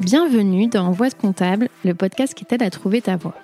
Bienvenue 0.00 0.68
dans 0.68 0.92
Voix 0.92 1.08
de 1.08 1.14
comptable, 1.14 1.68
le 1.84 1.92
podcast 1.92 2.32
qui 2.32 2.44
t'aide 2.44 2.62
à 2.62 2.70
trouver 2.70 3.02
ta 3.02 3.16
voie. 3.16 3.34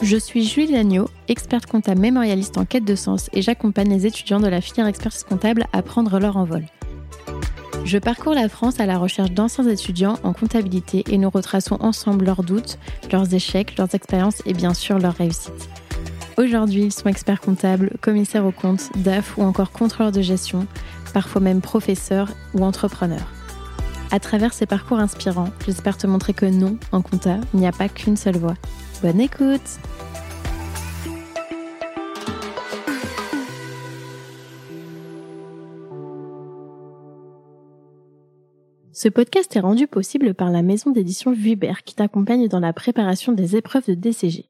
Je 0.00 0.16
suis 0.16 0.44
Julie 0.44 0.70
Lagneau, 0.70 1.08
experte 1.26 1.66
comptable 1.66 2.00
mémorialiste 2.00 2.56
en 2.58 2.64
quête 2.64 2.84
de 2.84 2.94
sens 2.94 3.28
et 3.32 3.42
j'accompagne 3.42 3.90
les 3.90 4.06
étudiants 4.06 4.38
de 4.38 4.46
la 4.46 4.60
filière 4.60 4.86
expertise 4.86 5.24
comptable 5.24 5.66
à 5.72 5.82
prendre 5.82 6.20
leur 6.20 6.36
envol. 6.36 6.64
Je 7.84 7.98
parcours 7.98 8.34
la 8.34 8.48
France 8.48 8.78
à 8.78 8.86
la 8.86 8.98
recherche 8.98 9.32
d'anciens 9.32 9.68
étudiants 9.68 10.18
en 10.22 10.32
comptabilité 10.32 11.02
et 11.10 11.18
nous 11.18 11.30
retraçons 11.30 11.76
ensemble 11.80 12.24
leurs 12.24 12.44
doutes, 12.44 12.78
leurs 13.10 13.34
échecs, 13.34 13.76
leurs 13.78 13.96
expériences 13.96 14.42
et 14.46 14.54
bien 14.54 14.74
sûr 14.74 15.00
leurs 15.00 15.14
réussites. 15.14 15.68
Aujourd'hui, 16.38 16.84
ils 16.84 16.92
sont 16.92 17.08
experts 17.08 17.40
comptables, 17.40 17.90
commissaires 18.00 18.46
aux 18.46 18.52
comptes, 18.52 18.90
DAF 18.94 19.36
ou 19.38 19.42
encore 19.42 19.72
contrôleurs 19.72 20.12
de 20.12 20.22
gestion, 20.22 20.68
parfois 21.12 21.40
même 21.40 21.62
professeurs 21.62 22.30
ou 22.54 22.62
entrepreneurs. 22.64 23.35
À 24.12 24.20
travers 24.20 24.54
ces 24.54 24.66
parcours 24.66 24.98
inspirants, 24.98 25.50
j'espère 25.64 25.98
te 25.98 26.06
montrer 26.06 26.32
que 26.32 26.46
non, 26.46 26.78
en 26.92 27.02
compta, 27.02 27.38
il 27.52 27.60
n'y 27.60 27.66
a 27.66 27.72
pas 27.72 27.88
qu'une 27.88 28.16
seule 28.16 28.36
voie. 28.36 28.54
Bonne 29.02 29.20
écoute 29.20 29.80
Ce 38.92 39.08
podcast 39.10 39.54
est 39.54 39.60
rendu 39.60 39.86
possible 39.86 40.32
par 40.32 40.50
la 40.50 40.62
maison 40.62 40.90
d'édition 40.90 41.32
Vuibert 41.32 41.82
qui 41.84 41.94
t'accompagne 41.94 42.48
dans 42.48 42.60
la 42.60 42.72
préparation 42.72 43.32
des 43.32 43.54
épreuves 43.54 43.88
de 43.88 43.94
DCG. 43.94 44.48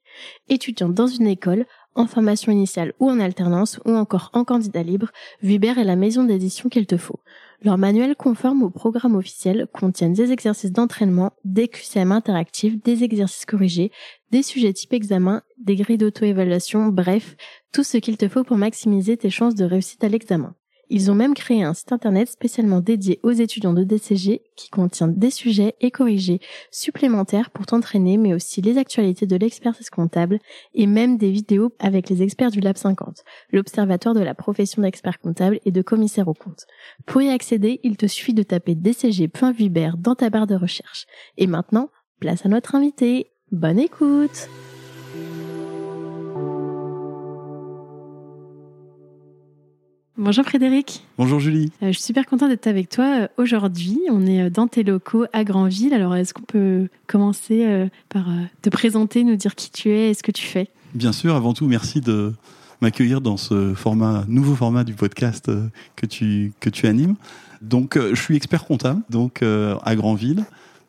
Étudiant 0.48 0.88
dans 0.88 1.08
une 1.08 1.26
école, 1.26 1.66
en 1.96 2.06
formation 2.06 2.52
initiale 2.52 2.92
ou 3.00 3.10
en 3.10 3.18
alternance 3.18 3.80
ou 3.84 3.90
encore 3.90 4.30
en 4.34 4.44
candidat 4.44 4.84
libre, 4.84 5.10
Vuibert 5.42 5.78
est 5.78 5.84
la 5.84 5.96
maison 5.96 6.22
d'édition 6.22 6.68
qu'il 6.68 6.86
te 6.86 6.96
faut. 6.96 7.18
Leur 7.62 7.78
manuel 7.78 8.16
conforme 8.16 8.62
au 8.62 8.70
programme 8.70 9.16
officiel 9.16 9.66
contiennent 9.72 10.12
des 10.12 10.32
exercices 10.32 10.72
d'entraînement, 10.72 11.32
des 11.44 11.68
QCM 11.68 12.12
interactifs, 12.12 12.82
des 12.82 13.02
exercices 13.02 13.46
corrigés, 13.46 13.90
des 14.30 14.42
sujets 14.42 14.72
type 14.72 14.92
examen, 14.92 15.42
des 15.58 15.76
grilles 15.76 15.98
d'auto-évaluation, 15.98 16.88
bref, 16.88 17.36
tout 17.72 17.84
ce 17.84 17.96
qu'il 17.96 18.16
te 18.16 18.28
faut 18.28 18.44
pour 18.44 18.58
maximiser 18.58 19.16
tes 19.16 19.30
chances 19.30 19.54
de 19.54 19.64
réussite 19.64 20.04
à 20.04 20.08
l'examen. 20.08 20.54
Ils 20.88 21.10
ont 21.10 21.14
même 21.14 21.34
créé 21.34 21.62
un 21.62 21.74
site 21.74 21.92
internet 21.92 22.28
spécialement 22.28 22.80
dédié 22.80 23.18
aux 23.22 23.32
étudiants 23.32 23.72
de 23.72 23.84
DCG 23.84 24.42
qui 24.56 24.70
contient 24.70 25.08
des 25.08 25.30
sujets 25.30 25.74
et 25.80 25.90
corrigés 25.90 26.40
supplémentaires 26.70 27.50
pour 27.50 27.66
t'entraîner, 27.66 28.16
mais 28.16 28.34
aussi 28.34 28.62
les 28.62 28.78
actualités 28.78 29.26
de 29.26 29.36
l'expertise 29.36 29.90
comptable 29.90 30.38
et 30.74 30.86
même 30.86 31.18
des 31.18 31.30
vidéos 31.30 31.72
avec 31.78 32.08
les 32.08 32.22
experts 32.22 32.50
du 32.50 32.60
Lab 32.60 32.76
50, 32.76 33.24
l'observatoire 33.50 34.14
de 34.14 34.20
la 34.20 34.34
profession 34.34 34.82
d'expert 34.82 35.18
comptable 35.18 35.60
et 35.64 35.72
de 35.72 35.82
commissaire 35.82 36.28
aux 36.28 36.34
comptes. 36.34 36.66
Pour 37.06 37.22
y 37.22 37.30
accéder, 37.30 37.80
il 37.82 37.96
te 37.96 38.06
suffit 38.06 38.34
de 38.34 38.42
taper 38.42 38.74
dcg.vibert 38.74 39.96
dans 39.96 40.14
ta 40.14 40.30
barre 40.30 40.46
de 40.46 40.54
recherche. 40.54 41.06
Et 41.36 41.46
maintenant, 41.46 41.90
place 42.20 42.46
à 42.46 42.48
notre 42.48 42.74
invité. 42.74 43.32
Bonne 43.50 43.78
écoute! 43.78 44.48
Bonjour 50.18 50.46
Frédéric. 50.46 51.04
Bonjour 51.18 51.40
Julie. 51.40 51.70
Euh, 51.82 51.88
je 51.88 51.92
suis 51.92 52.04
super 52.04 52.24
contente 52.24 52.48
d'être 52.48 52.66
avec 52.68 52.88
toi 52.88 53.04
euh, 53.04 53.28
aujourd'hui. 53.36 54.00
On 54.10 54.24
est 54.24 54.44
euh, 54.44 54.50
dans 54.50 54.66
tes 54.66 54.82
locaux 54.82 55.26
à 55.34 55.44
Granville. 55.44 55.92
Alors 55.92 56.16
est-ce 56.16 56.32
qu'on 56.32 56.40
peut 56.40 56.88
commencer 57.06 57.86
par 58.08 58.24
te 58.62 58.70
présenter, 58.70 59.24
nous 59.24 59.36
dire 59.36 59.54
qui 59.54 59.70
tu 59.70 59.90
es 59.90 60.10
et 60.10 60.14
ce 60.14 60.22
que 60.22 60.32
tu 60.32 60.46
fais? 60.46 60.70
Bien 60.94 61.12
sûr, 61.12 61.34
avant 61.34 61.52
tout, 61.52 61.66
merci 61.66 62.00
de 62.00 62.32
m'accueillir 62.80 63.20
dans 63.20 63.36
ce 63.36 63.74
format, 63.74 64.24
nouveau 64.26 64.54
format 64.54 64.84
du 64.84 64.94
podcast 64.94 65.50
que 65.96 66.06
tu, 66.06 66.52
que 66.60 66.70
tu 66.70 66.86
animes. 66.86 67.16
Donc 67.60 67.98
je 67.98 68.20
suis 68.20 68.36
expert 68.36 68.64
comptable 68.64 69.02
donc 69.10 69.42
à 69.42 69.96
Granville 69.96 70.44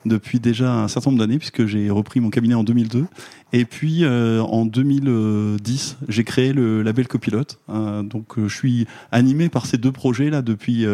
depuis 0.05 0.39
déjà 0.39 0.73
un 0.73 0.87
certain 0.87 1.11
nombre 1.11 1.19
d'années 1.19 1.37
puisque 1.37 1.65
j'ai 1.65 1.89
repris 1.89 2.19
mon 2.19 2.29
cabinet 2.29 2.53
en 2.53 2.63
2002 2.63 3.05
et 3.53 3.65
puis 3.65 4.03
euh, 4.03 4.41
en 4.41 4.65
2010 4.65 5.97
j'ai 6.07 6.23
créé 6.23 6.53
le 6.53 6.81
label 6.81 7.07
copilote 7.07 7.59
euh, 7.69 8.03
donc 8.03 8.37
euh, 8.37 8.47
je 8.47 8.55
suis 8.55 8.87
animé 9.11 9.49
par 9.49 9.65
ces 9.65 9.77
deux 9.77 9.91
projets 9.91 10.29
là 10.29 10.41
depuis 10.41 10.85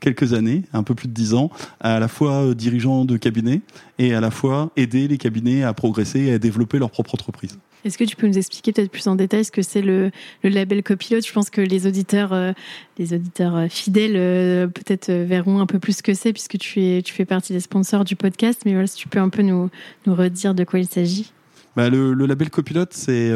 quelques 0.00 0.32
années 0.32 0.62
un 0.72 0.82
peu 0.82 0.94
plus 0.94 1.08
de 1.08 1.12
dix 1.12 1.34
ans 1.34 1.50
à 1.80 1.98
la 1.98 2.08
fois 2.08 2.54
dirigeant 2.54 3.04
de 3.04 3.16
cabinet 3.16 3.60
et 3.98 4.14
à 4.14 4.20
la 4.20 4.30
fois 4.30 4.70
aider 4.76 5.08
les 5.08 5.18
cabinets 5.18 5.62
à 5.62 5.72
progresser 5.74 6.20
et 6.20 6.32
à 6.34 6.38
développer 6.38 6.78
leur 6.78 6.90
propre 6.90 7.14
entreprise. 7.14 7.58
Est-ce 7.84 7.98
que 7.98 8.04
tu 8.04 8.16
peux 8.16 8.26
nous 8.26 8.38
expliquer 8.38 8.72
peut-être 8.72 8.90
plus 8.90 9.06
en 9.08 9.16
détail 9.16 9.44
ce 9.44 9.50
que 9.50 9.62
c'est 9.62 9.82
le, 9.82 10.10
label 10.44 10.82
copilote? 10.82 11.26
Je 11.26 11.32
pense 11.32 11.50
que 11.50 11.60
les 11.60 11.86
auditeurs, 11.86 12.32
euh, 12.32 12.52
les 12.98 13.12
auditeurs 13.14 13.56
euh, 13.56 13.68
fidèles 13.68 14.16
euh, 14.16 14.66
peut-être 14.68 15.10
verront 15.10 15.60
un 15.60 15.66
peu 15.66 15.78
plus 15.78 15.96
ce 15.96 16.02
que 16.02 16.14
c'est 16.14 16.32
puisque 16.32 16.58
tu, 16.58 16.80
es, 16.82 17.02
tu 17.02 17.12
fais 17.12 17.24
partie 17.24 17.52
des 17.52 17.60
sponsors 17.60 18.04
du 18.04 18.16
podcast. 18.16 18.62
Mais 18.64 18.72
voilà, 18.72 18.86
si 18.86 18.96
tu 18.96 19.08
peux 19.08 19.18
un 19.18 19.28
peu 19.28 19.42
nous, 19.42 19.70
nous 20.06 20.14
redire 20.14 20.54
de 20.54 20.64
quoi 20.64 20.78
il 20.78 20.86
s'agit. 20.86 21.32
Bah, 21.74 21.90
le, 21.90 22.14
label 22.14 22.50
copilote, 22.50 22.92
c'est 22.92 23.32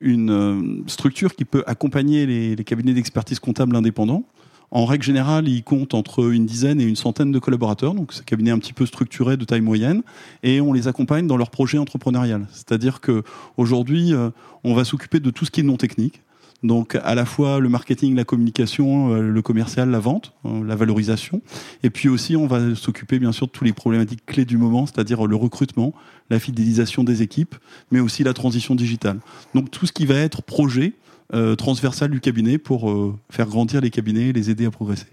une 0.00 0.84
structure 0.86 1.34
qui 1.34 1.44
peut 1.44 1.62
accompagner 1.66 2.26
les, 2.26 2.56
les 2.56 2.64
cabinets 2.64 2.94
d'expertise 2.94 3.38
comptable 3.38 3.76
indépendants 3.76 4.24
en 4.72 4.84
règle 4.84 5.04
générale, 5.04 5.48
il 5.48 5.64
compte 5.64 5.94
entre 5.94 6.30
une 6.32 6.46
dizaine 6.46 6.80
et 6.80 6.84
une 6.84 6.96
centaine 6.96 7.32
de 7.32 7.38
collaborateurs, 7.38 7.94
donc 7.94 8.12
c'est 8.12 8.20
un 8.20 8.24
cabinet 8.24 8.50
un 8.52 8.58
petit 8.58 8.72
peu 8.72 8.86
structuré 8.86 9.36
de 9.36 9.44
taille 9.44 9.60
moyenne, 9.60 10.02
et 10.42 10.60
on 10.60 10.72
les 10.72 10.86
accompagne 10.86 11.26
dans 11.26 11.36
leur 11.36 11.50
projet 11.50 11.78
entrepreneurial. 11.78 12.46
C'est-à-dire 12.52 13.00
que 13.00 13.24
aujourd'hui, 13.56 14.14
euh, 14.14 14.30
on 14.62 14.74
va 14.74 14.84
s'occuper 14.84 15.18
de 15.18 15.30
tout 15.30 15.44
ce 15.44 15.50
qui 15.50 15.60
est 15.60 15.64
non 15.64 15.76
technique, 15.76 16.22
donc 16.62 16.96
à 17.02 17.14
la 17.14 17.24
fois 17.24 17.58
le 17.58 17.68
marketing, 17.68 18.14
la 18.14 18.24
communication, 18.24 19.14
euh, 19.14 19.22
le 19.22 19.42
commercial, 19.42 19.90
la 19.90 19.98
vente, 19.98 20.34
euh, 20.44 20.64
la 20.64 20.76
valorisation. 20.76 21.40
Et 21.82 21.90
puis 21.90 22.08
aussi, 22.08 22.36
on 22.36 22.46
va 22.46 22.74
s'occuper 22.74 23.18
bien 23.18 23.32
sûr 23.32 23.46
de 23.46 23.52
tous 23.52 23.64
les 23.64 23.72
problématiques 23.72 24.26
clés 24.26 24.44
du 24.44 24.58
moment, 24.58 24.86
c'est-à-dire 24.86 25.26
le 25.26 25.36
recrutement, 25.36 25.94
la 26.28 26.38
fidélisation 26.38 27.02
des 27.02 27.22
équipes, 27.22 27.54
mais 27.90 28.00
aussi 28.00 28.24
la 28.24 28.34
transition 28.34 28.74
digitale. 28.74 29.20
Donc 29.54 29.70
tout 29.70 29.86
ce 29.86 29.92
qui 29.92 30.04
va 30.06 30.16
être 30.16 30.42
projet, 30.42 30.92
euh, 31.32 31.54
transversale 31.54 32.10
du 32.10 32.20
cabinet 32.20 32.58
pour 32.58 32.92
faire 33.30 33.46
grandir 33.46 33.80
les 33.80 33.90
cabinets 33.90 34.28
et 34.28 34.32
les 34.32 34.50
aider 34.50 34.66
à 34.66 34.70
progresser. 34.70 35.06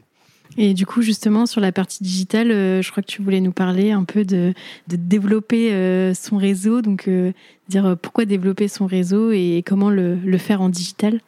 Et 0.57 0.74
du 0.74 0.86
coup, 0.86 1.02
justement, 1.02 1.46
sur 1.46 1.62
la 1.62 1.72
partie 1.72 2.02
digitale, 2.02 2.47
je 2.47 2.91
crois 2.91 3.03
que 3.03 3.07
tu 3.07 3.22
voulais 3.22 3.41
nous 3.41 3.52
parler 3.52 3.91
un 3.91 4.03
peu 4.03 4.25
de, 4.25 4.53
développer 4.88 6.13
son 6.16 6.38
réseau, 6.38 6.81
donc 6.81 7.09
dire 7.69 7.96
pourquoi 8.02 8.25
développer 8.25 8.68
son 8.68 8.88
réseau 8.88 9.31
et 9.31 9.63
comment 9.66 9.91
le 9.91 10.38
faire 10.38 10.62
en 10.62 10.69
digital? 10.69 11.22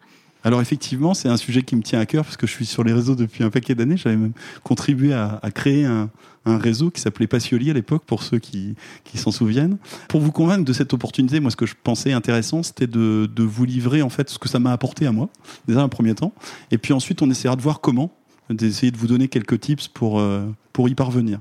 Alors 0.43 0.61
effectivement, 0.61 1.13
c'est 1.13 1.27
un 1.27 1.37
sujet 1.37 1.63
qui 1.63 1.75
me 1.75 1.81
tient 1.81 1.99
à 1.99 2.05
cœur 2.05 2.23
parce 2.23 2.37
que 2.37 2.47
je 2.47 2.51
suis 2.51 2.65
sur 2.65 2.83
les 2.83 2.93
réseaux 2.93 3.15
depuis 3.15 3.43
un 3.43 3.49
paquet 3.49 3.75
d'années. 3.75 3.97
J'avais 3.97 4.15
même 4.15 4.31
contribué 4.63 5.13
à, 5.13 5.39
créer 5.53 5.85
un, 5.85 6.09
réseau 6.45 6.89
qui 6.89 6.99
s'appelait 6.99 7.27
Passioli 7.27 7.69
à 7.69 7.73
l'époque, 7.73 8.03
pour 8.07 8.23
ceux 8.23 8.39
qui, 8.39 8.75
s'en 9.13 9.31
souviennent. 9.31 9.77
Pour 10.07 10.21
vous 10.21 10.31
convaincre 10.31 10.65
de 10.65 10.73
cette 10.73 10.93
opportunité, 10.93 11.39
moi, 11.39 11.51
ce 11.51 11.55
que 11.55 11.67
je 11.67 11.75
pensais 11.83 12.11
intéressant, 12.11 12.63
c'était 12.63 12.87
de, 12.87 13.29
vous 13.37 13.65
livrer 13.65 14.01
en 14.01 14.09
fait 14.09 14.29
ce 14.29 14.39
que 14.39 14.49
ça 14.49 14.57
m'a 14.57 14.71
apporté 14.71 15.05
à 15.05 15.11
moi, 15.11 15.29
déjà 15.67 15.81
un 15.81 15.89
premier 15.89 16.15
temps, 16.15 16.33
et 16.71 16.77
puis 16.79 16.93
ensuite 16.93 17.21
on 17.21 17.29
essaiera 17.29 17.55
de 17.55 17.61
voir 17.61 17.81
comment, 17.81 18.11
d'essayer 18.49 18.91
de 18.91 18.97
vous 18.97 19.07
donner 19.07 19.27
quelques 19.27 19.59
tips 19.59 19.89
pour 19.89 20.19
euh, 20.19 20.47
pour 20.73 20.89
y 20.89 20.95
parvenir. 20.95 21.39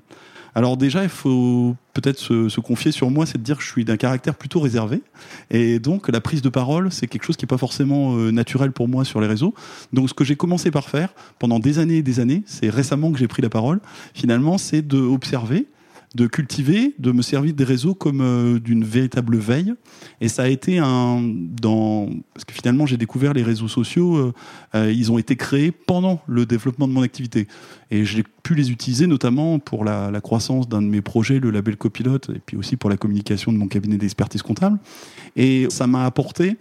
Alors 0.59 0.77
déjà, 0.77 1.05
il 1.05 1.09
faut 1.09 1.77
peut-être 1.93 2.19
se, 2.19 2.59
confier 2.59 2.91
sur 2.91 3.11
moi, 3.11 3.27
c'est 3.27 3.39
de 3.39 3.45
dire 3.45 3.59
que 3.59 3.63
je 3.63 3.69
suis 3.69 3.85
d'un 3.85 3.97
caractère 3.97 4.35
plutôt 4.35 4.59
réservé. 4.59 5.03
Et 5.53 5.79
donc, 5.79 6.09
la 6.09 6.21
prise 6.21 6.43
de 6.43 6.49
parole, 6.49 6.91
c'est 6.91 7.07
quelque 7.07 7.23
chose 7.23 7.37
qui 7.37 7.45
n'est 7.45 7.49
pas 7.49 7.59
forcément 7.59 8.17
euh, 8.17 8.33
naturel 8.33 8.73
pour 8.73 8.89
moi 8.89 9.05
sur 9.05 9.21
les 9.21 9.29
réseaux. 9.29 9.55
Donc, 9.93 10.09
ce 10.09 10.15
que 10.15 10.25
j'ai 10.25 10.35
commencé 10.35 10.73
par 10.73 10.89
faire 10.89 11.11
pendant 11.39 11.61
des 11.61 11.79
années 11.79 11.99
et 11.99 12.03
des 12.03 12.19
années, 12.19 12.43
c'est 12.45 12.71
récemment 12.71 13.13
que 13.13 13.21
j'ai 13.21 13.29
pris 13.29 13.41
la 13.41 13.51
parole, 13.51 13.79
finalement, 14.15 14.59
c'est 14.59 14.83
d'observer 14.83 15.69
de 16.15 16.27
cultiver, 16.27 16.95
de 16.99 17.13
me 17.13 17.23
servir 17.23 17.55
des 17.55 17.65
réseaux 17.65 17.95
comme 17.95 18.21
euh, 18.21 18.59
d'une 18.59 18.85
véritable 18.85 19.37
veille. 19.37 19.75
Et 20.21 20.29
ça 20.29 20.45
a 20.45 20.49
été 20.49 20.79
un 20.79 21.23
dans 21.23 22.09
parce 22.33 22.45
que 22.45 22.55
finalement 22.55 22.87
j'ai 22.87 22.97
découvert 22.97 23.35
les 23.35 23.43
réseaux 23.43 23.69
sociaux, 23.69 24.33
euh, 24.75 24.93
ils 24.93 25.13
ont 25.13 25.19
été 25.19 25.37
créés 25.37 25.71
pendant 25.71 26.21
le 26.27 26.47
développement 26.47 26.89
de 26.89 26.93
mon 26.93 27.03
activité 27.03 27.47
et 27.91 28.05
j'ai 28.05 28.25
pu 28.49 28.55
les 28.55 28.71
utiliser 28.71 29.07
notamment 29.07 29.59
pour 29.59 29.85
la, 29.85 30.11
croissance 30.23 30.71
d'un 30.71 30.81
de 30.81 30.87
mes 30.87 31.03
projets, 31.03 31.39
le 31.39 31.51
label 31.51 31.77
copilote, 31.77 32.31
et 32.35 32.41
puis 32.45 32.57
aussi 32.57 32.77
pour 32.77 32.89
la 32.89 32.97
communication 32.97 33.53
de 33.53 33.59
mon 33.59 33.69
cabinet 33.69 33.99
d'expertise 33.99 34.41
comptable. 34.41 34.79
Et 35.37 35.67
ça 35.69 35.87
m'a 35.87 36.07
apporté 36.07 36.57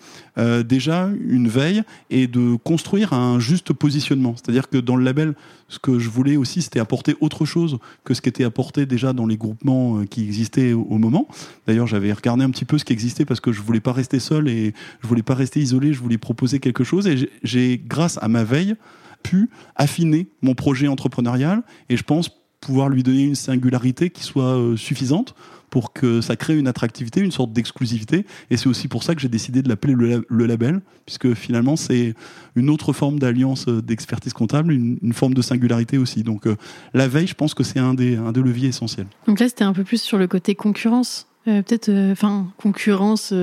déjà 0.65 1.09
une 1.27 1.47
veille 1.47 1.83
et 2.09 2.27
de 2.27 2.57
construire 2.57 3.13
un 3.13 3.39
juste 3.39 3.71
positionnement. 3.73 4.35
C'est-à-dire 4.35 4.69
que 4.69 4.77
dans 4.77 4.97
le 4.97 5.03
label, 5.03 5.33
ce 5.69 5.79
que 5.79 5.99
je 5.99 6.09
voulais 6.09 6.37
aussi, 6.37 6.61
c'était 6.61 6.79
apporter 6.79 7.15
autre 7.19 7.45
chose 7.45 7.79
que 8.03 8.13
ce 8.13 8.21
qui 8.21 8.29
était 8.29 8.43
apporté 8.43 8.85
déjà 8.85 9.13
dans 9.13 9.25
les 9.25 9.37
groupements 9.37 9.99
euh, 9.99 10.05
qui 10.05 10.23
existaient 10.23 10.73
au, 10.73 10.97
moment. 10.97 11.27
D'ailleurs, 11.67 11.87
j'avais 11.87 12.11
regardé 12.13 12.43
un 12.43 12.49
petit 12.49 12.65
peu 12.65 12.77
ce 12.77 12.85
qui 12.85 12.93
existait 12.93 13.25
parce 13.25 13.39
que 13.39 13.51
je 13.51 13.61
voulais 13.61 13.79
pas 13.79 13.93
rester 13.93 14.19
seul 14.19 14.47
et 14.47 14.73
je 15.01 15.07
voulais 15.07 15.23
pas 15.23 15.35
rester 15.35 15.59
isolé. 15.59 15.93
Je 15.93 15.99
voulais 15.99 16.17
proposer 16.17 16.59
quelque 16.59 16.83
chose 16.83 17.07
et 17.07 17.29
j'ai, 17.43 17.81
grâce 17.85 18.17
à 18.21 18.27
ma 18.27 18.43
veille, 18.43 18.75
pu 19.23 19.49
affiner 19.75 20.27
mon 20.41 20.55
projet 20.55 20.87
entrepreneurial 20.87 21.63
et 21.89 21.97
je 21.97 22.03
pense 22.03 22.29
pouvoir 22.59 22.89
lui 22.89 23.03
donner 23.03 23.23
une 23.23 23.35
singularité 23.35 24.09
qui 24.09 24.23
soit 24.23 24.57
euh, 24.57 24.75
suffisante 24.75 25.35
pour 25.69 25.93
que 25.93 26.21
ça 26.21 26.35
crée 26.35 26.57
une 26.57 26.67
attractivité, 26.67 27.19
une 27.19 27.31
sorte 27.31 27.51
d'exclusivité. 27.51 28.25
Et 28.49 28.57
c'est 28.57 28.67
aussi 28.67 28.87
pour 28.87 29.03
ça 29.03 29.15
que 29.15 29.21
j'ai 29.21 29.27
décidé 29.27 29.61
de 29.61 29.69
l'appeler 29.69 29.93
le, 29.95 30.45
label, 30.45 30.81
puisque 31.05 31.33
finalement 31.33 31.75
c'est 31.75 32.13
une 32.55 32.69
autre 32.69 32.93
forme 32.93 33.19
d'alliance 33.19 33.67
euh, 33.67 33.81
d'expertise 33.81 34.33
comptable, 34.33 34.71
une, 34.71 35.13
forme 35.13 35.33
de 35.33 35.41
singularité 35.41 35.97
aussi. 35.97 36.23
Donc 36.23 36.47
euh, 36.47 36.55
la 36.93 37.07
veille, 37.07 37.27
je 37.27 37.33
pense 37.33 37.53
que 37.53 37.63
c'est 37.63 37.79
un 37.79 37.93
des, 37.93 38.15
un 38.15 38.31
des 38.31 38.41
leviers 38.41 38.69
essentiels. 38.69 39.07
Donc 39.27 39.39
là, 39.39 39.49
c'était 39.49 39.65
un 39.65 39.73
peu 39.73 39.83
plus 39.83 40.01
sur 40.01 40.17
le 40.17 40.27
côté 40.27 40.55
concurrence. 40.55 41.27
Euh, 41.47 41.61
peut-être, 41.61 41.89
enfin, 42.11 42.47
concurrence 42.57 43.33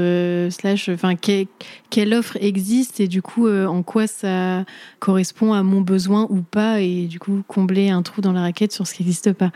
slash, 0.51 0.89
enfin, 0.91 1.15
quelle 1.17 2.15
offre 2.15 2.37
existe 2.41 3.01
et 3.01 3.09
du 3.09 3.23
coup, 3.23 3.49
en 3.49 3.83
quoi 3.83 4.07
ça 4.07 4.65
correspond 4.99 5.53
à 5.53 5.63
mon 5.63 5.81
besoin 5.81 6.27
ou 6.29 6.43
pas, 6.43 6.81
et 6.81 7.07
du 7.07 7.19
coup, 7.19 7.43
combler 7.49 7.91
un 7.91 8.03
trou 8.03 8.21
dans 8.21 8.33
la 8.33 8.43
raquette 8.43 8.73
sur 8.73 8.87
ce 8.87 8.95
qui 8.95 9.03
n'existe 9.03 9.33
pas. 9.33 9.51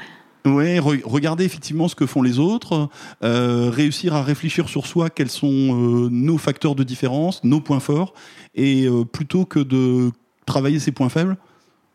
Ouais, 0.49 0.79
regarder 0.79 1.45
effectivement 1.45 1.89
ce 1.89 1.95
que 1.95 2.07
font 2.07 2.23
les 2.23 2.39
autres, 2.39 2.89
euh, 3.23 3.71
réussir 3.71 4.15
à 4.15 4.23
réfléchir 4.23 4.69
sur 4.69 4.87
soi 4.87 5.11
quels 5.11 5.31
sont 5.31 5.49
euh, 5.49 6.09
nos 6.11 6.39
facteurs 6.39 6.75
de 6.75 6.85
différence, 6.85 7.43
nos 7.45 7.61
points 7.61 7.81
forts, 7.81 8.15
et 8.55 8.87
euh, 8.87 9.05
plutôt 9.05 9.45
que 9.45 9.59
de 9.59 10.11
travailler 10.47 10.79
ses 10.79 10.93
points 10.93 11.09
faibles, 11.09 11.37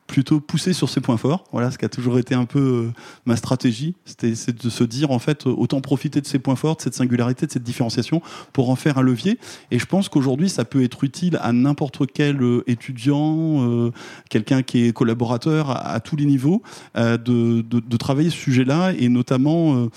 plutôt 0.08 0.40
pousser 0.40 0.74
sur 0.74 0.90
ses 0.90 1.02
points 1.02 1.18
forts. 1.18 1.46
Voilà, 1.52 1.72
ce 1.72 1.78
qui 1.78 1.86
a 1.86 1.90
toujours 1.90 2.18
été 2.18 2.36
un 2.36 2.46
peu 2.46 2.60
euh, 2.60 2.92
ma 3.26 3.36
stratégie, 3.36 3.96
c'était 4.06 4.36
c'est 4.36 4.64
de 4.64 4.70
se 4.70 4.84
dire 4.84 5.12
en 5.12 5.20
fait 5.20 5.46
autant 5.46 5.82
profiter 5.82 6.22
de 6.22 6.28
ses 6.28 6.40
points 6.40 6.56
forts, 6.56 6.76
de 6.76 6.82
cette 6.82 6.94
singularité, 6.94 7.46
de 7.46 7.52
cette 7.52 7.64
différenciation 7.64 8.22
pour 8.52 8.70
en 8.70 8.76
faire 8.76 8.98
un 8.98 9.02
levier. 9.02 9.40
Et 9.72 9.80
je 9.80 9.86
pense 9.86 10.10
qu'aujourd'hui 10.10 10.50
ça 10.50 10.66
peut 10.66 10.84
être 10.84 11.04
utile 11.04 11.40
à 11.42 11.52
n'importe 11.52 12.04
quel 12.12 12.42
euh, 12.42 12.64
étudiant, 12.68 13.68
euh, 13.68 13.92
quelqu'un 14.30 14.62
qui 14.62 14.86
est 14.86 14.94
collaborateur 14.94 15.70
à, 15.70 16.00
tous 16.00 16.16
les 16.16 16.26
niveaux, 16.26 16.62
de, 16.96 17.18
de, 17.18 17.62
de, 17.62 17.98
travailler 17.98 18.30
ce 18.30 18.38
sujet-là 18.38 18.94
et 18.98 19.10
notamment 19.10 19.88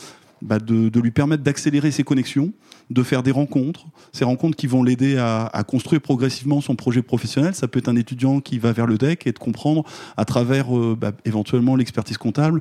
bah 0.42 0.58
de, 0.58 1.00
lui 1.00 1.10
permettre 1.10 1.42
d'accélérer 1.42 1.90
ses 1.90 2.04
connexions, 2.04 2.52
de 2.90 3.02
faire 3.02 3.22
des 3.22 3.30
rencontres, 3.30 3.86
ces 4.12 4.24
rencontres 4.24 4.56
qui 4.56 4.66
vont 4.66 4.82
l'aider 4.82 5.16
à, 5.18 5.64
construire 5.66 6.00
progressivement 6.00 6.60
son 6.60 6.76
projet 6.76 7.02
professionnel. 7.02 7.54
Ça 7.54 7.68
peut 7.68 7.78
être 7.78 7.88
un 7.88 7.96
étudiant 7.96 8.40
qui 8.40 8.58
va 8.58 8.72
vers 8.72 8.86
le 8.86 8.98
DEC 8.98 9.26
et 9.26 9.32
de 9.32 9.38
comprendre 9.38 9.84
à 10.16 10.24
travers 10.24 10.76
euh, 10.76 10.96
bah, 10.98 11.12
éventuellement 11.24 11.76
l'expertise 11.76 12.18
comptable 12.18 12.60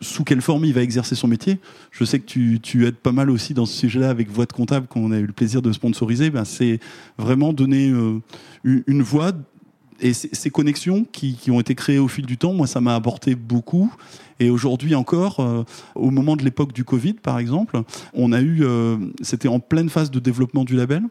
sous 0.00 0.24
quelle 0.24 0.42
forme 0.42 0.64
il 0.64 0.74
va 0.74 0.82
exercer 0.82 1.14
son 1.14 1.28
métier. 1.28 1.58
Je 1.90 2.04
sais 2.04 2.18
que 2.18 2.26
tu, 2.26 2.86
aides 2.86 2.96
pas 2.96 3.12
mal 3.12 3.30
aussi 3.30 3.54
dans 3.54 3.64
ce 3.64 3.74
sujet-là 3.78 4.10
avec 4.10 4.28
Voix 4.28 4.44
de 4.44 4.52
comptable 4.52 4.86
qu'on 4.86 5.12
a 5.12 5.18
eu 5.18 5.26
le 5.26 5.32
plaisir 5.32 5.62
de 5.62 5.72
sponsoriser. 5.72 6.30
Ben 6.30 6.44
c'est 6.44 6.80
vraiment 7.16 7.52
donner 7.52 7.90
euh, 7.90 8.20
une 8.64 9.02
voix 9.02 9.32
et 10.00 10.12
ces 10.12 10.50
connexions 10.50 11.06
qui, 11.10 11.50
ont 11.50 11.60
été 11.60 11.74
créées 11.74 11.98
au 11.98 12.08
fil 12.08 12.26
du 12.26 12.36
temps, 12.36 12.52
moi, 12.52 12.66
ça 12.66 12.80
m'a 12.80 12.94
apporté 12.94 13.34
beaucoup. 13.34 13.92
Et 14.40 14.50
aujourd'hui 14.50 14.94
encore, 14.94 15.40
euh, 15.40 15.62
au 15.94 16.10
moment 16.10 16.36
de 16.36 16.42
l'époque 16.42 16.72
du 16.72 16.84
Covid, 16.84 17.14
par 17.14 17.38
exemple, 17.38 17.80
on 18.12 18.32
a 18.32 18.40
eu, 18.40 18.64
euh, 18.64 18.96
c'était 19.22 19.48
en 19.48 19.60
pleine 19.60 19.88
phase 19.88 20.10
de 20.10 20.18
développement 20.18 20.64
du 20.64 20.74
label, 20.74 21.02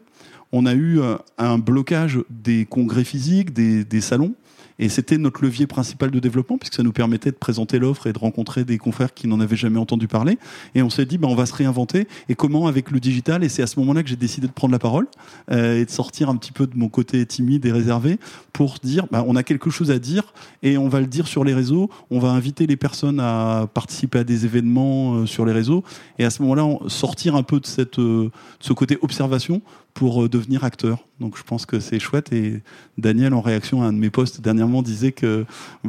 on 0.52 0.66
a 0.66 0.74
eu 0.74 1.00
euh, 1.00 1.16
un 1.38 1.58
blocage 1.58 2.20
des 2.28 2.66
congrès 2.66 3.04
physiques, 3.04 3.52
des 3.52 4.00
salons. 4.00 4.34
Et 4.78 4.88
c'était 4.88 5.18
notre 5.18 5.42
levier 5.42 5.66
principal 5.66 6.10
de 6.10 6.18
développement, 6.18 6.58
puisque 6.58 6.74
ça 6.74 6.82
nous 6.82 6.92
permettait 6.92 7.30
de 7.30 7.36
présenter 7.36 7.78
l'offre 7.78 8.06
et 8.06 8.12
de 8.12 8.18
rencontrer 8.18 8.64
des 8.64 8.78
confrères 8.78 9.14
qui 9.14 9.28
n'en 9.28 9.40
avaient 9.40 9.56
jamais 9.56 9.78
entendu 9.78 10.08
parler. 10.08 10.38
Et 10.74 10.82
on 10.82 10.90
s'est 10.90 11.06
dit, 11.06 11.18
bah, 11.18 11.28
on 11.28 11.34
va 11.34 11.46
se 11.46 11.54
réinventer. 11.54 12.08
Et 12.28 12.34
comment 12.34 12.66
avec 12.66 12.90
le 12.90 13.00
digital 13.00 13.44
Et 13.44 13.48
c'est 13.48 13.62
à 13.62 13.66
ce 13.66 13.78
moment-là 13.80 14.02
que 14.02 14.08
j'ai 14.08 14.16
décidé 14.16 14.46
de 14.46 14.52
prendre 14.52 14.72
la 14.72 14.78
parole 14.78 15.06
euh, 15.50 15.80
et 15.80 15.84
de 15.84 15.90
sortir 15.90 16.28
un 16.28 16.36
petit 16.36 16.52
peu 16.52 16.66
de 16.66 16.76
mon 16.76 16.88
côté 16.88 17.24
timide 17.26 17.64
et 17.66 17.72
réservé 17.72 18.18
pour 18.52 18.78
dire, 18.82 19.06
bah, 19.10 19.24
on 19.26 19.36
a 19.36 19.42
quelque 19.42 19.70
chose 19.70 19.90
à 19.90 19.98
dire 19.98 20.34
et 20.62 20.76
on 20.76 20.88
va 20.88 21.00
le 21.00 21.06
dire 21.06 21.28
sur 21.28 21.44
les 21.44 21.54
réseaux. 21.54 21.90
On 22.10 22.18
va 22.18 22.30
inviter 22.30 22.66
les 22.66 22.76
personnes 22.76 23.20
à 23.20 23.68
participer 23.72 24.20
à 24.20 24.24
des 24.24 24.44
événements 24.44 25.14
euh, 25.14 25.26
sur 25.26 25.44
les 25.44 25.52
réseaux. 25.52 25.84
Et 26.18 26.24
à 26.24 26.30
ce 26.30 26.42
moment-là, 26.42 26.64
sortir 26.88 27.36
un 27.36 27.42
peu 27.42 27.60
de, 27.60 27.66
cette, 27.66 27.98
euh, 27.98 28.24
de 28.24 28.30
ce 28.60 28.72
côté 28.72 28.98
observation 29.02 29.62
pour 29.94 30.24
euh, 30.24 30.28
devenir 30.28 30.64
acteur. 30.64 30.98
Donc 31.20 31.38
je 31.38 31.42
pense 31.42 31.64
que 31.64 31.80
c'est 31.80 32.00
chouette. 32.00 32.32
Et 32.32 32.62
Daniel, 32.98 33.32
en 33.32 33.40
réaction 33.40 33.82
à 33.82 33.86
un 33.86 33.92
de 33.92 33.98
mes 33.98 34.10
posts 34.10 34.40
dernièrement, 34.40 34.82
disait 34.82 35.12
que 35.12 35.46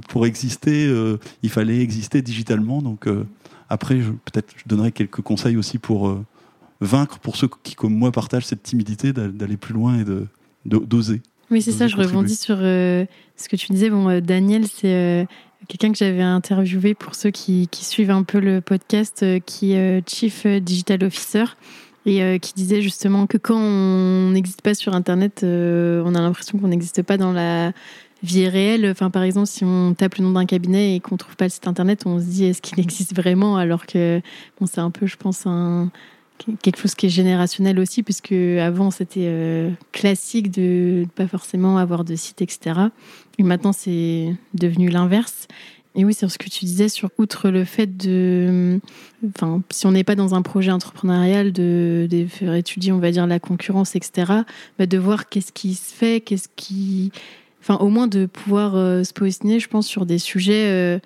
pour 0.07 0.25
exister, 0.25 0.86
euh, 0.86 1.18
il 1.44 1.50
fallait 1.50 1.81
exister 1.81 2.22
digitalement. 2.22 2.81
Donc 2.81 3.07
euh, 3.07 3.25
après, 3.68 3.96
peut-être 3.96 4.54
je 4.56 4.63
donnerai 4.68 4.92
quelques 4.92 5.22
conseils 5.22 5.57
aussi 5.57 5.80
pour 5.80 6.16
vaincre, 6.81 7.18
pour 7.18 7.36
ceux 7.36 7.50
qui, 7.63 7.74
comme 7.74 7.96
moi, 7.96 8.12
partagent 8.12 8.46
cette 8.46 8.62
timidité, 8.62 9.12
d'aller 9.12 9.57
plus 9.57 9.74
loin 9.74 10.00
et 10.00 10.04
de 10.04 10.28
d'oser. 10.66 11.22
Oui, 11.51 11.62
c'est 11.62 11.72
ça. 11.72 11.88
Je 11.88 11.96
rebondis 11.96 12.36
sur 12.36 12.58
ce 12.58 13.50
que 13.50 13.56
tu 13.56 13.72
disais. 13.72 13.90
Bon, 13.90 14.19
Daniel, 14.19 14.68
c'est 14.68 15.28
quelqu'un 15.68 15.92
que 15.92 15.98
j'avais 15.98 16.22
interviewé 16.22 16.94
pour 16.94 17.16
ceux 17.16 17.31
qui, 17.31 17.68
qui, 17.69 17.86
suivent 17.86 18.12
un 18.12 18.22
peu 18.22 18.40
le 18.40 18.62
podcast, 18.62 19.25
qui 19.48 19.74
est 19.74 20.08
Chief 20.08 20.46
Digital 20.46 21.04
Officer 21.04 21.46
et 22.06 22.22
euh, 22.22 22.38
qui 22.38 22.54
disait 22.54 22.81
justement 22.81 23.28
que 23.28 23.38
quand 23.38 23.57
on 23.57 24.31
n'existe 24.31 24.62
pas 24.62 24.74
sur 24.74 24.94
Internet, 24.94 25.42
euh, 25.44 26.04
on 26.06 26.16
a 26.16 26.22
l'impression 26.22 26.60
qu'on 26.60 26.68
n'existe 26.68 27.02
pas 27.02 27.18
dans 27.18 27.34
la 27.34 27.72
vie 28.24 28.48
réelle. 28.48 28.90
Enfin, 28.90 29.10
par 29.10 29.24
exemple, 29.24 29.48
si 29.48 29.63
on 29.63 29.94
tape 29.94 30.16
le 30.16 30.24
nom 30.24 30.31
d'un 30.31 30.46
cabinet 30.46 30.96
et 30.96 31.00
qu'on 31.00 31.18
trouve 31.18 31.36
pas 31.36 31.46
le 31.46 31.52
site 31.52 31.68
Internet, 31.68 32.04
on 32.06 32.19
se 32.19 32.25
dit 32.25 32.46
est-ce 32.46 32.62
qu'il 32.62 32.80
existe 32.80 33.16
vraiment? 33.16 33.57
Alors 33.57 33.86
que 33.86 34.22
c'est 34.66 34.80
un 34.80 34.92
peu, 34.92 35.06
je 35.07 35.18
pense, 35.18 35.48
quelque 36.62 36.80
chose 36.80 36.96
qui 36.96 37.07
est 37.07 37.10
générationnel 37.10 37.80
aussi, 37.80 38.04
puisque 38.04 38.34
avant 38.34 38.92
c'était 38.92 39.28
euh, 39.28 39.72
classique 39.92 40.51
de 40.51 41.01
ne 41.01 41.06
pas 41.06 41.28
forcément 41.28 41.78
avoir 41.78 42.04
de 42.04 42.16
site, 42.16 42.42
etc. 42.42 42.80
Et 43.38 43.44
maintenant 43.44 43.74
c'est 43.74 44.36
devenu 44.54 44.90
l'inverse. 44.90 45.48
Et 45.95 46.03
oui, 46.03 46.13
c'est 46.13 46.27
ce 46.27 46.38
que 46.38 46.50
tu 46.50 46.65
disais 46.65 46.89
sur 46.89 47.09
outre 47.18 47.50
le 47.50 47.63
fait 47.63 47.95
de, 47.95 48.80
enfin, 49.30 49.62
si 49.69 49.88
on 49.88 49.92
n'est 49.92 50.03
pas 50.03 50.15
dans 50.15 50.36
un 50.36 50.42
projet 50.42 50.71
entrepreneurial, 50.71 51.53
de, 51.53 52.07
faire 52.27 52.53
étudier, 52.53 52.92
on 52.92 53.00
va 53.00 53.12
dire, 53.12 53.25
la 53.27 53.39
concurrence, 53.39 53.95
etc., 53.95 54.33
bah 54.77 54.86
de 54.86 54.97
voir 54.97 55.30
qu'est-ce 55.30 55.53
qui 55.53 55.74
se 55.74 55.94
fait, 55.94 56.19
qu'est-ce 56.19 56.50
qui, 56.56 57.12
enfin, 57.62 57.75
au 57.75 57.88
moins 57.88 58.07
de 58.07 58.25
pouvoir 58.25 58.75
euh, 58.75 59.03
se 59.03 59.13
positionner, 59.13 59.62
je 59.62 59.69
pense, 59.69 59.88
sur 59.88 60.06
des 60.06 60.19
sujets, 60.19 60.68
euh, 60.68 61.00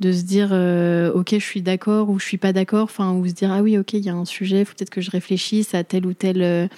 de 0.00 0.12
se 0.12 0.22
dire, 0.22 0.48
euh, 0.50 1.12
ok, 1.12 1.30
je 1.32 1.44
suis 1.44 1.62
d'accord 1.62 2.10
ou 2.10 2.18
je 2.18 2.24
suis 2.24 2.36
pas 2.36 2.52
d'accord, 2.52 2.84
enfin, 2.84 3.12
ou 3.12 3.28
se 3.28 3.32
dire, 3.32 3.52
ah 3.52 3.62
oui, 3.62 3.78
ok, 3.78 3.92
il 3.92 4.04
y 4.04 4.08
a 4.08 4.14
un 4.14 4.24
sujet, 4.24 4.64
faut 4.64 4.74
peut-être 4.76 4.90
que 4.90 5.00
je 5.00 5.12
réfléchisse 5.12 5.72
à 5.72 5.84
tel 5.84 6.04
ou 6.04 6.14
tel 6.14 6.68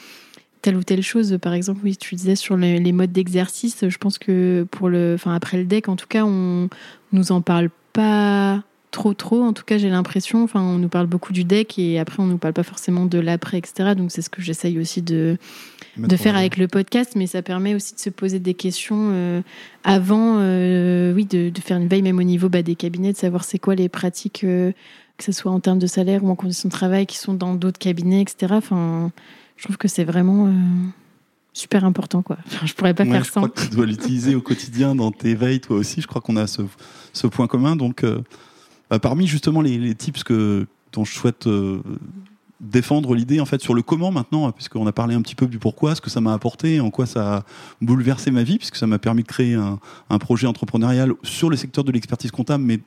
telle 0.63 0.77
ou 0.77 0.83
telle 0.83 1.03
chose. 1.03 1.39
Par 1.41 1.55
exemple, 1.55 1.81
oui, 1.85 1.97
tu 1.97 2.15
disais 2.15 2.37
sur 2.37 2.57
les, 2.57 2.93
modes 2.93 3.13
d'exercice. 3.13 3.89
Je 3.89 3.99
pense 3.99 4.19
que 4.19 4.67
pour 4.71 4.89
le, 4.89 5.15
enfin 5.15 5.35
après 5.35 5.59
le 5.59 5.65
deck, 5.65 5.89
en 5.89 5.97
tout 5.97 6.07
cas, 6.09 6.25
on 6.25 6.69
nous 7.13 7.33
en 7.33 7.41
parle 7.41 7.71
pas 7.93 8.63
trop 8.91 9.15
trop. 9.15 9.43
En 9.43 9.53
tout 9.53 9.65
cas, 9.65 9.79
j'ai 9.79 9.91
l'impression. 9.91 10.43
Enfin, 10.43 10.61
on 10.61 10.79
nous 10.79 10.89
parle 10.89 11.07
beaucoup 11.07 11.33
du 11.33 11.45
deck 11.45 11.79
et 11.79 11.99
après, 11.99 12.23
on 12.23 12.27
nous 12.27 12.39
parle 12.39 12.55
pas 12.55 12.63
forcément 12.63 13.07
de 13.07 13.19
l'après, 13.19 13.59
etc. 13.59 13.95
Donc, 13.97 14.11
c'est 14.11 14.23
ce 14.23 14.31
que 14.31 14.43
j'essaye 14.43 14.79
aussi 14.79 15.03
de 15.03 15.39
de 16.07 16.17
faire 16.17 16.37
avec 16.37 16.57
le 16.57 16.69
podcast, 16.69 17.15
mais 17.17 17.27
ça 17.27 17.43
permet 17.43 17.75
aussi 17.75 17.95
de 17.95 18.01
se 18.01 18.11
poser 18.11 18.39
des 18.39 18.55
questions 18.55 19.11
euh, 19.13 19.43
avant, 19.85 20.37
euh, 20.39 21.13
oui, 21.13 21.25
de, 21.25 21.49
de, 21.49 21.61
faire 21.61 21.77
une 21.77 21.89
veille 21.89 22.03
même 22.03 22.19
au 22.19 22.23
niveau 22.23 22.49
bah, 22.49 22.63
des 22.63 22.77
cabinets, 22.77 23.13
de 23.13 23.17
savoir 23.17 23.45
c'est 23.45 23.59
quoi 23.59 23.75
les 23.75 23.89
pratiques, 23.89 24.45
euh, 24.45 24.73
que 25.17 25.25
ce 25.25 25.33
soit 25.33 25.51
en 25.51 25.61
termes 25.61 25.79
de 25.79 25.87
salaire 25.87 26.23
ou 26.23 26.31
en 26.31 26.37
conditions 26.37 26.69
de 26.69 26.73
travail, 26.73 27.07
qui 27.07 27.19
sont 27.19 27.35
dans 27.35 27.55
d'autres 27.55 27.79
cabinets, 27.79 28.23
etc. 28.23 28.55
Enfin, 28.57 29.11
je 29.59 29.65
trouve 29.65 29.77
que 29.77 29.89
c'est 29.89 30.05
vraiment 30.05 30.47
euh, 30.47 30.53
super 31.53 31.85
important. 31.85 32.23
Quoi. 32.23 32.39
Enfin, 32.47 32.65
je 32.65 32.73
pourrais 32.75 32.95
pas 32.95 33.05
faire 33.05 33.25
je 33.25 33.31
sans. 33.31 33.43
Crois 33.43 33.49
que 33.51 33.61
tu 33.61 33.75
dois 33.75 33.87
l'utiliser 33.87 34.35
au 34.35 34.41
quotidien 34.41 34.95
dans 34.95 35.11
tes 35.11 35.35
veilles, 35.35 35.61
toi 35.61 35.77
aussi. 35.77 36.01
Je 36.01 36.07
crois 36.07 36.23
qu'on 36.23 36.37
a 36.37 36.47
ce, 36.47 36.63
ce, 37.13 37.27
point 37.27 37.49
commun. 37.49 37.77
Donc, 37.77 38.05
euh, 38.05 38.23
bah, 38.89 39.01
parmi 39.01 39.27
justement 39.27 39.61
les, 39.61 39.77
les, 39.77 39.95
tips 39.95 40.23
que, 40.23 40.67
dont 40.93 41.05
je 41.05 41.13
souhaite 41.13 41.49
euh, 41.49 41.83
défendre 42.61 43.15
l'idée 43.15 43.41
en 43.41 43.47
fait 43.47 43.61
sur 43.61 43.75
le 43.75 43.83
comment 43.83 44.13
maintenant, 44.13 44.51
puisqu'on 44.53 44.87
a 44.87 44.93
parlé 44.93 45.17
un 45.17 45.23
petit 45.23 45.35
peu 45.35 45.47
du 45.47 45.59
pourquoi, 45.59 45.97
ce 45.97 46.01
que 46.01 46.11
ça 46.11 46.21
m'a 46.21 46.33
apporté, 46.33 46.81
en 46.81 46.91
quoi 46.91 47.07
ça 47.07 47.39
a 47.39 47.45
bouleversé 47.81 48.31
ma 48.31 48.45
vie, 48.45 48.59
puisque 48.59 48.77
ça 48.77 48.87
m'a 48.87 49.01
permis 49.01 49.23
de 49.23 49.29
créer 49.29 49.55
un, 49.55 49.81
un 50.09 50.19
projet 50.19 50.47
entrepreneurial 50.47 51.15
sur 51.25 51.51
le 51.51 51.57
secteur 51.57 51.83
de 51.83 51.91
l'expertise 51.91 52.31
comptable, 52.31 52.63
mais 52.63 52.81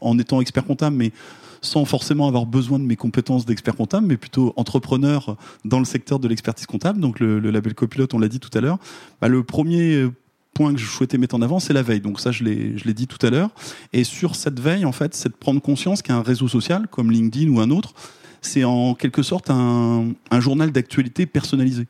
en 0.00 0.18
étant 0.18 0.40
expert 0.40 0.64
comptable, 0.64 0.96
mais 0.96 1.12
sans 1.60 1.84
forcément 1.84 2.28
avoir 2.28 2.46
besoin 2.46 2.78
de 2.78 2.84
mes 2.84 2.96
compétences 2.96 3.46
d'expert 3.46 3.76
comptable, 3.76 4.06
mais 4.06 4.16
plutôt 4.16 4.52
entrepreneur 4.56 5.36
dans 5.64 5.78
le 5.78 5.84
secteur 5.84 6.18
de 6.18 6.28
l'expertise 6.28 6.66
comptable. 6.66 7.00
Donc 7.00 7.20
le, 7.20 7.38
label 7.38 7.74
copilote, 7.74 8.14
on 8.14 8.18
l'a 8.18 8.28
dit 8.28 8.40
tout 8.40 8.56
à 8.56 8.60
l'heure. 8.60 8.78
Bah, 9.20 9.28
le 9.28 9.42
premier 9.42 10.06
point 10.54 10.72
que 10.72 10.80
je 10.80 10.86
souhaitais 10.86 11.18
mettre 11.18 11.34
en 11.34 11.42
avant, 11.42 11.60
c'est 11.60 11.72
la 11.72 11.82
veille. 11.82 12.00
Donc 12.00 12.20
ça, 12.20 12.32
je 12.32 12.44
l'ai 12.44 12.94
dit 12.94 13.06
tout 13.06 13.24
à 13.26 13.30
l'heure. 13.30 13.50
Et 13.92 14.04
sur 14.04 14.34
cette 14.36 14.58
veille, 14.58 14.84
en 14.84 14.92
fait, 14.92 15.14
c'est 15.14 15.28
de 15.28 15.34
prendre 15.34 15.60
conscience 15.60 16.02
qu'un 16.02 16.22
réseau 16.22 16.48
social 16.48 16.88
comme 16.90 17.10
LinkedIn 17.10 17.50
ou 17.50 17.60
un 17.60 17.70
autre, 17.70 17.94
c'est 18.40 18.64
en 18.64 18.94
quelque 18.94 19.22
sorte 19.22 19.50
un, 19.50 20.12
un 20.30 20.40
journal 20.40 20.72
d'actualité 20.72 21.26
personnalisé. 21.26 21.86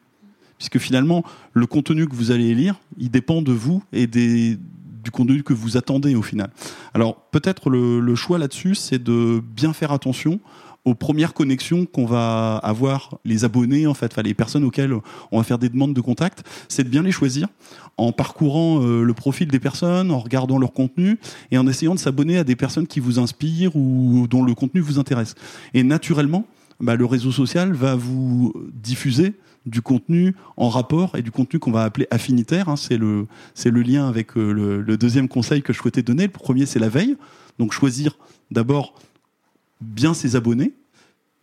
Puisque 0.58 0.78
finalement, 0.78 1.22
le 1.52 1.66
contenu 1.66 2.06
que 2.06 2.14
vous 2.14 2.30
allez 2.30 2.54
lire, 2.54 2.76
il 2.98 3.10
dépend 3.10 3.42
de 3.42 3.52
vous 3.52 3.82
et 3.92 4.06
des, 4.06 4.58
du 5.06 5.12
contenu 5.12 5.44
que 5.44 5.54
vous 5.54 5.76
attendez 5.76 6.16
au 6.16 6.22
final. 6.22 6.50
Alors 6.92 7.14
peut-être 7.30 7.70
le, 7.70 8.14
choix 8.16 8.38
là-dessus, 8.38 8.74
c'est 8.74 9.00
de 9.00 9.40
bien 9.40 9.72
faire 9.72 9.92
attention 9.92 10.40
aux 10.84 10.94
premières 10.94 11.32
connexions 11.32 11.86
qu'on 11.86 12.06
va 12.06 12.56
avoir, 12.56 13.18
les 13.24 13.44
abonnés 13.44 13.86
en 13.86 13.94
fait, 13.94 14.16
les 14.20 14.34
personnes 14.34 14.64
auxquelles 14.64 14.94
on 15.30 15.38
va 15.38 15.44
faire 15.44 15.58
des 15.58 15.68
demandes 15.68 15.94
de 15.94 16.00
contact, 16.00 16.42
c'est 16.68 16.82
de 16.82 16.88
bien 16.88 17.02
les 17.02 17.12
choisir 17.12 17.46
en 17.96 18.10
parcourant 18.10 18.82
euh, 18.82 19.04
le 19.04 19.14
profil 19.14 19.46
des 19.46 19.60
personnes, 19.60 20.10
en 20.10 20.18
regardant 20.18 20.58
leur 20.58 20.72
contenu 20.72 21.20
et 21.52 21.58
en 21.58 21.68
essayant 21.68 21.94
de 21.94 22.00
s'abonner 22.00 22.36
à 22.38 22.44
des 22.44 22.56
personnes 22.56 22.88
qui 22.88 22.98
vous 22.98 23.20
inspirent 23.20 23.76
ou 23.76 24.26
dont 24.28 24.42
le 24.42 24.54
contenu 24.54 24.80
vous 24.80 24.98
intéresse. 24.98 25.36
Et 25.72 25.84
naturellement, 25.84 26.46
bah, 26.80 26.96
le 26.96 27.04
réseau 27.04 27.30
social 27.30 27.72
va 27.72 27.94
vous 27.94 28.52
diffuser 28.72 29.34
du 29.66 29.82
contenu 29.82 30.34
en 30.56 30.68
rapport 30.68 31.16
et 31.16 31.22
du 31.22 31.30
contenu 31.30 31.58
qu'on 31.58 31.72
va 31.72 31.82
appeler 31.82 32.06
affinitaire. 32.10 32.68
Hein. 32.68 32.76
c'est 32.76 32.96
le 32.96 33.26
c'est 33.54 33.70
le 33.70 33.82
lien 33.82 34.08
avec 34.08 34.36
euh, 34.36 34.52
le, 34.86 34.96
deuxième 34.96 35.28
conseil 35.28 35.62
que 35.62 35.72
je 35.72 35.78
souhaitais 35.78 36.02
donner. 36.02 36.24
Le 36.24 36.32
premier, 36.32 36.66
c'est 36.66 36.78
la 36.78 36.88
veille. 36.88 37.16
Donc 37.58 37.72
choisir 37.72 38.16
d'abord 38.50 38.94
bien 39.80 40.14
ses 40.14 40.36
abonnés 40.36 40.72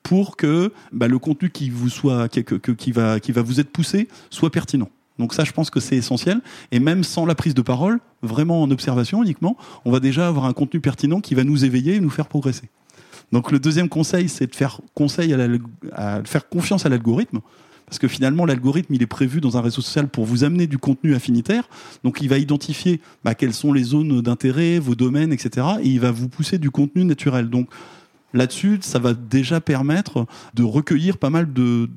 pour 0.01 0.37
que 0.37 0.71
bah, 0.91 1.07
le 1.07 1.19
contenu 1.19 1.49
qui 1.49 1.69
vous 1.69 1.89
soit 1.89 2.27
qui, 2.29 2.43
qui, 2.43 2.91
va 2.91 3.19
qui 3.19 3.31
va 3.31 3.41
vous 3.41 3.59
être 3.59 3.69
poussé 3.69 4.07
soit 4.29 4.51
pertinent. 4.51 4.89
Donc 5.19 5.33
ça, 5.33 5.43
je 5.43 5.51
pense 5.51 5.69
que 5.69 5.79
c'est 5.79 5.95
essentiel. 5.95 6.41
Et 6.71 6.79
même 6.79 7.03
sans 7.03 7.25
la 7.25 7.35
prise 7.35 7.53
de 7.53 7.61
parole, 7.61 7.99
vraiment 8.21 8.61
en 8.61 8.71
observation 8.71 9.21
uniquement, 9.21 9.57
on 9.85 9.91
va 9.91 9.99
déjà 9.99 10.27
avoir 10.27 10.45
un 10.45 10.53
contenu 10.53 10.79
pertinent 10.79 11.21
qui 11.21 11.35
va 11.35 11.43
nous 11.43 11.65
éveiller 11.65 11.95
et 11.95 11.99
nous 11.99 12.09
faire 12.09 12.27
progresser. 12.27 12.69
Donc 13.31 13.51
le 13.51 13.59
deuxième 13.59 13.89
conseil, 13.89 14.29
c'est 14.29 14.47
de 14.47 14.55
faire 14.55 14.79
conseil 14.93 15.35
à 15.93 16.23
faire 16.23 16.49
confiance 16.49 16.85
à 16.85 16.89
l'algorithme. 16.89 17.39
Parce 17.85 17.99
que 17.99 18.07
finalement, 18.07 18.45
l'algorithme, 18.45 18.93
il 18.93 19.03
est 19.03 19.07
prévu 19.07 19.41
dans 19.41 19.57
un 19.57 19.61
réseau 19.61 19.81
social 19.81 20.07
pour 20.07 20.25
vous 20.25 20.43
amener 20.43 20.67
du 20.67 20.77
contenu 20.77 21.15
affinitaire. 21.15 21.69
Donc, 22.03 22.21
il 22.21 22.29
va 22.29 22.37
identifier 22.37 23.01
bah, 23.23 23.35
quelles 23.35 23.53
sont 23.53 23.73
les 23.73 23.83
zones 23.83 24.21
d'intérêt, 24.21 24.79
vos 24.79 24.95
domaines, 24.95 25.31
etc. 25.31 25.67
Et 25.81 25.89
il 25.89 25.99
va 25.99 26.11
vous 26.11 26.29
pousser 26.29 26.57
du 26.57 26.71
contenu 26.71 27.03
naturel. 27.03 27.49
Donc, 27.49 27.69
là-dessus, 28.33 28.79
ça 28.81 28.99
va 28.99 29.13
déjà 29.13 29.61
permettre 29.61 30.25
de 30.53 30.63
recueillir 30.63 31.17
pas 31.17 31.29
mal 31.29 31.51
de, 31.53 31.89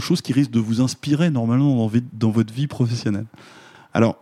choses 0.00 0.22
qui 0.22 0.32
risquent 0.32 0.52
de 0.52 0.60
vous 0.60 0.80
inspirer 0.80 1.30
normalement 1.30 1.90
dans, 2.12 2.30
votre 2.30 2.52
vie 2.52 2.66
professionnelle. 2.66 3.26
Alors, 3.94 4.16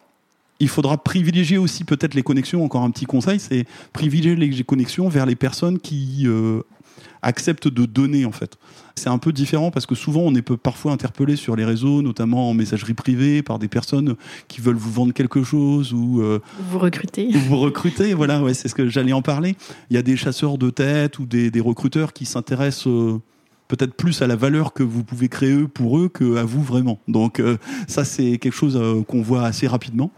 il 0.60 0.68
faudra 0.68 0.96
privilégier 0.98 1.58
aussi 1.58 1.84
peut-être 1.84 2.14
les 2.14 2.22
connexions. 2.22 2.64
Encore 2.64 2.82
un 2.82 2.90
petit 2.90 3.06
conseil, 3.06 3.38
c'est 3.38 3.64
privilégier 3.92 4.34
les 4.36 4.64
connexions 4.64 5.08
vers 5.08 5.26
les 5.26 5.36
personnes 5.36 5.78
qui 5.78 6.24
euh, 6.26 6.62
acceptent 7.22 7.68
de 7.68 7.86
donner 7.86 8.24
en 8.24 8.32
fait. 8.32 8.58
C'est 8.96 9.08
un 9.08 9.18
peu 9.18 9.32
différent 9.32 9.70
parce 9.70 9.86
que 9.86 9.94
souvent 9.94 10.22
on 10.22 10.34
est 10.34 10.42
parfois 10.56 10.92
interpellé 10.92 11.36
sur 11.36 11.56
les 11.56 11.64
réseaux, 11.64 12.02
notamment 12.02 12.50
en 12.50 12.54
messagerie 12.54 12.94
privée, 12.94 13.42
par 13.42 13.58
des 13.58 13.68
personnes 13.68 14.16
qui 14.48 14.60
veulent 14.60 14.76
vous 14.76 14.90
vendre 14.90 15.12
quelque 15.12 15.42
chose 15.42 15.92
ou 15.92 16.20
euh, 16.20 16.40
vous 16.70 16.78
recruter. 16.78 17.30
Vous 17.30 17.58
recruter, 17.58 18.14
voilà, 18.14 18.42
ouais, 18.42 18.54
c'est 18.54 18.68
ce 18.68 18.74
que 18.74 18.88
j'allais 18.88 19.12
en 19.12 19.22
parler. 19.22 19.56
Il 19.90 19.94
y 19.94 19.98
a 19.98 20.02
des 20.02 20.16
chasseurs 20.16 20.58
de 20.58 20.70
tête 20.70 21.18
ou 21.18 21.26
des, 21.26 21.50
recruteurs 21.60 22.12
qui 22.12 22.24
s'intéressent 22.24 22.88
euh, 22.88 23.20
peut-être 23.66 23.94
plus 23.94 24.22
à 24.22 24.26
la 24.26 24.36
valeur 24.36 24.72
que 24.72 24.82
vous 24.82 25.04
pouvez 25.04 25.28
créer 25.28 25.66
pour 25.66 25.98
eux 25.98 26.08
qu'à 26.08 26.44
vous 26.44 26.62
vraiment. 26.62 27.00
Donc 27.08 27.40
euh, 27.40 27.56
ça 27.86 28.04
c'est 28.04 28.38
quelque 28.38 28.54
chose 28.54 28.80
qu'on 29.06 29.22
voit 29.22 29.44
assez 29.44 29.66
rapidement 29.66 30.10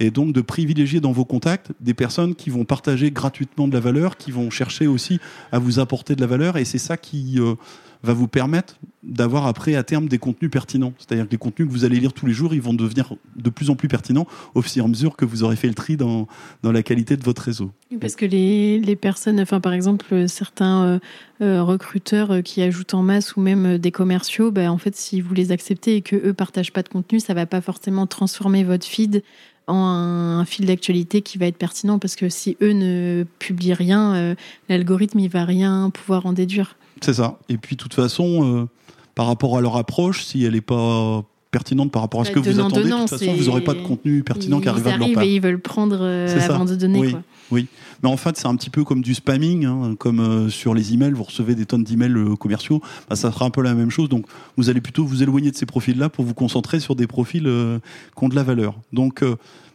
et 0.00 0.10
donc 0.10 0.32
de 0.32 0.40
privilégier 0.40 1.00
dans 1.00 1.12
vos 1.12 1.24
contacts 1.24 1.72
des 1.80 1.94
personnes 1.94 2.34
qui 2.34 2.50
vont 2.50 2.64
partager 2.64 3.10
gratuitement 3.10 3.68
de 3.68 3.74
la 3.74 3.80
valeur, 3.80 4.16
qui 4.16 4.30
vont 4.30 4.50
chercher 4.50 4.86
aussi 4.86 5.18
à 5.52 5.58
vous 5.58 5.78
apporter 5.78 6.14
de 6.14 6.20
la 6.20 6.26
valeur, 6.26 6.56
et 6.56 6.64
c'est 6.64 6.78
ça 6.78 6.96
qui 6.96 7.38
euh, 7.38 7.54
va 8.02 8.12
vous 8.12 8.28
permettre 8.28 8.78
d'avoir 9.02 9.46
après 9.46 9.74
à 9.74 9.82
terme 9.82 10.08
des 10.08 10.18
contenus 10.18 10.50
pertinents. 10.50 10.92
C'est-à-dire 10.98 11.26
que 11.26 11.30
les 11.30 11.38
contenus 11.38 11.68
que 11.68 11.72
vous 11.72 11.84
allez 11.84 12.00
lire 12.00 12.12
tous 12.12 12.26
les 12.26 12.32
jours, 12.32 12.54
ils 12.54 12.60
vont 12.60 12.74
devenir 12.74 13.14
de 13.36 13.50
plus 13.50 13.70
en 13.70 13.76
plus 13.76 13.88
pertinents 13.88 14.26
au 14.54 14.62
fur 14.62 14.82
et 14.82 14.84
à 14.84 14.88
mesure 14.88 15.16
que 15.16 15.24
vous 15.24 15.44
aurez 15.44 15.56
fait 15.56 15.68
le 15.68 15.74
tri 15.74 15.96
dans, 15.96 16.26
dans 16.62 16.72
la 16.72 16.82
qualité 16.82 17.16
de 17.16 17.22
votre 17.22 17.42
réseau. 17.42 17.70
Parce 18.00 18.16
que 18.16 18.26
les, 18.26 18.80
les 18.80 18.96
personnes, 18.96 19.40
enfin 19.40 19.60
par 19.60 19.72
exemple 19.72 20.28
certains 20.28 20.84
euh, 20.84 20.98
euh, 21.40 21.62
recruteurs 21.62 22.42
qui 22.42 22.62
ajoutent 22.62 22.94
en 22.94 23.02
masse 23.02 23.36
ou 23.36 23.40
même 23.40 23.78
des 23.78 23.92
commerciaux, 23.92 24.50
ben, 24.50 24.70
en 24.70 24.78
fait 24.78 24.96
si 24.96 25.20
vous 25.20 25.34
les 25.34 25.52
acceptez 25.52 25.96
et 25.96 26.02
que 26.02 26.16
eux 26.16 26.34
partagent 26.34 26.72
pas 26.72 26.82
de 26.82 26.88
contenu, 26.88 27.20
ça 27.20 27.34
va 27.34 27.46
pas 27.46 27.60
forcément 27.60 28.06
transformer 28.06 28.64
votre 28.64 28.86
feed 28.86 29.22
un 29.68 30.44
fil 30.44 30.66
d'actualité 30.66 31.22
qui 31.22 31.38
va 31.38 31.46
être 31.46 31.56
pertinent 31.56 31.98
parce 31.98 32.16
que 32.16 32.28
si 32.28 32.56
eux 32.62 32.72
ne 32.72 33.24
publient 33.38 33.74
rien, 33.74 34.14
euh, 34.14 34.34
l'algorithme 34.68 35.18
il 35.18 35.28
va 35.28 35.44
rien 35.44 35.90
pouvoir 35.90 36.26
en 36.26 36.32
déduire. 36.32 36.76
C'est 37.00 37.14
ça. 37.14 37.38
Et 37.48 37.56
puis 37.56 37.76
de 37.76 37.82
toute 37.82 37.94
façon, 37.94 38.62
euh, 38.62 38.68
par 39.14 39.26
rapport 39.26 39.56
à 39.58 39.60
leur 39.60 39.76
approche, 39.76 40.24
si 40.24 40.44
elle 40.44 40.52
n'est 40.52 40.60
pas 40.60 41.24
pertinente 41.50 41.90
par 41.90 42.02
rapport 42.02 42.20
à 42.20 42.24
ce 42.24 42.30
que 42.30 42.38
vous 42.38 42.60
attendez, 42.60 42.84
de 42.84 42.90
toute 42.90 43.08
façon, 43.08 43.32
vous 43.34 43.44
n'aurez 43.44 43.64
pas 43.64 43.74
de 43.74 43.82
contenu 43.82 44.22
pertinent 44.22 44.60
qui 44.60 44.68
arrive 44.68 44.86
à 44.86 44.96
leur 44.96 45.12
part. 45.12 45.22
Et 45.22 45.34
ils 45.34 45.40
veulent 45.40 45.60
prendre 45.60 45.98
euh, 46.00 46.40
avant 46.48 46.64
de 46.64 46.74
donner. 46.74 46.98
Oui, 47.00 47.16
oui. 47.50 47.66
Mais 48.02 48.08
en 48.08 48.16
fait, 48.16 48.36
c'est 48.36 48.46
un 48.46 48.56
petit 48.56 48.70
peu 48.70 48.84
comme 48.84 49.02
du 49.02 49.14
spamming, 49.14 49.64
hein, 49.64 49.94
comme 49.98 50.50
sur 50.50 50.74
les 50.74 50.92
emails, 50.92 51.12
vous 51.12 51.24
recevez 51.24 51.54
des 51.54 51.66
tonnes 51.66 51.84
d'emails 51.84 52.36
commerciaux, 52.38 52.80
bah, 53.08 53.16
ça 53.16 53.32
sera 53.32 53.44
un 53.44 53.50
peu 53.50 53.62
la 53.62 53.74
même 53.74 53.90
chose. 53.90 54.08
Donc, 54.08 54.26
vous 54.56 54.70
allez 54.70 54.80
plutôt 54.80 55.04
vous 55.04 55.22
éloigner 55.22 55.50
de 55.50 55.56
ces 55.56 55.66
profils-là 55.66 56.08
pour 56.08 56.24
vous 56.24 56.34
concentrer 56.34 56.80
sur 56.80 56.96
des 56.96 57.06
profils 57.06 57.44
qui 57.44 58.24
ont 58.24 58.28
de 58.28 58.34
la 58.34 58.42
valeur. 58.42 58.74
Donc, 58.92 59.22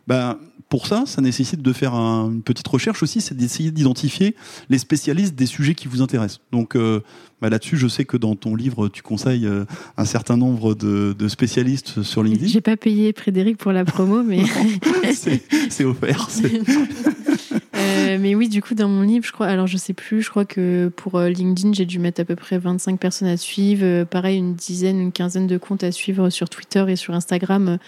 bah, 0.08 0.38
pour 0.72 0.88
ça, 0.88 1.04
ça 1.06 1.22
nécessite 1.22 1.62
de 1.62 1.74
faire 1.74 1.94
une 1.94 2.42
petite 2.42 2.68
recherche 2.68 3.04
aussi, 3.04 3.20
c'est 3.20 3.36
d'essayer 3.36 3.72
d'identifier 3.72 4.36
les 4.70 4.78
spécialistes 4.78 5.36
des 5.36 5.46
sujets 5.46 5.75
qui 5.75 5.90
vous 5.90 6.01
intéressent. 6.01 6.40
Donc 6.54 6.78
euh, 6.78 7.01
bah, 7.42 7.50
là-dessus, 7.50 7.75
je 7.75 7.90
sais 7.90 8.06
que 8.06 8.16
dans 8.16 8.36
ton 8.38 8.56
livre, 8.56 8.88
tu 8.88 9.01
conseilles 9.01 9.46
euh, 9.46 9.66
un 9.98 10.06
certain 10.06 10.38
nombre 10.38 10.74
de, 10.74 11.28
spécialistes 11.28 12.04
sur 12.04 12.24
LinkedIn. 12.24 12.48
J'ai 12.48 12.62
pas 12.62 12.78
payé 12.78 13.13
Frédéric 13.13 13.58
pour 13.58 13.74
la 13.74 13.84
promo, 13.84 14.24
mais 14.24 14.46
c'est 15.70 15.84
offert. 15.84 16.30
Euh, 17.81 18.17
mais 18.19 18.35
oui, 18.35 18.50
du 18.50 18.61
coup, 18.61 18.75
dans 18.75 18.88
mon 18.88 19.01
livre, 19.01 19.25
je 19.25 19.31
crois, 19.31 19.47
alors 19.47 19.67
je 19.67 19.77
sais 19.77 19.93
plus, 19.93 20.21
je 20.21 20.29
crois 20.29 20.45
que 20.45 20.91
pour 20.95 21.19
LinkedIn, 21.19 21.73
j'ai 21.73 21.85
dû 21.85 22.00
mettre 22.00 22.21
à 22.21 22.25
peu 22.25 22.35
près 22.35 22.57
25 22.57 23.00
personnes 23.00 23.27
à 23.27 23.38
suivre, 23.38 24.03
pareil, 24.03 24.38
une 24.38 24.55
dizaine, 24.55 25.00
une 25.00 25.11
quinzaine 25.11 25.47
de 25.47 25.57
comptes 25.57 25.83
à 25.83 25.91
suivre 25.91 26.29
sur 26.29 26.50
Twitter 26.50 26.85
et 26.88 26.95
sur 26.95 27.13
Instagram 27.13 27.79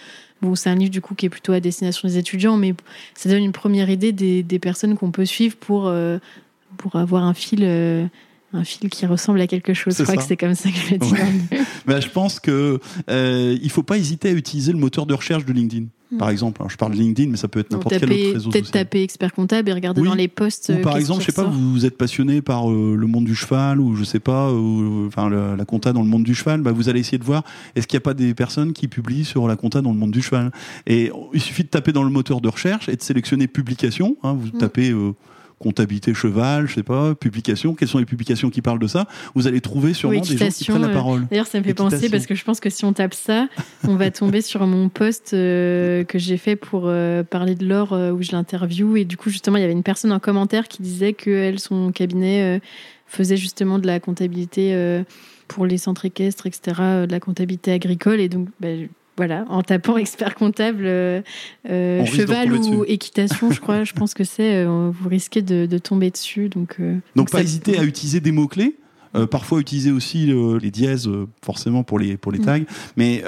Bon, 0.44 0.54
c'est 0.54 0.68
un 0.68 0.74
livre 0.74 0.90
du 0.90 1.00
coup 1.00 1.14
qui 1.14 1.24
est 1.26 1.30
plutôt 1.30 1.52
à 1.52 1.60
destination 1.60 2.06
des 2.06 2.18
étudiants, 2.18 2.58
mais 2.58 2.74
ça 3.14 3.30
donne 3.30 3.42
une 3.42 3.52
première 3.52 3.88
idée 3.88 4.12
des, 4.12 4.42
des 4.42 4.58
personnes 4.58 4.96
qu'on 4.96 5.10
peut 5.10 5.24
suivre 5.24 5.56
pour, 5.56 5.86
euh, 5.86 6.18
pour 6.76 6.96
avoir 6.96 7.24
un 7.24 7.34
fil. 7.34 7.60
Euh, 7.62 8.06
un 8.52 8.62
fil 8.62 8.88
qui 8.88 9.04
ressemble 9.04 9.40
à 9.40 9.48
quelque 9.48 9.74
chose. 9.74 9.96
Je 9.98 10.04
crois 10.04 10.16
que 10.16 10.22
c'est 10.22 10.36
comme 10.36 10.54
ça 10.54 10.70
que 10.70 10.76
je 10.76 10.92
le 10.92 10.98
dis. 10.98 11.14
bah, 11.86 11.98
je 11.98 12.08
pense 12.08 12.38
que 12.38 12.78
euh, 13.10 13.58
il 13.60 13.68
faut 13.68 13.82
pas 13.82 13.98
hésiter 13.98 14.28
à 14.28 14.32
utiliser 14.32 14.70
le 14.70 14.78
moteur 14.78 15.06
de 15.06 15.14
recherche 15.14 15.44
de 15.44 15.52
LinkedIn. 15.52 15.86
Hmm. 16.14 16.18
Par 16.18 16.30
exemple, 16.30 16.62
je 16.68 16.76
parle 16.76 16.92
de 16.92 16.96
LinkedIn, 16.96 17.30
mais 17.30 17.36
ça 17.36 17.48
peut 17.48 17.60
être 17.60 17.70
n'importe 17.70 17.98
quel 17.98 18.10
autre 18.10 18.32
réseau 18.34 18.50
Peut-être 18.50 18.70
taper 18.70 19.02
expert 19.02 19.32
comptable 19.32 19.68
et 19.68 19.72
regarder 19.72 20.02
dans 20.02 20.14
les 20.14 20.28
posts. 20.28 20.72
Ou 20.76 20.80
par 20.80 20.96
exemple, 20.96 21.20
je 21.20 21.26
sais 21.26 21.32
pas, 21.32 21.44
vous 21.44 21.84
êtes 21.84 21.96
passionné 21.96 22.42
par 22.42 22.70
euh, 22.70 22.96
le 22.96 23.06
monde 23.06 23.24
du 23.24 23.34
cheval 23.34 23.80
ou 23.80 23.96
je 23.96 24.04
sais 24.04 24.20
pas, 24.20 24.52
ou, 24.52 25.06
enfin 25.06 25.28
la, 25.28 25.64
compta 25.64 25.92
dans 25.92 26.02
le 26.02 26.08
monde 26.08 26.24
du 26.24 26.34
cheval, 26.34 26.60
bah, 26.60 26.72
vous 26.72 26.88
allez 26.88 27.00
essayer 27.00 27.18
de 27.18 27.24
voir 27.24 27.42
est-ce 27.74 27.86
qu'il 27.86 27.96
n'y 27.96 28.02
a 28.02 28.04
pas 28.04 28.14
des 28.14 28.34
personnes 28.34 28.72
qui 28.72 28.88
publient 28.88 29.24
sur 29.24 29.48
la 29.48 29.56
compta 29.56 29.80
dans 29.82 29.92
le 29.92 29.98
monde 29.98 30.12
du 30.12 30.22
cheval? 30.22 30.52
Et 30.86 31.10
il 31.32 31.40
suffit 31.40 31.64
de 31.64 31.68
taper 31.68 31.92
dans 31.92 32.04
le 32.04 32.10
moteur 32.10 32.40
de 32.40 32.48
recherche 32.48 32.88
et 32.88 32.96
de 32.96 33.02
sélectionner 33.02 33.46
publication. 33.46 34.16
Hein, 34.22 34.36
vous 34.38 34.48
hmm. 34.48 34.58
tapez 34.58 34.90
euh, 34.90 35.12
comptabilité 35.58 36.14
cheval, 36.14 36.66
je 36.66 36.74
sais 36.74 36.82
pas, 36.82 37.14
publication, 37.14 37.74
quelles 37.74 37.88
sont 37.88 37.98
les 37.98 38.04
publications 38.04 38.50
qui 38.50 38.62
parlent 38.62 38.78
de 38.78 38.86
ça, 38.86 39.06
vous 39.34 39.46
allez 39.46 39.60
trouver 39.60 39.94
sûrement 39.94 40.20
des 40.20 40.36
gens 40.36 40.48
qui 40.48 40.64
prennent 40.64 40.82
la 40.82 40.88
euh, 40.88 40.92
parole. 40.92 41.26
D'ailleurs, 41.30 41.46
ça 41.46 41.58
me 41.58 41.64
fait 41.64 41.74
penser 41.74 42.10
parce 42.10 42.26
que 42.26 42.34
je 42.34 42.44
pense 42.44 42.60
que 42.60 42.70
si 42.70 42.84
on 42.84 42.92
tape 42.92 43.14
ça, 43.14 43.48
on 43.86 43.96
va 43.96 44.10
tomber 44.10 44.40
sur 44.40 44.66
mon 44.66 44.88
post 44.88 45.32
euh, 45.32 46.04
que 46.04 46.18
j'ai 46.18 46.36
fait 46.36 46.56
pour 46.56 46.84
euh, 46.86 47.22
parler 47.22 47.54
de 47.54 47.66
l'or 47.66 47.92
où 47.92 48.22
je 48.22 48.32
l'interview 48.32 48.96
et 48.96 49.04
du 49.04 49.16
coup 49.16 49.30
justement 49.30 49.56
il 49.56 49.60
y 49.60 49.64
avait 49.64 49.72
une 49.72 49.82
personne 49.82 50.12
en 50.12 50.20
commentaire 50.20 50.68
qui 50.68 50.82
disait 50.82 51.12
que 51.12 51.30
elle 51.30 51.58
son 51.58 51.92
cabinet 51.92 52.60
faisait 53.06 53.36
justement 53.36 53.78
de 53.78 53.86
la 53.86 54.00
comptabilité 54.00 55.04
pour 55.48 55.66
les 55.66 55.78
centres 55.78 56.04
équestres, 56.04 56.46
etc., 56.46 56.62
de 57.06 57.10
la 57.10 57.20
comptabilité 57.20 57.72
agricole 57.72 58.20
et 58.20 58.28
donc 58.28 58.48
bah, 58.60 58.68
voilà, 59.16 59.44
en 59.48 59.62
tapant 59.62 59.96
expert 59.96 60.34
comptable, 60.34 60.84
euh, 60.86 61.22
euh, 61.68 62.04
cheval 62.04 62.52
ou 62.52 62.84
équitation, 62.84 63.50
je 63.50 63.60
crois, 63.60 63.84
je 63.84 63.92
pense 63.92 64.14
que 64.14 64.24
c'est, 64.24 64.64
euh, 64.64 64.90
vous 64.92 65.08
risquez 65.08 65.42
de, 65.42 65.78
tomber 65.78 66.10
dessus. 66.10 66.48
Donc, 66.48 66.78
donc, 67.14 67.30
pas 67.30 67.42
hésiter 67.42 67.78
à 67.78 67.84
utiliser 67.84 68.20
des 68.20 68.32
mots-clés. 68.32 68.76
parfois 69.30 69.60
utiliser 69.60 69.90
aussi 69.92 70.32
les 70.60 70.70
dièses 70.70 71.08
forcément 71.44 71.84
pour 71.84 71.98
les 71.98 72.16
pour 72.16 72.32
les 72.32 72.38
mm. 72.38 72.44
tags 72.44 72.64
mais 72.96 73.22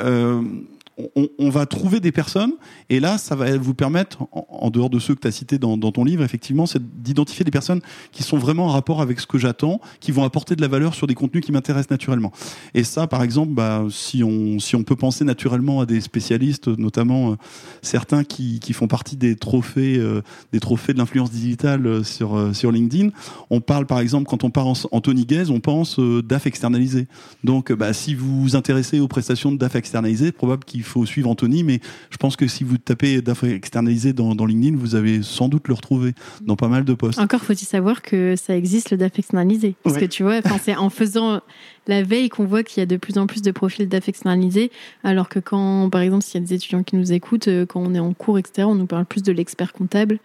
on, 1.39 1.51
va 1.51 1.67
trouver 1.67 2.01
des 2.01 2.13
personnes, 2.13 2.53
et 2.89 3.01
là, 3.01 3.19
ça 3.19 3.35
va 3.35 3.57
vous 3.59 3.75
permettre, 3.75 4.27
en, 4.33 4.71
dehors 4.71 4.89
de 4.89 4.99
ceux 4.99 5.15
que 5.15 5.21
tu 5.21 5.29
as 5.29 5.33
cités 5.33 5.59
dans, 5.59 5.77
ton 5.79 6.05
livre, 6.05 6.23
effectivement, 6.23 6.65
c'est 6.65 6.83
d'identifier 7.03 7.45
des 7.45 7.51
personnes 7.51 7.81
qui 8.13 8.23
sont 8.23 8.39
vraiment 8.39 8.67
en 8.67 8.71
rapport 8.71 9.03
avec 9.03 9.21
ce 9.21 9.27
que 9.27 9.37
j'attends, 9.37 9.81
qui 10.01 10.11
vont 10.11 10.25
apporter 10.25 10.57
de 10.57 10.63
la 10.63 10.69
valeur 10.69 10.95
sur 10.95 11.07
des 11.07 11.15
contenus 11.15 11.45
qui 11.45 11.53
m'intéressent 11.53 11.91
naturellement. 11.91 12.33
Et 12.73 12.83
ça, 12.83 13.07
par 13.07 13.23
exemple, 13.23 13.53
bah, 13.53 13.85
si, 13.91 14.25
on, 14.25 14.59
si 14.59 14.75
on 14.75 14.85
peut 14.85 14.97
penser 14.97 15.25
naturellement 15.25 15.81
à 15.81 15.87
des 15.87 16.01
spécialistes, 16.01 16.69
notamment 16.69 17.33
euh, 17.33 17.37
certains 17.83 18.25
qui, 18.25 18.59
qui 18.61 18.73
font 18.73 18.89
partie 18.89 19.17
des 19.17 19.37
trophées, 19.37 19.99
euh, 19.99 20.23
des 20.53 20.61
trophées 20.61 20.95
de 20.95 20.99
l'influence 20.99 21.31
digitale 21.31 21.87
euh, 21.87 22.03
sur, 22.05 22.55
sur 22.55 22.73
LinkedIn, 22.73 23.11
on 23.51 23.61
parle, 23.61 23.85
par 23.85 24.01
exemple, 24.01 24.29
quand 24.29 24.45
on 24.45 24.51
parle 24.51 24.73
en 24.91 25.01
Tony 25.03 25.27
Gaze, 25.27 25.51
on 25.51 25.61
pense 25.61 26.01
DAF 26.01 26.47
externalisé. 26.47 27.07
Donc, 27.45 27.71
bah, 27.73 27.93
si 27.93 28.15
vous 28.15 28.41
vous 28.41 28.57
intéressez 28.57 28.99
aux 28.99 29.09
prestations 29.09 29.53
de 29.53 29.59
DAF 29.59 29.77
externalisé, 29.77 30.33
probable 30.33 30.65
qu'il 30.65 30.86
faut 30.87 31.07
suivre 31.07 31.29
Anthony, 31.29 31.63
mais 31.65 31.81
je 32.11 32.17
pense 32.17 32.37
que 32.37 32.47
si 32.47 32.65
vous 32.65 32.79
tapez 32.79 33.21
d'affaires 33.23 33.53
externalisées 33.53 34.13
dans, 34.13 34.35
dans, 34.35 34.47
LinkedIn, 34.47 34.77
vous 34.77 34.95
avez 34.95 35.23
sans 35.23 35.49
doute 35.49 35.69
le 35.69 35.75
retrouver 35.75 36.13
dans 36.43 36.57
pas 36.57 36.69
mal 36.69 36.85
de 36.85 36.95
posts. 36.95 37.19
Encore 37.19 37.43
faut-il 37.43 37.67
savoir 37.67 38.03
que 38.03 38.35
ça 38.37 38.57
existe 38.57 38.91
le 38.91 38.97
DAF 38.97 39.19
externalisé. 39.19 39.75
Parce 39.83 39.99
que 39.99 40.05
tu 40.05 40.23
vois, 40.23 40.41
c'est 40.63 40.77
en 40.77 40.91
faisant 40.91 41.41
la 41.87 42.03
veille 42.03 42.29
qu'on 42.29 42.45
voit 42.45 42.63
qu'il 42.63 42.81
y 42.81 42.83
a 42.83 42.87
de 42.87 42.97
plus 42.97 43.19
en 43.19 43.27
plus 43.27 43.43
de 43.43 43.51
profils 43.51 43.89
DAF 43.89 44.09
externalisés, 44.09 44.71
alors 45.05 45.29
que 45.29 45.39
quand, 45.39 45.91
par 45.91 46.01
exemple, 46.01 46.25
s'il 46.25 46.41
y 46.41 46.45
a 46.45 46.47
des 46.47 46.55
étudiants 46.55 46.83
qui 46.83 46.97
nous 46.97 47.13
écoutent, 47.13 47.49
euh, 47.49 47.67
quand 47.67 47.81
on 47.81 47.95
est 47.95 48.01
en 48.01 48.13
cours, 48.13 48.39
etc., 48.39 48.67
on 48.69 48.75
nous 48.75 48.87
parle 48.87 49.05
plus 49.05 49.23
de 49.23 49.33
l'expert 49.33 49.73
comptable. 49.73 50.19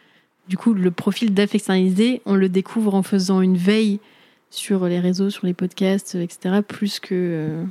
Du 0.47 0.57
coup, 0.57 0.73
le 0.73 0.91
profil 0.91 1.33
DAF 1.33 1.55
externalisé, 1.55 2.21
on 2.25 2.35
le 2.35 2.49
découvre 2.49 2.95
en 2.95 3.03
faisant 3.03 3.41
une 3.41 3.57
veille 3.57 3.99
sur 4.49 4.85
les 4.85 4.99
réseaux, 4.99 5.29
sur 5.29 5.45
les 5.45 5.53
podcasts, 5.53 6.15
etc., 6.15 6.61
plus 6.67 6.99
que. 6.99 7.13
Euh, 7.13 7.63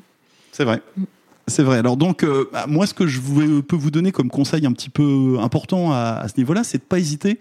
c'est 0.52 0.64
vrai. 0.64 0.80
Mm. 0.96 1.04
C'est 1.50 1.64
vrai. 1.64 1.78
Alors 1.78 1.96
donc, 1.96 2.22
euh, 2.22 2.48
bah, 2.52 2.66
moi, 2.68 2.86
ce 2.86 2.94
que 2.94 3.06
je 3.06 3.20
peux 3.60 3.76
vous 3.76 3.90
donner 3.90 4.12
comme 4.12 4.30
conseil 4.30 4.64
un 4.66 4.72
petit 4.72 4.88
peu 4.88 5.36
important 5.40 5.92
à, 5.92 6.24
ce 6.28 6.38
niveau-là, 6.38 6.64
c'est 6.64 6.78
de 6.78 6.82
pas 6.82 6.98
hésiter 6.98 7.40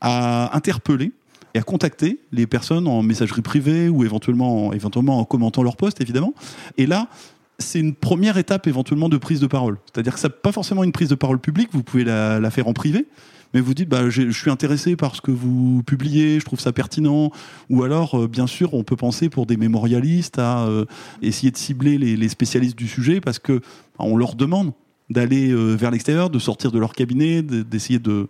à 0.00 0.56
interpeller 0.56 1.12
et 1.54 1.58
à 1.58 1.62
contacter 1.62 2.20
les 2.30 2.46
personnes 2.46 2.86
en 2.86 3.02
messagerie 3.02 3.42
privée 3.42 3.88
ou 3.88 4.04
éventuellement, 4.04 4.72
éventuellement 4.72 5.18
en 5.18 5.24
commentant 5.24 5.62
leur 5.64 5.76
post, 5.76 6.00
évidemment. 6.00 6.34
Et 6.76 6.86
là, 6.86 7.08
c'est 7.58 7.80
une 7.80 7.94
première 7.94 8.38
étape 8.38 8.68
éventuellement 8.68 9.08
de 9.08 9.16
prise 9.16 9.40
de 9.40 9.48
parole. 9.48 9.78
C'est-à-dire 9.92 10.14
que 10.14 10.20
ça 10.20 10.30
pas 10.30 10.52
forcément 10.52 10.84
une 10.84 10.92
prise 10.92 11.08
de 11.08 11.16
parole 11.16 11.40
publique, 11.40 11.70
vous 11.72 11.82
pouvez 11.82 12.04
la 12.04 12.50
faire 12.50 12.68
en 12.68 12.72
privé, 12.72 13.08
mais 13.54 13.60
vous 13.60 13.74
dites 13.74 13.88
bah, 13.88 14.10
je 14.10 14.30
suis 14.30 14.50
intéressé 14.50 14.96
par 14.96 15.16
ce 15.16 15.20
que 15.20 15.30
vous 15.30 15.82
publiez, 15.84 16.40
je 16.40 16.44
trouve 16.44 16.60
ça 16.60 16.72
pertinent, 16.72 17.30
ou 17.70 17.82
alors 17.82 18.14
euh, 18.18 18.28
bien 18.28 18.46
sûr 18.46 18.74
on 18.74 18.84
peut 18.84 18.96
penser 18.96 19.28
pour 19.28 19.46
des 19.46 19.56
mémorialistes 19.56 20.38
à 20.38 20.66
euh, 20.66 20.84
essayer 21.22 21.50
de 21.50 21.56
cibler 21.56 21.98
les, 21.98 22.28
spécialistes 22.28 22.76
du 22.76 22.88
sujet 22.88 23.20
parce 23.20 23.38
que 23.38 23.60
on 23.98 24.16
leur 24.16 24.34
demande 24.34 24.72
d'aller 25.10 25.50
euh, 25.50 25.74
vers 25.74 25.90
l'extérieur, 25.90 26.30
de 26.30 26.38
sortir 26.38 26.70
de 26.70 26.78
leur 26.78 26.92
cabinet, 26.92 27.42
d'essayer 27.42 27.98
de, 27.98 28.28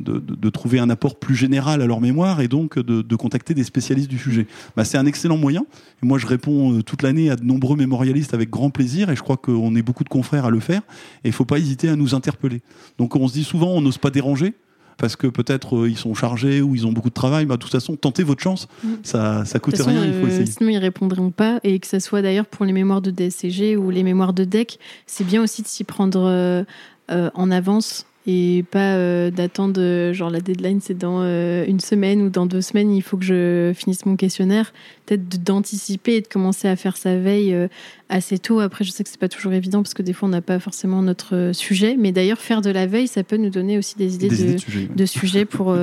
de, 0.00 0.50
trouver 0.50 0.78
un 0.78 0.90
apport 0.90 1.18
plus 1.18 1.34
général 1.34 1.82
à 1.82 1.86
leur 1.86 2.00
mémoire 2.00 2.40
et 2.40 2.48
donc 2.48 2.78
de, 2.78 3.16
contacter 3.16 3.54
des 3.54 3.64
spécialistes 3.64 4.08
du 4.08 4.18
sujet. 4.18 4.46
Bah, 4.76 4.84
c'est 4.84 4.98
un 4.98 5.06
excellent 5.06 5.36
moyen. 5.36 5.64
Et 6.02 6.06
moi, 6.06 6.18
je 6.18 6.26
réponds 6.26 6.78
euh, 6.78 6.82
toute 6.82 7.02
l'année 7.02 7.30
à 7.30 7.36
de 7.36 7.44
nombreux 7.44 7.76
mémorialistes 7.76 8.34
avec 8.34 8.50
grand 8.50 8.70
plaisir 8.70 9.10
et 9.10 9.16
je 9.16 9.22
crois 9.22 9.36
qu'on 9.36 9.74
est 9.76 9.82
beaucoup 9.82 10.04
de 10.04 10.08
confrères 10.08 10.46
à 10.46 10.50
le 10.50 10.60
faire. 10.60 10.80
Et 11.24 11.28
il 11.28 11.30
ne 11.30 11.34
faut 11.34 11.44
pas 11.44 11.58
hésiter 11.58 11.88
à 11.88 11.96
nous 11.96 12.14
interpeller. 12.14 12.62
Donc, 12.98 13.16
on 13.16 13.28
se 13.28 13.34
dit 13.34 13.44
souvent, 13.44 13.68
on 13.68 13.82
n'ose 13.82 13.98
pas 13.98 14.10
déranger 14.10 14.54
parce 14.96 15.16
que 15.16 15.26
peut-être 15.26 15.76
euh, 15.76 15.88
ils 15.88 15.96
sont 15.96 16.14
chargés 16.14 16.60
ou 16.62 16.74
ils 16.74 16.86
ont 16.86 16.92
beaucoup 16.92 17.08
de 17.08 17.14
travail. 17.14 17.44
Bah, 17.44 17.56
de 17.56 17.62
toute 17.62 17.72
façon, 17.72 17.96
tentez 17.96 18.22
votre 18.22 18.42
chance. 18.42 18.68
Mm. 18.82 18.88
Ça, 19.02 19.44
ça 19.44 19.58
coûte 19.58 19.76
rien. 19.76 20.04
il 20.04 20.14
faut 20.14 20.26
euh, 20.26 20.28
essayer. 20.28 20.46
Sinon, 20.46 20.70
ils 20.70 20.78
répondront 20.78 21.30
pas. 21.30 21.60
Et 21.62 21.78
que 21.78 21.86
ce 21.86 21.98
soit 21.98 22.22
d'ailleurs 22.22 22.46
pour 22.46 22.64
les 22.64 22.72
mémoires 22.72 23.02
de 23.02 23.10
DSCG 23.10 23.76
ou 23.76 23.90
les 23.90 24.02
mémoires 24.02 24.32
de 24.32 24.44
DEC, 24.44 24.78
c'est 25.06 25.24
bien 25.24 25.42
aussi 25.42 25.62
de 25.62 25.68
s'y 25.68 25.84
prendre 25.84 26.64
en 27.08 27.50
avance 27.50 28.06
et 28.26 28.64
pas 28.70 28.96
euh, 28.96 29.30
d'attendre 29.30 30.12
genre 30.12 30.28
la 30.28 30.40
deadline 30.40 30.80
c'est 30.82 30.96
dans 30.96 31.22
euh, 31.22 31.64
une 31.66 31.80
semaine 31.80 32.20
ou 32.20 32.28
dans 32.28 32.44
deux 32.44 32.60
semaines 32.60 32.90
il 32.90 33.00
faut 33.00 33.16
que 33.16 33.24
je 33.24 33.72
finisse 33.74 34.04
mon 34.04 34.16
questionnaire. 34.16 34.72
Peut-être 35.06 35.42
d'anticiper 35.42 36.16
et 36.16 36.20
de 36.20 36.28
commencer 36.28 36.68
à 36.68 36.76
faire 36.76 36.96
sa 36.96 37.16
veille 37.16 37.54
euh, 37.54 37.68
assez 38.10 38.38
tôt. 38.38 38.60
Après 38.60 38.84
je 38.84 38.90
sais 38.90 39.04
que 39.04 39.10
c'est 39.10 39.20
pas 39.20 39.28
toujours 39.28 39.54
évident 39.54 39.82
parce 39.82 39.94
que 39.94 40.02
des 40.02 40.12
fois 40.12 40.28
on 40.28 40.32
n'a 40.32 40.42
pas 40.42 40.58
forcément 40.58 41.00
notre 41.00 41.52
sujet. 41.54 41.96
Mais 41.98 42.12
d'ailleurs 42.12 42.38
faire 42.38 42.60
de 42.60 42.70
la 42.70 42.86
veille 42.86 43.08
ça 43.08 43.22
peut 43.22 43.38
nous 43.38 43.50
donner 43.50 43.78
aussi 43.78 43.96
des 43.96 44.16
idées, 44.16 44.28
de, 44.28 45.06
sujets, 45.06 45.46
pour 45.46 45.74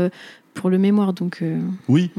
pour 0.53 0.69
le 0.69 0.77
mémoire. 0.77 1.13
Donc 1.13 1.43
oui. 1.87 2.11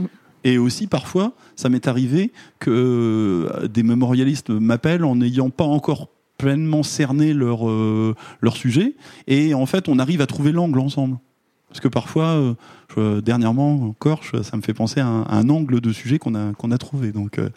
Et 0.45 0.57
aussi, 0.57 0.87
parfois, 0.87 1.35
ça 1.57 1.69
m'est 1.69 1.89
arrivé 1.89 2.33
que 2.61 3.67
des 3.67 3.83
mémorialistes 3.83 4.51
m'appellent 4.51 5.05
en 5.05 5.17
n'ayant 5.17 5.51
pas 5.51 5.65
encore 5.65 6.09
pleinement 6.39 6.83
cerner 6.83 7.35
leur, 7.35 7.69
euh, 7.69 8.15
leur 8.41 8.57
sujet. 8.57 8.95
Et 9.27 9.53
en 9.55 9.67
fait, 9.67 9.89
on 9.89 9.99
arrive 9.99 10.21
à 10.23 10.27
trouver 10.27 10.53
l'angle 10.53 10.79
ensemble. 10.79 11.19
Parce 11.69 11.81
que 11.81 11.89
parfois, 11.89 12.29
euh, 12.29 12.55
dernièrement 12.97 13.83
encore, 13.85 14.23
ça 14.43 14.57
me 14.57 14.63
fait 14.63 14.75
penser 14.75 15.01
à 15.01 15.07
un, 15.07 15.49
angle 15.49 15.81
de 15.81 15.93
sujet 15.93 16.19
qu'on 16.19 16.35
a 16.35 16.53
qu'on 16.55 16.71
a 16.71 16.79
trouvé. 16.79 17.13
Donc, 17.13 17.39
euh, 17.39 17.49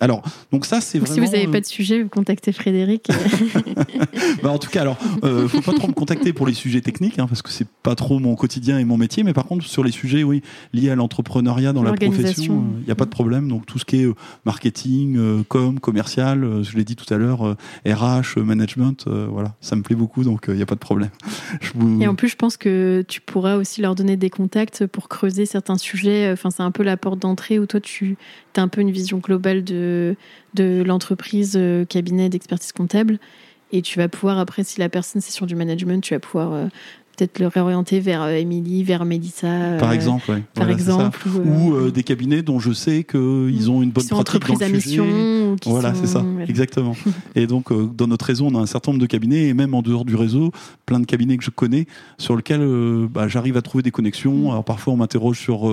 alors, 0.00 0.22
donc 0.52 0.66
ça 0.66 0.80
c'est 0.80 0.98
vraiment. 0.98 1.14
Si 1.14 1.20
vous 1.20 1.32
n'avez 1.32 1.48
pas 1.48 1.60
de 1.60 1.66
sujet, 1.66 2.02
vous 2.02 2.08
contactez 2.08 2.52
Frédéric. 2.52 3.08
bah, 4.42 4.50
en 4.50 4.58
tout 4.58 4.70
cas, 4.70 4.82
alors, 4.82 4.98
euh, 5.24 5.48
faut 5.48 5.60
pas 5.60 5.72
trop 5.72 5.88
me 5.88 5.92
contacter 5.92 6.32
pour 6.32 6.46
les 6.46 6.54
sujets 6.54 6.80
techniques, 6.80 7.18
hein, 7.18 7.26
parce 7.26 7.42
que 7.42 7.50
c'est 7.50 7.66
pas 7.82 7.94
trop 7.94 8.18
mon 8.18 8.34
quotidien 8.34 8.78
et 8.78 8.84
mon 8.84 8.96
métier. 8.96 9.22
Mais 9.22 9.32
par 9.32 9.44
contre, 9.44 9.64
sur 9.64 9.84
les 9.84 9.90
sujets, 9.90 10.22
oui, 10.22 10.42
liés 10.72 10.90
à 10.90 10.94
l'entrepreneuriat 10.94 11.72
dans 11.72 11.82
la 11.82 11.92
profession, 11.92 12.64
il 12.80 12.84
n'y 12.84 12.92
a 12.92 12.94
pas 12.94 13.04
de 13.04 13.10
problème. 13.10 13.48
Donc 13.48 13.66
tout 13.66 13.78
ce 13.78 13.84
qui 13.84 14.02
est 14.02 14.06
euh, 14.06 14.14
marketing, 14.44 15.16
euh, 15.16 15.42
com, 15.48 15.78
commercial, 15.80 16.62
je 16.62 16.76
l'ai 16.76 16.84
dit 16.84 16.96
tout 16.96 17.12
à 17.12 17.16
l'heure, 17.16 17.56
RH, 17.86 18.38
management, 18.38 19.06
voilà, 19.06 19.54
ça 19.60 19.76
me 19.76 19.82
plaît 19.82 19.96
beaucoup, 19.96 20.24
donc 20.24 20.46
il 20.48 20.54
n'y 20.54 20.62
a 20.62 20.66
pas 20.66 20.74
de 20.74 20.80
problème. 20.80 21.10
Et 22.00 22.06
en 22.06 22.14
plus, 22.14 22.28
je 22.28 22.36
pense 22.36 22.56
que 22.56 23.04
tu 23.06 23.20
pourras 23.20 23.56
aussi 23.56 23.80
leur 23.80 23.94
donner 23.94 24.16
des 24.16 24.30
contacts 24.30 24.79
pour 24.86 25.08
creuser 25.08 25.46
certains 25.46 25.76
sujets. 25.76 26.30
Enfin, 26.32 26.50
c'est 26.50 26.62
un 26.62 26.70
peu 26.70 26.82
la 26.82 26.96
porte 26.96 27.18
d'entrée 27.18 27.58
où 27.58 27.66
toi, 27.66 27.80
tu 27.80 28.16
as 28.56 28.62
un 28.62 28.68
peu 28.68 28.80
une 28.80 28.90
vision 28.90 29.18
globale 29.18 29.64
de, 29.64 30.16
de 30.54 30.82
l'entreprise 30.84 31.54
euh, 31.56 31.84
cabinet 31.84 32.28
d'expertise 32.28 32.72
comptable. 32.72 33.18
Et 33.72 33.82
tu 33.82 33.98
vas 33.98 34.08
pouvoir, 34.08 34.38
après, 34.38 34.64
si 34.64 34.80
la 34.80 34.88
personne 34.88 35.20
c'est 35.20 35.32
sur 35.32 35.46
du 35.46 35.54
management, 35.54 36.02
tu 36.02 36.14
vas 36.14 36.20
pouvoir 36.20 36.52
euh, 36.52 36.66
peut-être 37.20 37.38
le 37.38 37.46
réorienter 37.48 38.00
vers 38.00 38.26
Émilie, 38.28 38.82
euh, 38.82 38.86
vers 38.86 39.04
Mélissa. 39.04 39.76
Par 39.78 39.92
exemple, 39.92 40.24
oui. 40.28 40.42
Par 40.54 40.70
exemple. 40.70 41.20
Ou, 41.28 41.90
des 41.90 42.02
cabinets 42.02 42.42
dont 42.42 42.58
je 42.58 42.72
sais 42.72 43.04
qu'ils 43.04 43.70
ont 43.70 43.82
une 43.82 43.90
bonne 43.90 44.06
pratique 44.06 44.46
dans 44.46 44.54
le 44.54 44.80
sujet. 44.80 45.02
Mission, 45.02 45.56
voilà, 45.66 45.94
c'est 45.94 46.06
ça, 46.06 46.24
exactement. 46.48 46.96
et 47.34 47.46
donc, 47.46 47.72
dans 47.96 48.06
notre 48.06 48.24
réseau, 48.24 48.46
on 48.46 48.54
a 48.54 48.58
un 48.58 48.66
certain 48.66 48.92
nombre 48.92 49.02
de 49.02 49.06
cabinets, 49.06 49.48
et 49.48 49.54
même 49.54 49.74
en 49.74 49.82
dehors 49.82 50.04
du 50.04 50.16
réseau, 50.16 50.52
plein 50.86 51.00
de 51.00 51.06
cabinets 51.06 51.36
que 51.36 51.44
je 51.44 51.50
connais, 51.50 51.86
sur 52.18 52.36
lesquels 52.36 52.66
bah, 53.12 53.28
j'arrive 53.28 53.56
à 53.56 53.62
trouver 53.62 53.82
des 53.82 53.90
connexions. 53.90 54.48
Mm. 54.48 54.50
Alors 54.50 54.64
parfois, 54.64 54.92
on 54.94 54.96
m'interroge 54.96 55.38
sur 55.38 55.70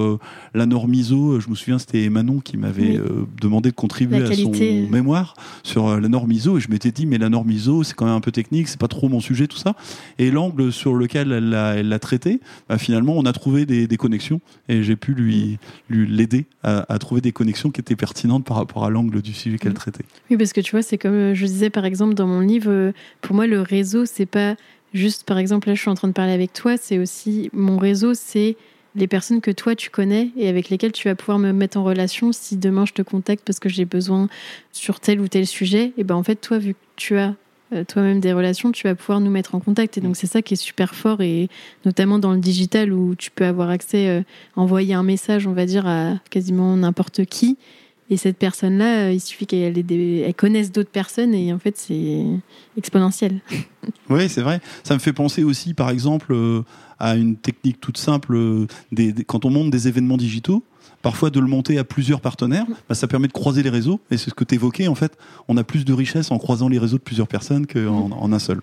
la 0.53 0.65
norme 0.65 0.93
ISO. 0.93 1.39
Je 1.39 1.49
me 1.49 1.55
souviens, 1.55 1.79
c'était 1.79 2.10
Manon 2.10 2.39
qui 2.39 2.57
m'avait 2.57 2.99
demandé 3.41 3.69
de 3.69 3.75
contribuer 3.75 4.23
à 4.23 4.33
son 4.33 4.51
mémoire 4.89 5.36
sur 5.63 5.99
la 5.99 6.07
norme 6.10 6.31
ISO, 6.31 6.57
et 6.57 6.62
je 6.62 6.69
m'étais 6.69 6.91
dit, 6.91 7.05
mais 7.05 7.17
la 7.17 7.29
norme 7.29 7.51
ISO, 7.51 7.83
c'est 7.83 7.93
quand 7.93 8.05
même 8.05 8.15
un 8.15 8.21
peu 8.21 8.31
technique, 8.31 8.67
c'est 8.67 8.79
pas 8.79 8.88
trop 8.88 9.10
mon 9.10 9.19
sujet, 9.19 9.47
tout 9.47 9.57
ça. 9.57 9.75
Et 10.19 10.31
l'angle 10.31 10.71
sur 10.71 10.95
lequel 10.95 11.37
elle 11.38 11.88
l'a 11.88 12.00
traité, 12.00 12.39
bah, 12.69 12.78
finalement, 12.78 13.13
on 13.15 13.26
a 13.26 13.34
trouvé 13.34 13.65
des, 13.65 13.97
connexions 13.97 14.41
et 14.69 14.84
j'ai 14.84 14.95
pu 14.95 15.13
lui 15.13 15.58
l'aider 15.89 16.45
à, 16.63 17.00
trouver 17.00 17.21
des 17.21 17.32
connexions 17.32 17.71
qui 17.71 17.82
étaient 17.82 17.95
pertinentes 17.95 18.45
par 18.45 18.58
rapport 18.58 18.86
à 18.86 18.89
l'angle 18.89 19.21
du 19.21 19.34
sujet 19.34 19.58
qu'elle 19.58 19.71
mm. 19.71 19.76
traitait. 19.76 20.06
Oui, 20.30 20.38
parce 20.38 20.54
que 20.54 20.62
tu 20.62 20.71
vois, 20.71 20.82
c'est 20.82 20.97
comme 20.97 21.13
euh, 21.13 21.34
je 21.34 21.45
disais 21.45 21.69
par 21.69 21.86
exemple 21.86 22.13
dans 22.13 22.28
mon 22.28 22.41
livre, 22.41 22.69
euh, 22.69 22.91
pour 23.21 23.36
moi, 23.36 23.47
le 23.47 23.62
réseau, 23.62 24.06
c'est 24.06 24.26
pas 24.26 24.56
juste, 24.93 25.26
par 25.26 25.38
exemple, 25.38 25.67
là, 25.67 25.76
je 25.76 25.82
suis 25.82 25.89
en 25.89 25.95
train 25.95 26.08
de 26.08 26.13
parler 26.13 26.34
avec 26.34 26.54
toi, 26.54 26.78
c'est 26.78 27.00
aussi 27.00 27.50
mon 27.54 27.78
réseau, 27.78 28.13
c'est 28.13 28.56
les 28.95 29.08
personnes 29.08 29.41
que 29.41 29.52
toi 29.52 29.76
tu 29.76 29.89
connais 29.89 30.32
et 30.36 30.50
avec 30.50 30.69
lesquelles 30.69 30.91
tu 30.91 31.08
vas 31.08 31.15
pouvoir 31.15 31.38
me 31.39 31.52
mettre 31.52 31.78
en 31.78 31.84
relation 31.84 32.32
si 32.32 32.58
demain 32.58 32.86
je 32.86 32.93
te 32.93 33.04
contacte 33.04 33.43
parce 33.45 33.60
que 33.60 33.69
j'ai 33.69 33.86
besoin 33.86 34.28
sur 34.71 35.00
tel 35.00 35.21
ou 35.21 35.28
tel 35.28 35.45
sujet 35.45 35.93
et 35.97 36.04
ben 36.04 36.15
en 36.15 36.23
fait 36.23 36.36
toi 36.36 36.58
vu 36.58 36.73
que 36.73 36.80
tu 36.95 37.17
as 37.17 37.36
toi-même 37.88 38.19
des 38.19 38.34
relations, 38.34 38.71
tu 38.71 38.88
vas 38.88 38.95
pouvoir 38.95 39.19
nous 39.19 39.32
mettre 39.32 39.56
en 39.56 39.60
contact. 39.60 39.97
Et 39.97 40.01
donc 40.01 40.15
c'est 40.15 40.27
ça 40.27 40.41
qui 40.41 40.53
est 40.53 40.58
super 40.58 40.95
fort, 40.95 41.21
et 41.21 41.49
notamment 41.86 42.19
dans 42.19 42.32
le 42.32 42.39
digital 42.39 42.93
où 42.93 43.15
tu 43.15 43.32
peux 43.32 43.45
avoir 43.45 43.69
accès, 43.69 44.10
euh, 44.10 44.21
envoyer 44.56 44.93
un 44.93 45.03
message, 45.03 45.47
on 45.47 45.53
va 45.53 45.65
dire, 45.65 45.88
à 45.88 46.15
quasiment 46.30 46.75
n'importe 46.77 47.25
qui. 47.25 47.58
Et 48.10 48.17
cette 48.17 48.38
personne-là, 48.38 49.08
euh, 49.08 49.12
il 49.12 49.20
suffit 49.20 49.46
qu'elle 49.46 49.78
elle 49.78 50.34
connaisse 50.36 50.72
d'autres 50.72 50.89
personnes, 50.89 51.34
et 51.34 51.52
en 51.52 51.60
fait 51.60 51.78
c'est 51.78 52.26
exponentiel. 52.78 53.41
Oui, 54.10 54.28
c'est 54.28 54.41
vrai. 54.41 54.60
Ça 54.84 54.96
me 54.96 55.00
fait 55.00 55.13
penser 55.13 55.46
aussi, 55.46 55.74
par 55.74 55.89
exemple, 55.89 56.36
à 57.00 57.15
une 57.15 57.38
technique 57.38 57.80
toute 57.80 57.98
simple, 57.98 58.67
des, 58.91 59.13
quand 59.26 59.46
on 59.46 59.50
monte 59.50 59.70
des 59.70 59.88
événements 59.88 60.17
digitaux 60.17 60.62
parfois 61.02 61.30
de 61.30 61.39
le 61.39 61.48
monter 61.48 61.78
à 61.78 61.84
plusieurs 61.84 62.22
partenaires, 62.22 62.65
bah, 62.89 62.96
ça 62.96 63.08
permet 63.08 63.28
de 63.28 63.34
croiser 63.34 63.63
les 63.63 63.70
réseaux. 63.70 64.00
Et 64.12 64.17
c'est 64.17 64.30
ce 64.30 64.36
que 64.36 64.43
tu 64.43 64.56
évoquais, 64.56 64.88
en 64.88 64.96
fait, 64.96 65.17
on 65.48 65.58
a 65.58 65.63
plus 65.63 65.86
de 65.86 65.93
richesse 65.93 66.32
en 66.32 66.38
croisant 66.38 66.67
les 66.67 66.80
réseaux 66.80 66.98
de 66.98 67.04
plusieurs 67.04 67.28
personnes 67.28 67.65
qu'en 67.67 68.12
en 68.12 68.34
un 68.34 68.39
seul. 68.39 68.62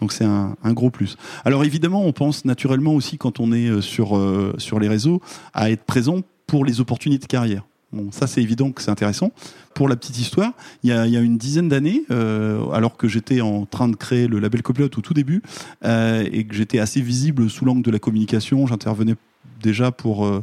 Donc 0.00 0.12
c'est 0.12 0.24
un, 0.24 0.56
gros 0.64 0.90
plus. 0.90 1.16
Alors 1.44 1.64
évidemment, 1.64 2.04
on 2.04 2.12
pense 2.12 2.44
naturellement 2.44 2.94
aussi, 2.94 3.18
quand 3.18 3.40
on 3.40 3.52
est 3.52 3.68
euh, 3.68 3.80
sur, 3.80 4.16
euh, 4.16 4.54
sur 4.58 4.80
les 4.80 4.88
réseaux, 4.88 5.20
à 5.52 5.70
être 5.70 5.84
présent 5.84 6.20
pour 6.46 6.64
les 6.64 6.80
opportunités 6.80 7.26
de 7.26 7.30
carrière. 7.30 7.64
Bon, 7.92 8.10
ça 8.10 8.26
c'est 8.26 8.42
évident 8.42 8.72
que 8.72 8.82
c'est 8.82 8.90
intéressant. 8.90 9.32
Pour 9.74 9.88
la 9.88 9.96
petite 9.96 10.18
histoire, 10.18 10.52
il 10.82 10.90
y 10.90 10.92
a, 10.92 11.06
une 11.06 11.38
dizaine 11.38 11.68
d'années, 11.68 12.04
euh, 12.10 12.70
alors 12.70 12.96
que 12.96 13.08
j'étais 13.08 13.40
en 13.40 13.66
train 13.66 13.88
de 13.88 13.96
créer 13.96 14.28
le 14.28 14.38
label 14.38 14.62
Copilote 14.62 14.96
au 14.98 15.00
tout 15.00 15.14
début, 15.14 15.42
et 15.84 16.44
que 16.44 16.54
j'étais 16.54 16.78
assez 16.78 17.00
visible 17.00 17.48
sous 17.50 17.64
l'angle 17.64 17.82
de 17.82 17.90
la 17.90 17.98
communication, 17.98 18.66
j'intervenais 18.66 19.14
déjà 19.60 19.90
pour 19.92 20.42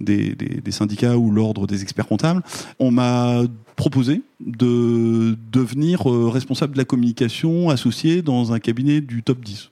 des, 0.00 0.70
syndicats 0.70 1.16
ou 1.16 1.30
l'ordre 1.30 1.66
des 1.66 1.82
experts 1.82 2.06
comptables, 2.06 2.42
on 2.78 2.90
m'a 2.90 3.42
proposé 3.76 4.22
de 4.40 5.36
devenir 5.52 6.10
euh, 6.10 6.28
responsable 6.28 6.72
de 6.72 6.78
la 6.78 6.84
communication 6.84 7.70
associé 7.70 8.22
dans 8.22 8.52
un 8.52 8.58
cabinet 8.58 9.00
du 9.00 9.22
top 9.22 9.40
10. 9.40 9.70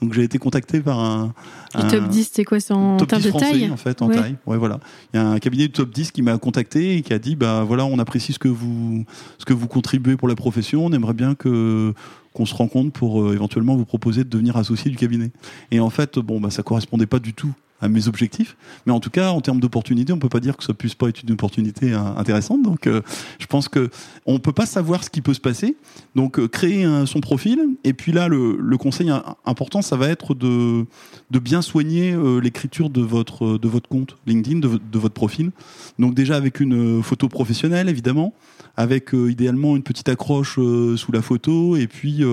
Donc 0.00 0.14
j'ai 0.14 0.22
été 0.22 0.38
contacté 0.38 0.80
par 0.80 0.98
un. 0.98 1.34
Le 1.74 1.88
top 1.88 2.08
10, 2.08 2.30
c'est 2.32 2.44
quoi 2.44 2.58
C'est 2.58 2.72
en 2.72 2.96
termes 2.98 3.22
de 3.22 3.30
taille 3.30 3.70
En 3.70 3.76
fait, 3.76 4.00
en 4.02 4.08
taille. 4.08 4.36
Ouais, 4.46 4.56
voilà. 4.56 4.80
Il 5.12 5.16
y 5.16 5.20
a 5.20 5.26
un 5.26 5.38
cabinet 5.38 5.64
du 5.64 5.72
top 5.72 5.90
10 5.90 6.10
qui 6.10 6.22
m'a 6.22 6.38
contacté 6.38 6.96
et 6.96 7.02
qui 7.02 7.12
a 7.12 7.18
dit 7.18 7.36
bah 7.36 7.64
voilà, 7.66 7.84
on 7.84 7.98
apprécie 7.98 8.32
ce 8.32 8.38
que 8.38 8.48
vous 8.48 9.04
ce 9.38 9.44
que 9.44 9.52
vous 9.52 9.68
contribuez 9.68 10.16
pour 10.16 10.28
la 10.28 10.36
profession. 10.36 10.86
On 10.86 10.92
aimerait 10.92 11.14
bien 11.14 11.34
que 11.34 11.92
qu'on 12.32 12.46
se 12.46 12.54
rencontre 12.54 12.92
pour 12.92 13.22
euh, 13.22 13.34
éventuellement 13.34 13.76
vous 13.76 13.84
proposer 13.84 14.24
de 14.24 14.28
devenir 14.28 14.56
associé 14.56 14.90
du 14.90 14.96
cabinet. 14.96 15.30
Et 15.70 15.80
en 15.80 15.90
fait, 15.90 16.18
bon, 16.18 16.40
bah, 16.40 16.50
ça 16.50 16.62
correspondait 16.62 17.06
pas 17.06 17.18
du 17.18 17.34
tout 17.34 17.52
à 17.80 17.88
mes 17.88 18.08
objectifs. 18.08 18.56
Mais 18.86 18.92
en 18.92 19.00
tout 19.00 19.10
cas, 19.10 19.30
en 19.30 19.40
termes 19.40 19.60
d'opportunités, 19.60 20.12
on 20.12 20.18
peut 20.18 20.28
pas 20.28 20.40
dire 20.40 20.56
que 20.56 20.64
ça 20.64 20.74
puisse 20.74 20.94
pas 20.94 21.08
être 21.08 21.22
une 21.22 21.32
opportunité 21.32 21.92
hein, 21.92 22.14
intéressante. 22.16 22.62
Donc, 22.62 22.86
euh, 22.86 23.00
je 23.38 23.46
pense 23.46 23.68
que 23.68 23.90
on 24.26 24.38
peut 24.38 24.52
pas 24.52 24.66
savoir 24.66 25.04
ce 25.04 25.10
qui 25.10 25.20
peut 25.20 25.34
se 25.34 25.40
passer. 25.40 25.76
Donc, 26.14 26.38
euh, 26.38 26.48
créer 26.48 26.86
son 27.06 27.20
profil. 27.20 27.60
Et 27.84 27.92
puis 27.92 28.12
là, 28.12 28.28
le, 28.28 28.56
le, 28.58 28.76
conseil 28.76 29.10
important, 29.44 29.82
ça 29.82 29.96
va 29.96 30.08
être 30.08 30.34
de, 30.34 30.84
de 31.30 31.38
bien 31.38 31.62
soigner 31.62 32.12
euh, 32.12 32.40
l'écriture 32.40 32.90
de 32.90 33.02
votre 33.02 33.58
de 33.58 33.68
votre 33.68 33.88
compte 33.88 34.16
LinkedIn, 34.26 34.60
de, 34.60 34.68
de, 34.78 34.98
votre 34.98 35.14
profil. 35.14 35.50
Donc 35.98 36.14
déjà 36.14 36.36
avec 36.36 36.60
une 36.60 37.02
photo 37.02 37.28
professionnelle, 37.28 37.88
évidemment, 37.88 38.34
avec 38.76 39.10
idéalement 39.12 39.76
une 39.76 39.82
petite 39.82 40.08
accroche 40.08 40.54
sous 40.54 41.12
la 41.12 41.22
photo, 41.22 41.76
et 41.76 41.86
puis 41.86 42.24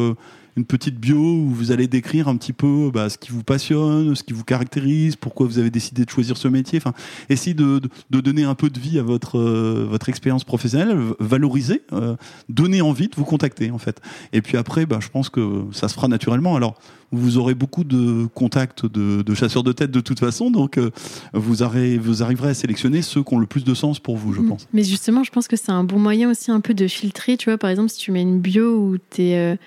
une 0.58 0.66
petite 0.66 1.00
bio 1.00 1.18
où 1.18 1.52
vous 1.52 1.72
allez 1.72 1.88
décrire 1.88 2.28
un 2.28 2.36
petit 2.36 2.52
peu 2.52 2.90
bah, 2.92 3.10
ce 3.10 3.18
qui 3.20 3.32
vous 3.32 3.44
passionne, 3.44 4.16
ce 4.16 4.24
qui 4.24 4.34
vous 4.34 4.44
caractérise, 4.44 5.16
pourquoi 5.16 5.46
vous 5.46 5.60
avez 5.60 5.70
décidé 5.70 6.04
de 6.04 6.10
choisir 6.10 6.36
ce 6.36 6.48
métier. 6.48 6.80
Enfin, 6.80 6.94
essayez 7.30 7.54
de, 7.54 7.80
de, 8.10 8.22
donner 8.22 8.44
un 8.44 8.56
peu 8.56 8.72
de 8.72 8.80
vie 8.80 8.98
à 8.98 9.04
votre 9.04 9.38
euh, 9.38 9.86
votre 9.88 10.10
expérience 10.10 10.44
professionnelle, 10.44 10.98
valoriser, 11.20 11.84
euh, 11.94 12.16
donner 12.50 12.82
envie 12.82 13.08
de 13.08 13.16
vous 13.16 13.24
contacter 13.24 13.70
en 13.70 13.78
fait. 13.78 14.02
Et 14.34 14.42
puis 14.42 14.58
après, 14.58 14.88
bah, 14.88 14.98
je 15.00 15.10
pense 15.10 15.30
que 15.30 15.66
ça 15.72 15.88
se 15.88 15.94
fera 15.94 16.08
naturellement. 16.08 16.56
Alors 16.56 16.76
vous 17.12 17.38
aurez 17.38 17.54
beaucoup 17.54 17.84
de 17.84 18.26
contacts 18.34 18.86
de, 18.86 19.22
de 19.22 19.34
chasseurs 19.36 19.64
de 19.64 19.72
tête 19.72 19.92
de 19.92 20.02
toute 20.02 20.20
façon, 20.20 20.52
donc 20.52 20.78
euh, 20.78 20.90
vous, 21.34 21.62
aurez, 21.62 21.98
vous 21.98 22.22
arriverez 22.22 22.50
à 22.50 22.54
sélectionner 22.54 23.02
ceux 23.02 23.24
qui 23.24 23.34
ont 23.34 23.40
le 23.40 23.46
plus 23.46 23.64
de 23.64 23.74
sens 23.74 24.00
pour 24.00 24.18
vous, 24.18 24.34
je 24.34 24.42
mm. 24.42 24.50
pense. 24.50 24.68
Mais 24.74 24.84
justement, 24.84 25.24
je 25.24 25.32
pense 25.32 25.48
que 25.48 25.56
c'est 25.56 25.72
un 25.72 25.86
bon 25.86 26.00
moyen 26.00 26.30
aussi 26.30 26.52
un 26.52 26.60
peu 26.60 26.74
de 26.74 26.86
filtrer, 26.88 27.38
tu 27.38 27.50
vois, 27.50 27.58
par 27.58 27.70
exemple, 27.70 27.90
si 27.90 28.00
tu 28.00 28.12
mets 28.12 28.24
une 28.24 28.40
bio 28.40 28.76
où 28.78 28.98
tu 29.10 29.22
es 29.22 29.58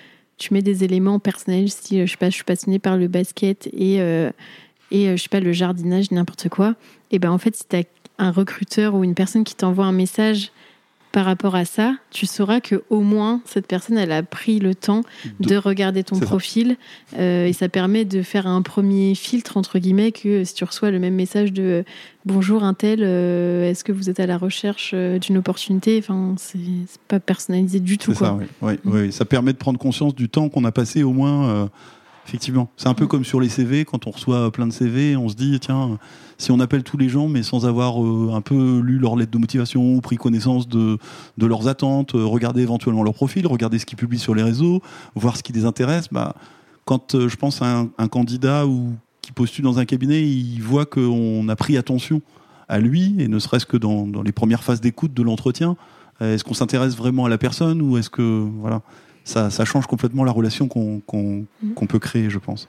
tu 0.40 0.54
mets 0.54 0.62
des 0.62 0.82
éléments 0.82 1.20
personnels, 1.20 1.70
si 1.70 2.00
euh, 2.00 2.06
je 2.06 2.16
suis 2.32 2.44
passionnée 2.44 2.78
par 2.80 2.96
le 2.96 3.06
basket 3.06 3.68
et, 3.72 4.00
euh, 4.00 4.30
et 4.90 5.08
euh, 5.08 5.16
je 5.16 5.22
sais 5.22 5.28
pas, 5.28 5.38
le 5.38 5.52
jardinage, 5.52 6.10
n'importe 6.10 6.48
quoi, 6.48 6.74
et 7.12 7.20
ben 7.20 7.30
en 7.30 7.38
fait, 7.38 7.54
si 7.54 7.64
tu 7.68 7.76
as 7.76 7.84
un 8.18 8.32
recruteur 8.32 8.94
ou 8.94 9.04
une 9.04 9.14
personne 9.14 9.44
qui 9.44 9.54
t'envoie 9.54 9.84
un 9.84 9.92
message 9.92 10.50
par 11.12 11.24
rapport 11.24 11.56
à 11.56 11.64
ça, 11.64 11.94
tu 12.10 12.26
sauras 12.26 12.60
que 12.60 12.82
au 12.88 13.00
moins 13.00 13.40
cette 13.44 13.66
personne 13.66 13.98
elle 13.98 14.12
a 14.12 14.22
pris 14.22 14.60
le 14.60 14.74
temps 14.74 15.02
de, 15.40 15.56
regarder 15.56 16.04
ton 16.04 16.18
profil 16.20 16.76
euh, 17.18 17.46
et 17.46 17.52
ça 17.52 17.68
permet 17.68 18.04
de 18.04 18.22
faire 18.22 18.46
un 18.46 18.62
premier 18.62 19.14
filtre 19.14 19.56
entre 19.56 19.78
guillemets 19.78 20.12
que 20.12 20.44
si 20.44 20.54
tu 20.54 20.64
reçois 20.64 20.90
le 20.90 21.00
même 21.00 21.14
message 21.14 21.52
de 21.52 21.84
bonjour 22.24 22.62
un 22.62 22.74
tel, 22.74 23.00
euh, 23.02 23.68
est-ce 23.68 23.82
que 23.82 23.92
vous 23.92 24.08
êtes 24.08 24.20
à 24.20 24.26
la 24.26 24.38
recherche 24.38 24.92
euh, 24.94 25.18
d'une 25.18 25.38
opportunité? 25.38 25.98
Enfin, 25.98 26.34
c'est 26.38 26.58
pas 27.08 27.18
personnalisé 27.18 27.80
du 27.80 27.98
tout. 27.98 28.14
Ça, 28.14 28.38
oui. 28.62 28.74
Mm. 28.84 28.90
Oui, 28.92 29.12
ça 29.12 29.24
permet 29.24 29.52
de 29.52 29.58
prendre 29.58 29.78
conscience 29.78 30.14
du 30.14 30.28
temps 30.28 30.48
qu'on 30.48 30.64
a 30.64 30.72
passé 30.72 31.02
au 31.02 31.12
moins 31.12 31.68
Effectivement. 32.26 32.70
C'est 32.76 32.88
un 32.88 32.94
peu 32.94 33.04
mm. 33.04 33.08
comme 33.08 33.24
sur 33.24 33.40
les 33.40 33.48
CV, 33.48 33.84
quand 33.84 34.06
on 34.06 34.10
reçoit 34.10 34.50
plein 34.52 34.66
de 34.66 34.72
CV, 34.72 35.16
on 35.16 35.28
se 35.28 35.34
dit, 35.34 35.58
tiens, 35.60 35.98
si 36.40 36.50
on 36.50 36.60
appelle 36.60 36.82
tous 36.82 36.96
les 36.96 37.08
gens, 37.08 37.28
mais 37.28 37.42
sans 37.42 37.66
avoir 37.66 38.02
euh, 38.02 38.32
un 38.34 38.40
peu 38.40 38.80
lu 38.80 38.98
leur 38.98 39.16
lettre 39.16 39.30
de 39.30 39.38
motivation, 39.38 40.00
pris 40.00 40.16
connaissance 40.16 40.68
de, 40.68 40.98
de 41.38 41.46
leurs 41.46 41.68
attentes, 41.68 42.14
euh, 42.14 42.24
regarder 42.24 42.62
éventuellement 42.62 43.02
leur 43.02 43.14
profil, 43.14 43.46
regarder 43.46 43.78
ce 43.78 43.86
qu'ils 43.86 43.98
publient 43.98 44.18
sur 44.18 44.34
les 44.34 44.42
réseaux, 44.42 44.80
voir 45.14 45.36
ce 45.36 45.42
qui 45.42 45.52
les 45.52 45.64
intéresse, 45.64 46.08
bah, 46.10 46.34
quand 46.84 47.14
euh, 47.14 47.28
je 47.28 47.36
pense 47.36 47.62
à 47.62 47.86
un, 47.98 48.08
candidat 48.08 48.66
ou 48.66 48.94
qui 49.20 49.32
postule 49.32 49.64
dans 49.64 49.78
un 49.78 49.84
cabinet, 49.84 50.22
il 50.26 50.60
voit 50.60 50.86
qu'on 50.86 51.48
a 51.48 51.56
pris 51.56 51.76
attention 51.76 52.22
à 52.68 52.78
lui, 52.78 53.16
et 53.18 53.28
ne 53.28 53.38
serait-ce 53.38 53.66
que 53.66 53.76
dans, 53.76 54.06
dans 54.06 54.22
les 54.22 54.32
premières 54.32 54.62
phases 54.62 54.80
d'écoute 54.80 55.12
de 55.12 55.22
l'entretien. 55.22 55.76
Est-ce 56.20 56.44
qu'on 56.44 56.54
s'intéresse 56.54 56.96
vraiment 56.96 57.24
à 57.24 57.28
la 57.30 57.38
personne 57.38 57.80
ou 57.80 57.96
est-ce 57.96 58.10
que 58.10 58.46
voilà 58.60 58.82
ça, 59.24 59.50
change 59.64 59.86
complètement 59.86 60.24
la 60.24 60.32
relation 60.32 60.68
mhm. 60.74 61.00
qu'on 61.74 61.86
peut 61.86 61.98
créer, 61.98 62.30
je 62.30 62.38
pense. 62.38 62.68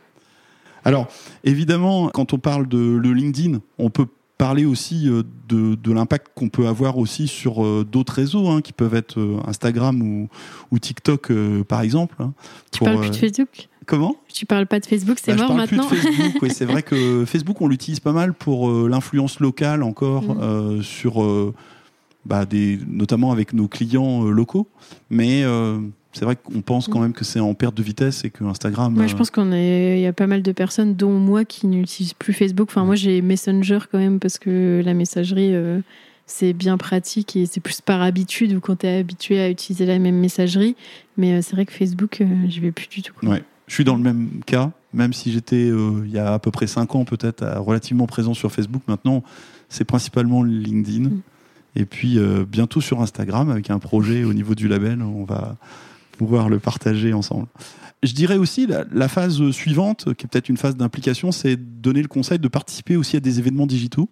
Alors, 0.83 1.07
évidemment, 1.43 2.09
quand 2.09 2.33
on 2.33 2.37
parle 2.37 2.67
de, 2.67 2.99
LinkedIn, 2.99 3.59
on 3.77 3.89
peut 3.89 4.07
parler 4.37 4.65
aussi 4.65 5.07
euh, 5.07 5.21
de, 5.47 5.93
l'impact 5.93 6.31
qu'on 6.33 6.49
peut 6.49 6.67
avoir 6.67 6.97
aussi 6.97 7.27
sur 7.27 7.63
euh, 7.63 7.85
d'autres 7.89 8.13
réseaux, 8.13 8.49
hein, 8.49 8.61
qui 8.61 8.73
peuvent 8.73 8.95
être 8.95 9.19
euh, 9.19 9.37
Instagram 9.45 10.27
ou, 10.71 10.79
TikTok, 10.79 11.31
par 11.67 11.81
exemple. 11.81 12.15
Hein, 12.19 12.33
tu 12.71 12.83
parles 12.83 12.99
plus 12.99 13.11
de 13.11 13.15
Facebook? 13.15 13.67
Comment? 13.85 14.15
Tu 14.33 14.45
parles 14.45 14.67
pas 14.67 14.79
de 14.79 14.85
Facebook, 14.85 15.17
c'est 15.21 15.35
bah, 15.35 15.47
mort 15.47 15.55
maintenant. 15.55 15.85
Plus 15.87 15.97
de 15.97 16.01
Facebook, 16.01 16.41
oui, 16.41 16.49
c'est 16.51 16.65
vrai 16.65 16.81
que 16.81 17.25
Facebook, 17.27 17.61
on 17.61 17.67
l'utilise 17.67 17.99
pas 17.99 18.13
mal 18.13 18.33
pour 18.33 18.71
l'influence 18.87 19.39
locale 19.39 19.83
encore 19.83 20.23
mhm. 20.35 20.81
sur, 20.81 21.53
bah, 22.25 22.45
des, 22.45 22.79
notamment 22.87 23.31
avec 23.31 23.53
nos 23.53 23.67
clients 23.67 24.23
locaux, 24.23 24.67
mais 25.09 25.43
c'est 26.13 26.25
vrai 26.25 26.35
qu'on 26.35 26.61
pense 26.61 26.87
quand 26.87 26.99
même 26.99 27.13
que 27.13 27.23
c'est 27.23 27.39
en 27.39 27.53
perte 27.53 27.75
de 27.75 27.83
vitesse 27.83 28.25
et 28.25 28.29
que 28.29 28.43
Instagram. 28.43 28.93
Moi, 28.93 29.07
je 29.07 29.13
euh, 29.13 29.17
pense 29.17 29.31
qu'on 29.31 29.51
il 29.53 29.99
y 29.99 30.05
a 30.05 30.13
pas 30.13 30.27
mal 30.27 30.41
de 30.41 30.51
personnes, 30.51 30.95
dont 30.95 31.11
moi, 31.11 31.45
qui 31.45 31.67
n'utilisent 31.67 32.13
plus 32.13 32.33
Facebook. 32.33 32.67
Enfin, 32.69 32.83
moi, 32.83 32.95
j'ai 32.95 33.21
Messenger 33.21 33.79
quand 33.89 33.97
même 33.97 34.19
parce 34.19 34.37
que 34.37 34.81
la 34.83 34.93
messagerie, 34.93 35.55
euh, 35.55 35.79
c'est 36.25 36.51
bien 36.51 36.77
pratique 36.77 37.35
et 37.37 37.45
c'est 37.45 37.61
plus 37.61 37.79
par 37.79 38.01
habitude 38.01 38.53
ou 38.53 38.59
quand 38.59 38.79
tu 38.79 38.87
es 38.87 38.97
habitué 38.97 39.39
à 39.39 39.49
utiliser 39.49 39.85
la 39.85 39.99
même 39.99 40.17
messagerie. 40.17 40.75
Mais 41.15 41.33
euh, 41.33 41.41
c'est 41.41 41.53
vrai 41.53 41.65
que 41.65 41.71
Facebook, 41.71 42.21
j'y 42.47 42.59
vais 42.59 42.71
plus 42.71 42.87
du 42.89 43.01
tout. 43.01 43.13
Ouais. 43.23 43.43
Je 43.67 43.75
suis 43.75 43.85
dans 43.85 43.95
le 43.95 44.03
même 44.03 44.41
cas, 44.45 44.71
même 44.93 45.13
si 45.13 45.31
j'étais 45.31 45.67
il 45.69 46.11
y 46.11 46.19
a 46.19 46.33
à 46.33 46.39
peu 46.39 46.51
près 46.51 46.67
5 46.67 46.93
ans 46.93 47.05
peut-être 47.05 47.45
relativement 47.57 48.05
présent 48.05 48.33
sur 48.33 48.51
Facebook. 48.51 48.81
Maintenant, 48.89 49.23
c'est 49.69 49.85
principalement 49.85 50.43
LinkedIn. 50.43 51.07
Mm. 51.07 51.21
Et 51.77 51.85
puis 51.85 52.19
bientôt 52.49 52.81
sur 52.81 53.01
Instagram 53.01 53.49
avec 53.49 53.69
un 53.69 53.79
projet 53.79 54.25
au 54.25 54.33
niveau 54.33 54.55
du 54.55 54.67
label. 54.67 55.01
On 55.01 55.23
va 55.23 55.55
pouvoir 56.25 56.49
le 56.49 56.59
partager 56.59 57.13
ensemble. 57.13 57.47
Je 58.03 58.13
dirais 58.13 58.37
aussi 58.37 58.67
la, 58.67 59.07
phase 59.07 59.51
suivante, 59.51 60.13
qui 60.15 60.25
est 60.25 60.27
peut-être 60.27 60.49
une 60.49 60.57
phase 60.57 60.75
d'implication, 60.75 61.31
c'est 61.31 61.55
donner 61.55 62.01
le 62.01 62.07
conseil 62.07 62.37
de 62.37 62.47
participer 62.47 62.95
aussi 62.95 63.17
à 63.17 63.19
des 63.19 63.39
événements 63.39 63.67
digitaux. 63.67 64.07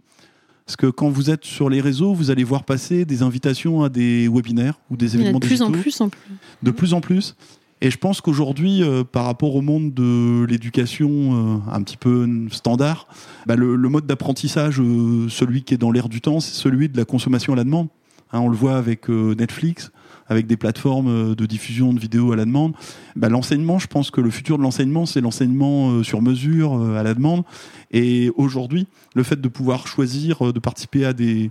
Parce 0.65 0.75
que 0.75 0.87
quand 0.87 1.09
vous 1.09 1.29
êtes 1.29 1.45
sur 1.45 1.69
les 1.69 1.81
réseaux, 1.81 2.13
vous 2.13 2.31
allez 2.31 2.43
voir 2.43 2.63
passer 2.63 3.05
des 3.05 3.23
invitations 3.23 3.83
à 3.83 3.89
des 3.89 4.27
webinaires 4.27 4.79
ou 4.91 4.97
des 4.97 5.15
événements 5.15 5.39
digitaux. 5.39 5.67
De 5.67 5.71
plus 5.71 5.77
en 5.79 5.81
plus 5.81 6.01
en 6.01 6.09
plus. 6.09 6.35
De 6.61 6.71
plus 6.71 6.93
en 6.93 7.01
plus. 7.01 7.35
Et 7.81 7.91
je 7.91 7.97
pense 7.97 8.21
qu'aujourd'hui, 8.21 8.83
euh, 8.83 9.03
par 9.03 9.25
rapport 9.25 9.55
au 9.55 9.61
monde 9.61 9.93
de 9.93 10.45
l'éducation 10.45 11.09
euh, 11.09 11.71
un 11.71 11.81
petit 11.81 11.97
peu 11.97 12.27
standard, 12.51 13.07
bah, 13.45 13.55
le, 13.55 13.77
mode 13.77 14.05
d'apprentissage, 14.05 14.81
euh, 14.81 15.29
celui 15.29 15.63
qui 15.63 15.75
est 15.75 15.77
dans 15.77 15.91
l'air 15.91 16.09
du 16.09 16.21
temps, 16.21 16.39
c'est 16.39 16.55
celui 16.55 16.89
de 16.89 16.97
la 16.97 17.05
consommation 17.05 17.53
à 17.53 17.55
la 17.55 17.63
demande. 17.63 17.87
Hein, 18.31 18.39
on 18.41 18.49
le 18.49 18.57
voit 18.57 18.77
avec 18.77 19.09
Netflix 19.09 19.91
avec 20.29 20.47
des 20.47 20.55
plateformes 20.55 21.09
euh, 21.09 21.35
de 21.35 21.45
diffusion 21.45 21.93
de 21.93 21.99
vidéos 21.99 22.31
à 22.31 22.35
la 22.35 22.45
demande. 22.45 22.73
Bah, 23.15 23.29
l'enseignement, 23.29 23.79
je 23.79 23.87
pense 23.87 24.11
que 24.11 24.21
le 24.21 24.29
futur 24.29 24.57
de 24.57 24.63
l'enseignement, 24.63 25.05
c'est 25.05 25.21
l'enseignement 25.21 25.91
euh, 25.91 26.03
sur 26.03 26.21
mesure, 26.21 26.75
euh, 26.75 26.97
à 26.97 27.03
la 27.03 27.13
demande. 27.13 27.43
Et 27.91 28.31
aujourd'hui, 28.37 28.87
le 29.15 29.23
fait 29.23 29.41
de 29.41 29.47
pouvoir 29.47 29.87
choisir 29.87 30.53
de 30.53 30.59
participer 30.59 31.05
à 31.05 31.13
des 31.13 31.49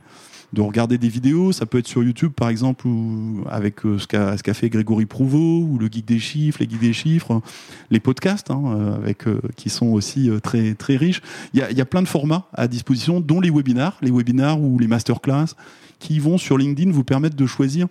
de 0.54 0.62
regarder 0.62 0.96
des 0.96 1.10
vidéos, 1.10 1.52
ça 1.52 1.66
peut 1.66 1.76
être 1.76 1.86
sur 1.86 2.02
YouTube 2.02 2.32
par 2.34 2.48
exemple, 2.48 2.86
ou 2.86 3.44
avec 3.50 3.80
ce 3.82 4.06
qu'a 4.06 4.34
qu'a 4.38 4.54
fait 4.54 4.70
Grégory 4.70 5.04
Prouveau, 5.04 5.60
ou 5.60 5.76
le 5.78 5.88
Geek 5.88 6.06
des 6.06 6.18
chiffres, 6.18 6.60
les 6.60 6.66
guides 6.66 6.80
des 6.80 6.94
chiffres, 6.94 7.42
les 7.90 8.00
podcasts, 8.00 8.50
hein, 8.50 8.96
avec 8.96 9.24
qui 9.56 9.68
sont 9.68 9.88
aussi 9.88 10.30
très 10.42 10.72
très 10.72 10.96
riches. 10.96 11.20
Il 11.52 11.60
y 11.60 11.62
a, 11.62 11.70
y 11.70 11.82
a 11.82 11.84
plein 11.84 12.00
de 12.00 12.08
formats 12.08 12.46
à 12.54 12.66
disposition, 12.66 13.20
dont 13.20 13.42
les 13.42 13.50
webinars, 13.50 13.98
les 14.00 14.10
webinars 14.10 14.58
ou 14.58 14.78
les 14.78 14.86
masterclass, 14.86 15.48
qui 15.98 16.18
vont 16.18 16.38
sur 16.38 16.56
LinkedIn 16.56 16.92
vous 16.92 17.04
permettre 17.04 17.36
de 17.36 17.46
choisir 17.46 17.86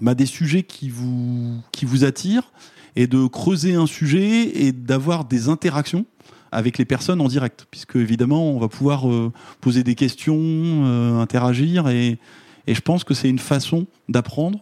bah, 0.00 0.14
des 0.14 0.26
sujets 0.26 0.62
qui 0.62 0.88
vous, 0.88 1.60
qui 1.72 1.84
vous 1.84 2.04
attirent 2.04 2.52
et 2.96 3.06
de 3.06 3.26
creuser 3.26 3.74
un 3.74 3.86
sujet 3.86 4.64
et 4.64 4.72
d'avoir 4.72 5.24
des 5.24 5.48
interactions 5.48 6.04
avec 6.52 6.78
les 6.78 6.84
personnes 6.84 7.20
en 7.20 7.28
direct, 7.28 7.66
puisque 7.70 7.96
évidemment 7.96 8.50
on 8.50 8.58
va 8.58 8.68
pouvoir 8.68 9.08
euh, 9.08 9.32
poser 9.60 9.84
des 9.84 9.94
questions, 9.94 10.36
euh, 10.40 11.20
interagir, 11.20 11.88
et, 11.88 12.18
et, 12.66 12.74
je 12.74 12.80
pense 12.80 13.04
que 13.04 13.14
c'est 13.14 13.28
une 13.28 13.38
façon 13.38 13.86
d'apprendre 14.08 14.58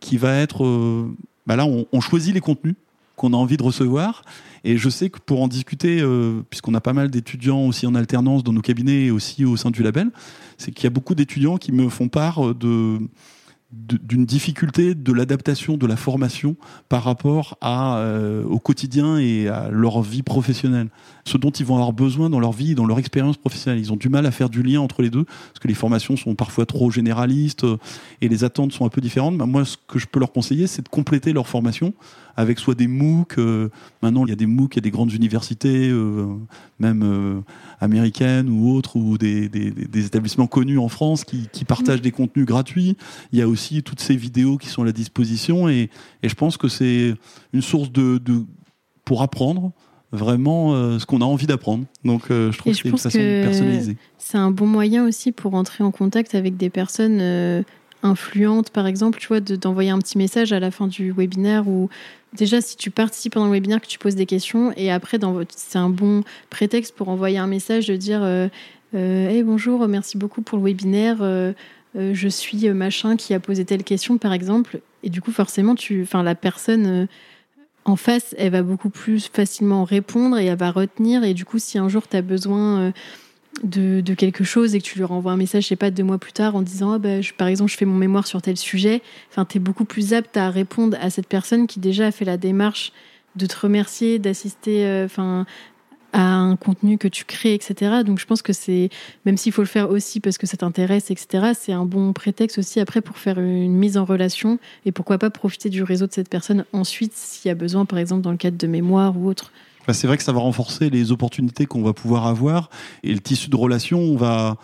qui 0.00 0.16
va 0.16 0.34
être, 0.34 0.64
euh, 0.64 1.14
bah 1.46 1.56
là 1.56 1.66
on, 1.66 1.86
on, 1.92 2.00
choisit 2.00 2.32
les 2.32 2.40
contenus 2.40 2.74
qu'on 3.16 3.32
a 3.34 3.36
envie 3.36 3.56
de 3.56 3.62
recevoir, 3.62 4.22
et 4.64 4.78
je 4.78 4.88
sais 4.88 5.10
que 5.10 5.18
pour 5.18 5.42
en 5.42 5.48
discuter, 5.48 6.02
puisqu'on 6.50 6.74
a 6.74 6.80
pas 6.80 6.92
mal 6.92 7.08
d'étudiants 7.08 7.66
aussi 7.66 7.86
en 7.86 7.94
alternance 7.94 8.42
dans 8.42 8.52
nos 8.52 8.60
cabinets 8.60 9.04
et 9.04 9.10
aussi 9.10 9.44
au 9.44 9.56
sein 9.56 9.70
du 9.70 9.82
label, 9.82 10.10
c'est 10.58 10.70
qu'il 10.70 10.84
y 10.84 10.86
a 10.86 10.90
beaucoup 10.90 11.14
d'étudiants 11.14 11.56
qui 11.56 11.72
me 11.72 11.88
font 11.88 12.08
part 12.08 12.54
de 12.54 12.98
d'une 13.72 14.26
difficulté 14.26 14.94
de 14.94 15.12
l'adaptation 15.12 15.76
de 15.76 15.86
la 15.86 15.96
formation 15.96 16.56
par 16.88 17.02
rapport 17.02 17.58
euh, 17.64 18.44
au 18.44 18.60
quotidien 18.60 19.18
et 19.18 19.48
à 19.48 19.68
leur 19.70 20.02
vie 20.02 20.22
professionnelle. 20.22 20.88
Ce 21.26 21.36
dont 21.36 21.50
ils 21.50 21.66
vont 21.66 21.74
avoir 21.74 21.92
besoin 21.92 22.30
dans 22.30 22.40
leur 22.40 22.52
vie, 22.52 22.74
dans 22.74 22.86
leur 22.86 22.98
expérience 22.98 23.36
professionnelle. 23.36 23.80
Ils 23.80 23.92
ont 23.92 23.96
du 23.96 24.08
mal 24.08 24.24
à 24.26 24.30
faire 24.30 24.48
du 24.48 24.62
lien 24.62 24.80
entre 24.80 25.02
les 25.02 25.10
deux 25.10 25.24
parce 25.24 25.58
que 25.60 25.68
les 25.68 25.74
formations 25.74 26.16
sont 26.16 26.34
parfois 26.34 26.64
trop 26.64 26.90
généralistes 26.90 27.64
euh, 27.64 27.76
et 28.20 28.28
les 28.28 28.44
attentes 28.44 28.72
sont 28.72 28.86
un 28.86 28.90
peu 28.90 29.00
différentes. 29.00 29.36
Bah, 29.36 29.46
moi, 29.46 29.64
ce 29.64 29.76
que 29.88 29.98
je 29.98 30.06
peux 30.06 30.20
leur 30.20 30.32
conseiller, 30.32 30.66
c'est 30.66 30.82
de 30.82 30.88
compléter 30.88 31.32
leur 31.32 31.48
formation 31.48 31.92
avec 32.38 32.58
soit 32.58 32.74
des 32.74 32.86
MOOC. 32.86 33.38
Euh, 33.38 33.70
maintenant, 34.02 34.24
il 34.24 34.28
y 34.30 34.32
a 34.32 34.36
des 34.36 34.46
MOOC, 34.46 34.74
il 34.74 34.76
y 34.76 34.78
a 34.78 34.82
des 34.82 34.90
grandes 34.90 35.12
universités, 35.12 35.90
même 36.78 37.42
américaines 37.80 38.48
ou 38.48 38.70
autres, 38.74 38.96
ou 38.96 39.16
des, 39.18 39.48
des, 39.48 39.70
des, 39.70 40.06
établissements 40.06 40.46
connus 40.46 40.78
en 40.78 40.88
France 40.88 41.24
qui, 41.24 41.48
qui 41.50 41.64
partagent 41.64 42.02
des 42.02 42.10
contenus 42.10 42.44
gratuits. 42.44 42.96
Il 43.32 43.38
y 43.38 43.42
a 43.42 43.48
aussi 43.48 43.56
aussi 43.56 43.82
toutes 43.82 44.00
ces 44.00 44.16
vidéos 44.16 44.58
qui 44.58 44.68
sont 44.68 44.82
à 44.82 44.84
la 44.84 44.92
disposition. 44.92 45.68
Et, 45.68 45.90
et 46.22 46.28
je 46.28 46.34
pense 46.34 46.56
que 46.56 46.68
c'est 46.68 47.14
une 47.52 47.62
source 47.62 47.90
de, 47.90 48.18
de, 48.18 48.44
pour 49.04 49.22
apprendre 49.22 49.72
vraiment 50.16 50.74
euh, 50.74 50.98
ce 50.98 51.06
qu'on 51.06 51.20
a 51.20 51.24
envie 51.24 51.46
d'apprendre. 51.46 51.84
Donc 52.04 52.24
je 52.28 52.56
trouve 52.56 52.72
que 52.72 52.78
c'est 52.78 52.88
une 52.88 52.98
façon 52.98 53.18
personnalisée. 53.18 53.96
C'est 54.18 54.38
un 54.38 54.50
bon 54.50 54.66
moyen 54.66 55.06
aussi 55.06 55.32
pour 55.32 55.54
entrer 55.54 55.84
en 55.84 55.90
contact 55.90 56.34
avec 56.34 56.56
des 56.56 56.70
personnes 56.70 57.64
influente, 58.02 58.70
par 58.70 58.86
exemple, 58.86 59.18
tu 59.18 59.28
vois, 59.28 59.40
d'envoyer 59.40 59.90
un 59.90 59.98
petit 59.98 60.18
message 60.18 60.52
à 60.52 60.60
la 60.60 60.70
fin 60.70 60.86
du 60.86 61.12
webinaire 61.12 61.68
ou 61.68 61.88
déjà 62.32 62.60
si 62.60 62.76
tu 62.76 62.90
participes 62.90 63.34
pendant 63.34 63.46
le 63.46 63.52
webinaire 63.52 63.80
que 63.80 63.86
tu 63.86 63.98
poses 63.98 64.14
des 64.14 64.26
questions 64.26 64.72
et 64.76 64.90
après 64.90 65.18
c'est 65.54 65.78
un 65.78 65.88
bon 65.88 66.22
prétexte 66.50 66.94
pour 66.94 67.08
envoyer 67.08 67.38
un 67.38 67.46
message 67.46 67.86
de 67.88 67.96
dire 67.96 68.22
euh, 68.22 68.48
euh 68.94 69.28
hey 69.28 69.42
bonjour 69.42 69.88
merci 69.88 70.18
beaucoup 70.18 70.42
pour 70.42 70.58
le 70.58 70.64
webinaire 70.64 71.18
euh, 71.22 71.52
euh, 71.96 72.12
je 72.14 72.28
suis 72.28 72.68
machin 72.70 73.16
qui 73.16 73.32
a 73.32 73.40
posé 73.40 73.64
telle 73.64 73.84
question 73.84 74.18
par 74.18 74.32
exemple 74.32 74.80
et 75.02 75.08
du 75.08 75.22
coup 75.22 75.32
forcément 75.32 75.74
tu 75.74 76.02
enfin 76.02 76.22
la 76.22 76.34
personne 76.34 77.08
en 77.86 77.96
face 77.96 78.34
elle 78.38 78.52
va 78.52 78.62
beaucoup 78.62 78.90
plus 78.90 79.30
facilement 79.32 79.84
répondre 79.84 80.38
et 80.38 80.46
elle 80.46 80.58
va 80.58 80.70
retenir. 80.70 81.24
Et 81.24 81.34
du 81.34 81.44
coup 81.44 81.58
si 81.58 81.78
un 81.78 81.88
jour 81.88 82.06
tu 82.08 82.16
as 82.16 82.22
besoin 82.22 82.92
de, 83.62 84.14
quelque 84.14 84.44
chose 84.44 84.74
et 84.74 84.80
que 84.80 84.84
tu 84.84 84.98
lui 84.98 85.04
renvoies 85.04 85.32
un 85.32 85.36
message, 85.36 85.64
je 85.64 85.68
sais 85.68 85.76
pas, 85.76 85.90
deux 85.90 86.02
mois 86.02 86.18
plus 86.18 86.32
tard 86.32 86.56
en 86.56 86.62
disant, 86.62 86.92
ah 86.92 86.98
bah, 86.98 87.20
par 87.36 87.48
exemple, 87.48 87.70
je 87.70 87.76
fais 87.76 87.84
mon 87.84 87.96
mémoire 87.96 88.26
sur 88.26 88.42
tel 88.42 88.56
sujet, 88.56 89.02
enfin, 89.30 89.44
tu 89.44 89.58
es 89.58 89.60
beaucoup 89.60 89.84
plus 89.84 90.14
apte 90.14 90.36
à 90.36 90.50
répondre 90.50 90.96
à 91.00 91.10
cette 91.10 91.28
personne 91.28 91.66
qui 91.66 91.80
déjà 91.80 92.06
a 92.06 92.12
fait 92.12 92.24
la 92.24 92.36
démarche 92.36 92.92
de 93.36 93.46
te 93.46 93.58
remercier, 93.58 94.18
d'assister, 94.18 94.86
euh, 94.86 95.04
enfin, 95.06 95.46
à 96.12 96.22
un 96.22 96.56
contenu 96.56 96.98
que 96.98 97.08
tu 97.08 97.24
crées, 97.24 97.54
etc. 97.54 98.02
Donc, 98.04 98.18
je 98.18 98.26
pense 98.26 98.42
que 98.42 98.52
c'est, 98.52 98.90
même 99.24 99.36
s'il 99.36 99.52
faut 99.52 99.62
le 99.62 99.68
faire 99.68 99.90
aussi 99.90 100.20
parce 100.20 100.38
que 100.38 100.46
ça 100.46 100.56
t'intéresse, 100.56 101.10
etc., 101.10 101.52
c'est 101.58 101.72
un 101.72 101.84
bon 101.84 102.12
prétexte 102.12 102.58
aussi 102.58 102.80
après 102.80 103.00
pour 103.00 103.18
faire 103.18 103.38
une 103.38 103.74
mise 103.74 103.96
en 103.96 104.04
relation 104.04 104.58
et 104.84 104.92
pourquoi 104.92 105.18
pas 105.18 105.30
profiter 105.30 105.68
du 105.68 105.82
réseau 105.82 106.06
de 106.06 106.12
cette 106.12 106.28
personne 106.28 106.64
ensuite 106.72 107.12
s'il 107.14 107.48
y 107.48 107.52
a 107.52 107.54
besoin, 107.54 107.84
par 107.84 107.98
exemple, 107.98 108.22
dans 108.22 108.30
le 108.30 108.36
cadre 108.36 108.56
de 108.56 108.66
mémoire 108.66 109.16
ou 109.16 109.28
autre. 109.28 109.52
Bah, 109.86 109.92
c'est 109.92 110.06
vrai 110.06 110.16
que 110.16 110.22
ça 110.22 110.32
va 110.32 110.40
renforcer 110.40 110.90
les 110.90 111.12
opportunités 111.12 111.66
qu'on 111.66 111.82
va 111.82 111.92
pouvoir 111.92 112.26
avoir 112.26 112.70
et 113.02 113.12
le 113.12 113.20
tissu 113.20 113.50
de 113.50 113.56
relations 113.56 114.16
va 114.16 114.56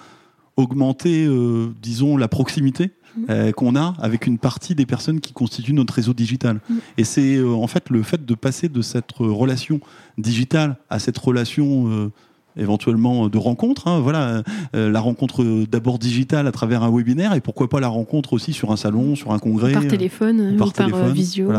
augmenter, 0.57 1.27
euh, 1.27 1.73
disons, 1.81 2.17
la 2.17 2.29
proximité 2.29 2.91
mmh. 3.17 3.21
euh, 3.31 3.53
qu'on 3.53 3.77
a 3.77 3.95
avec 3.99 4.27
une 4.27 4.39
partie 4.39 4.75
des 4.75 4.87
personnes 4.87 5.21
qui 5.21 5.33
constituent 5.33 5.73
notre 5.73 5.95
réseau 5.95 6.13
digital. 6.13 6.61
Mmh. 6.69 6.75
Et 6.99 7.05
c'est 7.05 7.37
euh, 7.37 7.55
en 7.55 7.67
fait 7.67 7.91
le 7.91 8.03
fait 8.03 8.25
de 8.25 8.35
passer 8.35 8.69
de 8.69 8.83
cette 8.83 9.13
relation 9.19 9.81
digitale 10.19 10.77
à 10.91 10.99
cette 10.99 11.19
relation 11.19 12.11
éventuellement 12.57 13.31
de 13.31 13.39
rencontre. 13.39 13.89
Hein, 13.89 14.01
voilà, 14.01 14.43
la 14.75 15.01
rencontre 15.01 15.65
d'abord 15.65 15.99
digitale 15.99 16.47
à 16.47 16.53
travers 16.53 16.83
un 16.83 16.95
webinaire 16.95 17.33
et 17.33 17.41
pourquoi 17.41 17.71
pas 17.71 17.81
la 17.81 17.89
rencontre 17.89 18.35
aussi 18.35 18.53
sur 18.53 18.73
un 18.73 18.77
salon, 18.77 19.17
sur 19.17 19.33
un 19.33 19.39
congrès, 19.39 19.73
par 19.73 19.87
téléphone, 19.87 20.57
par, 20.59 20.73
par 20.73 21.09
visio, 21.09 21.51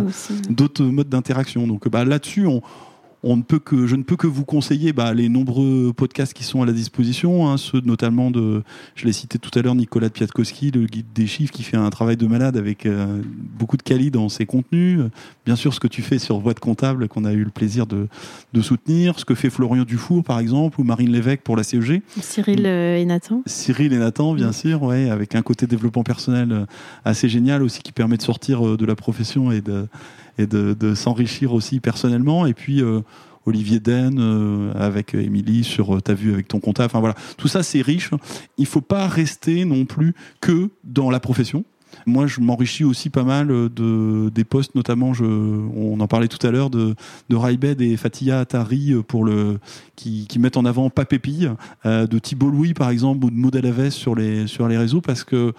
d'autres 0.52 0.84
modes 0.84 1.10
d'interaction. 1.10 1.66
Donc 1.66 1.90
bah, 1.90 2.06
là-dessus, 2.06 2.46
on 2.46 2.62
on 3.24 3.38
ne 3.38 3.42
peut 3.42 3.60
que, 3.60 3.88
je 3.88 3.96
ne 3.96 4.04
peux 4.04 4.18
que 4.18 4.28
vous 4.28 4.44
conseiller 4.44 4.92
bah, 4.92 5.14
les 5.14 5.30
nombreux 5.30 5.94
podcasts 5.96 6.34
qui 6.34 6.44
sont 6.44 6.62
à 6.62 6.66
la 6.66 6.74
disposition, 6.74 7.50
hein, 7.50 7.58
ceux 7.58 7.80
notamment 7.80 8.32
de, 8.32 8.64
je 8.96 9.06
l'ai 9.06 9.14
cité 9.14 9.40
tout 9.40 9.52
à 9.58 9.62
l'heure, 9.62 9.76
Nicolas 9.76 10.10
Piatkowski, 10.10 10.72
le 10.72 10.86
guide 10.86 11.06
des 11.16 11.26
chiffres, 11.26 11.54
qui 11.54 11.64
fait 11.64 11.78
un 11.78 11.90
travail 11.90 12.18
de 12.18 12.28
malade 12.28 12.58
avec 12.58 12.86
euh, 12.86 13.22
beaucoup 13.58 13.78
de 13.78 13.82
qualité 13.82 14.12
dans 14.12 14.28
ses 14.28 14.46
contenus. 14.46 15.00
Bien 15.46 15.56
sûr, 15.56 15.74
ce 15.74 15.80
que 15.80 15.88
tu 15.88 16.02
fais 16.02 16.20
sur 16.20 16.40
Voix 16.40 16.54
de 16.54 16.60
comptable, 16.60 17.08
qu'on 17.08 17.24
a 17.24 17.32
eu 17.32 17.46
le 17.46 17.50
plaisir 17.50 17.88
de, 17.88 18.08
soutenir, 18.62 19.18
ce 19.20 19.26
que 19.26 19.36
fait 19.36 19.50
Florian 19.50 19.86
Dufour, 19.86 20.24
par 20.24 20.40
exemple, 20.40 20.82
ou 20.82 20.84
Marine 20.84 21.12
Lévesque 21.12 21.42
pour 21.42 21.56
la 21.56 21.64
CEG. 21.64 22.02
Cyril 22.20 22.66
euh, 22.66 22.98
et 22.98 23.06
Nathan. 23.06 23.42
Cyril 23.46 23.94
et 23.94 23.98
Nathan, 24.00 24.34
bien 24.34 24.52
sûr, 24.52 24.84
ouais, 24.84 25.10
avec 25.10 25.36
un 25.36 25.42
côté 25.42 25.66
développement 25.66 26.04
personnel 26.04 26.52
euh, 26.52 26.66
assez 27.06 27.30
génial 27.30 27.64
aussi 27.64 27.82
qui 27.82 27.94
permet 27.94 28.18
de 28.18 28.22
sortir 28.22 28.78
de 28.78 28.86
la 28.86 28.96
profession 28.96 29.52
et 29.52 29.62
de 29.62 29.88
et 30.38 30.48
de, 30.48 30.96
s'enrichir 30.96 31.54
aussi 31.54 31.80
personnellement. 31.80 32.46
Et 32.46 32.54
puis 32.54 32.82
euh, 32.82 33.02
Olivier 33.46 33.80
Den 33.80 34.18
euh, 34.20 34.74
avec 34.76 35.14
Émilie 35.14 35.64
sur 35.64 35.96
euh, 35.96 36.02
T'as 36.02 36.14
vu 36.14 36.34
avec 36.34 36.48
ton 36.48 36.60
comptable. 36.60 36.88
Enfin 36.88 37.00
voilà, 37.00 37.16
tout 37.38 37.48
ça 37.48 37.64
c'est 37.64 37.82
riche. 37.82 38.12
Il 38.58 38.66
faut 38.66 38.82
pas 38.82 39.08
rester 39.08 39.66
non 39.66 39.86
plus 39.86 40.14
que 40.42 40.70
dans 40.84 41.10
la 41.10 41.20
profession. 41.20 41.64
Moi, 42.08 42.26
je 42.26 42.42
m'enrichis 42.42 42.84
aussi 42.84 43.12
pas 43.12 43.24
mal 43.24 43.50
de 43.50 44.32
des 44.34 44.44
postes, 44.44 44.74
notamment, 44.74 45.14
je, 45.14 45.26
on 45.26 46.00
en 46.00 46.08
parlait 46.08 46.28
tout 46.28 46.46
à 46.46 46.50
l'heure 46.50 46.72
de, 46.72 46.96
de 47.30 47.36
Raibed 47.36 47.82
et 47.82 47.98
Fatia 47.98 48.40
Atari 48.40 48.96
pour 49.08 49.24
le 49.24 49.60
qui, 49.96 50.26
qui 50.28 50.40
mettent 50.40 50.58
en 50.58 50.66
avant 50.66 50.90
Papépille, 50.90 51.52
de 51.86 52.18
Thibault 52.18 52.50
Louis 52.50 52.74
par 52.74 52.90
exemple 52.90 53.24
ou 53.26 53.30
de 53.30 53.36
Maud 53.36 53.56
Alaves 53.56 53.92
sur 53.92 54.16
les 54.16 54.48
sur 54.48 54.68
les 54.68 54.76
réseaux 54.76 55.02
parce 55.02 55.24
que 55.24 55.54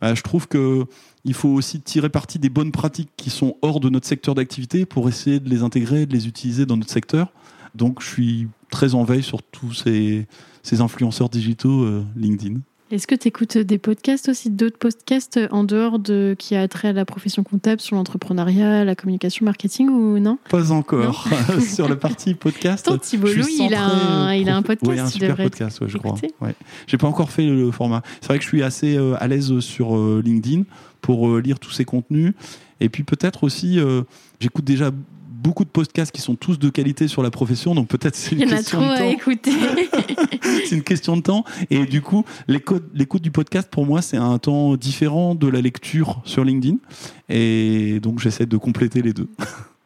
bah, 0.00 0.14
je 0.14 0.22
trouve 0.22 0.48
que 0.48 0.84
il 1.24 1.34
faut 1.34 1.48
aussi 1.48 1.80
tirer 1.80 2.08
parti 2.08 2.38
des 2.38 2.48
bonnes 2.48 2.72
pratiques 2.72 3.10
qui 3.16 3.30
sont 3.30 3.56
hors 3.62 3.80
de 3.80 3.88
notre 3.88 4.06
secteur 4.06 4.34
d'activité 4.34 4.86
pour 4.86 5.08
essayer 5.08 5.40
de 5.40 5.48
les 5.48 5.62
intégrer, 5.62 6.06
de 6.06 6.12
les 6.12 6.26
utiliser 6.26 6.64
dans 6.64 6.76
notre 6.76 6.92
secteur. 6.92 7.32
Donc 7.74 8.00
je 8.00 8.08
suis 8.08 8.48
très 8.70 8.94
en 8.94 9.04
veille 9.04 9.22
sur 9.22 9.42
tous 9.42 9.72
ces, 9.72 10.26
ces 10.62 10.80
influenceurs 10.80 11.28
digitaux 11.28 11.82
euh, 11.82 12.04
LinkedIn. 12.16 12.60
Est-ce 12.90 13.06
que 13.06 13.14
tu 13.14 13.28
écoutes 13.28 13.58
des 13.58 13.76
podcasts 13.76 14.30
aussi, 14.30 14.48
d'autres 14.48 14.78
podcasts 14.78 15.38
en 15.50 15.62
dehors 15.62 15.98
de 15.98 16.34
qui 16.38 16.56
a 16.56 16.66
trait 16.68 16.88
à 16.88 16.92
la 16.94 17.04
profession 17.04 17.42
comptable, 17.42 17.82
sur 17.82 17.96
l'entrepreneuriat, 17.96 18.84
la 18.84 18.94
communication, 18.94 19.44
marketing 19.44 19.90
ou 19.90 20.18
non? 20.18 20.38
Pas 20.48 20.72
encore. 20.72 21.28
sur 21.60 21.86
la 21.86 21.96
partie 21.96 22.32
podcast. 22.32 22.86
Tant 22.86 22.96
Thibault 22.96 23.28
il 23.28 23.74
a, 23.74 23.84
un, 23.84 24.34
il 24.34 24.48
a 24.48 24.56
un 24.56 24.62
podcast. 24.62 24.90
Oui, 24.90 24.98
un 24.98 25.06
super 25.06 25.36
podcast, 25.36 25.80
ouais, 25.82 25.88
je 25.88 25.98
crois. 25.98 26.14
Ouais. 26.40 26.54
J'ai 26.86 26.96
pas 26.96 27.06
encore 27.06 27.30
fait 27.30 27.46
le 27.46 27.70
format. 27.70 28.02
C'est 28.22 28.28
vrai 28.28 28.38
que 28.38 28.44
je 28.44 28.48
suis 28.48 28.62
assez 28.62 28.96
euh, 28.96 29.22
à 29.22 29.28
l'aise 29.28 29.58
sur 29.60 29.94
euh, 29.94 30.22
LinkedIn 30.24 30.62
pour 31.02 31.28
euh, 31.28 31.40
lire 31.40 31.58
tous 31.58 31.70
ces 31.70 31.84
contenus. 31.84 32.32
Et 32.80 32.88
puis 32.88 33.02
peut-être 33.02 33.44
aussi, 33.44 33.80
j'écoute 34.38 34.64
déjà 34.64 34.92
beaucoup 35.38 35.64
de 35.64 35.70
podcasts 35.70 36.12
qui 36.12 36.20
sont 36.20 36.34
tous 36.34 36.58
de 36.58 36.68
qualité 36.68 37.08
sur 37.08 37.22
la 37.22 37.30
profession, 37.30 37.74
donc 37.74 37.88
peut-être 37.88 38.16
c'est 38.16 38.36
une 38.36 38.48
question 38.48 38.80
de 38.80 38.98
temps. 38.98 39.08
écouter. 39.08 39.52
c'est 40.42 40.76
une 40.76 40.82
question 40.82 41.16
de 41.16 41.22
temps. 41.22 41.44
Et 41.70 41.86
du 41.86 42.02
coup, 42.02 42.24
l'écoute 42.48 43.22
du 43.22 43.30
podcast, 43.30 43.68
pour 43.70 43.86
moi, 43.86 44.02
c'est 44.02 44.16
un 44.16 44.38
temps 44.38 44.76
différent 44.76 45.34
de 45.34 45.46
la 45.46 45.60
lecture 45.60 46.20
sur 46.24 46.44
LinkedIn. 46.44 46.76
Et 47.28 48.00
donc, 48.00 48.18
j'essaie 48.18 48.46
de 48.46 48.56
compléter 48.56 49.02
les 49.02 49.12
deux. 49.12 49.28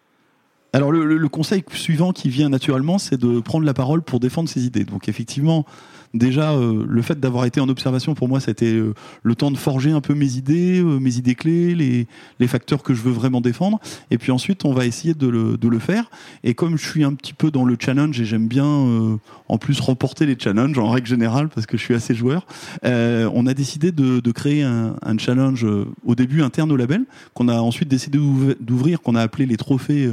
Alors 0.74 0.90
le, 0.90 1.28
conseil 1.28 1.62
suivant 1.72 2.12
qui 2.12 2.30
vient 2.30 2.48
naturellement, 2.48 2.98
c'est 2.98 3.20
de 3.20 3.40
prendre 3.40 3.66
la 3.66 3.74
parole 3.74 4.00
pour 4.00 4.20
défendre 4.20 4.48
ses 4.48 4.64
idées. 4.64 4.85
Donc 4.85 5.06
effectivement, 5.06 5.66
déjà 6.14 6.52
euh, 6.52 6.85
le 6.87 7.02
fait 7.02 7.18
d'avoir 7.18 7.44
été 7.44 7.61
en 7.61 7.68
observation 7.68 8.14
pour 8.14 8.28
moi 8.28 8.40
c'était 8.40 8.74
euh, 8.74 8.94
le 9.22 9.35
temps 9.35 9.50
de 9.50 9.56
forger 9.56 9.92
un 9.92 10.00
peu 10.00 10.14
mes 10.14 10.37
idées 10.37 10.80
euh, 10.80 10.98
mes 10.98 11.16
idées 11.16 11.35
clés 11.35 11.74
les, 11.74 12.06
les 12.38 12.46
facteurs 12.46 12.82
que 12.82 12.94
je 12.94 13.02
veux 13.02 13.12
vraiment 13.12 13.40
défendre 13.40 13.80
et 14.11 14.18
puis 14.18 14.30
ensuite 14.32 14.64
on 14.64 14.72
va 14.72 14.87
essayer 14.87 15.14
de 15.14 15.26
le, 15.26 15.56
de 15.56 15.68
le 15.68 15.78
faire 15.78 16.11
et 16.44 16.54
comme 16.54 16.76
je 16.76 16.87
suis 16.87 17.04
un 17.04 17.14
petit 17.14 17.32
peu 17.32 17.50
dans 17.50 17.64
le 17.64 17.76
challenge 17.78 18.20
et 18.20 18.24
j'aime 18.24 18.46
bien 18.46 19.18
en 19.48 19.58
plus 19.58 19.80
remporter 19.80 20.26
les 20.26 20.37
challenges 20.38 20.78
en 20.78 20.90
règle 20.90 21.06
générale 21.06 21.48
parce 21.48 21.66
que 21.66 21.76
je 21.76 21.82
suis 21.82 21.94
assez 21.94 22.14
joueur 22.14 22.46
on 22.85 23.46
a 23.46 23.54
décidé 23.54 23.92
de, 23.92 24.20
de 24.20 24.32
créer 24.32 24.62
un, 24.62 24.96
un, 25.02 25.18
challenge 25.18 25.66
au 26.04 26.14
début 26.14 26.42
interne 26.42 26.70
au 26.72 26.76
label 26.76 27.04
qu'on 27.35 27.48
a 27.48 27.61
ensuite 27.61 27.88
décidé 27.88 28.18
d'ouvrir 28.61 29.00
qu'on 29.00 29.14
a 29.14 29.22
appelé 29.22 29.46
les 29.46 29.56
trophées 29.56 30.11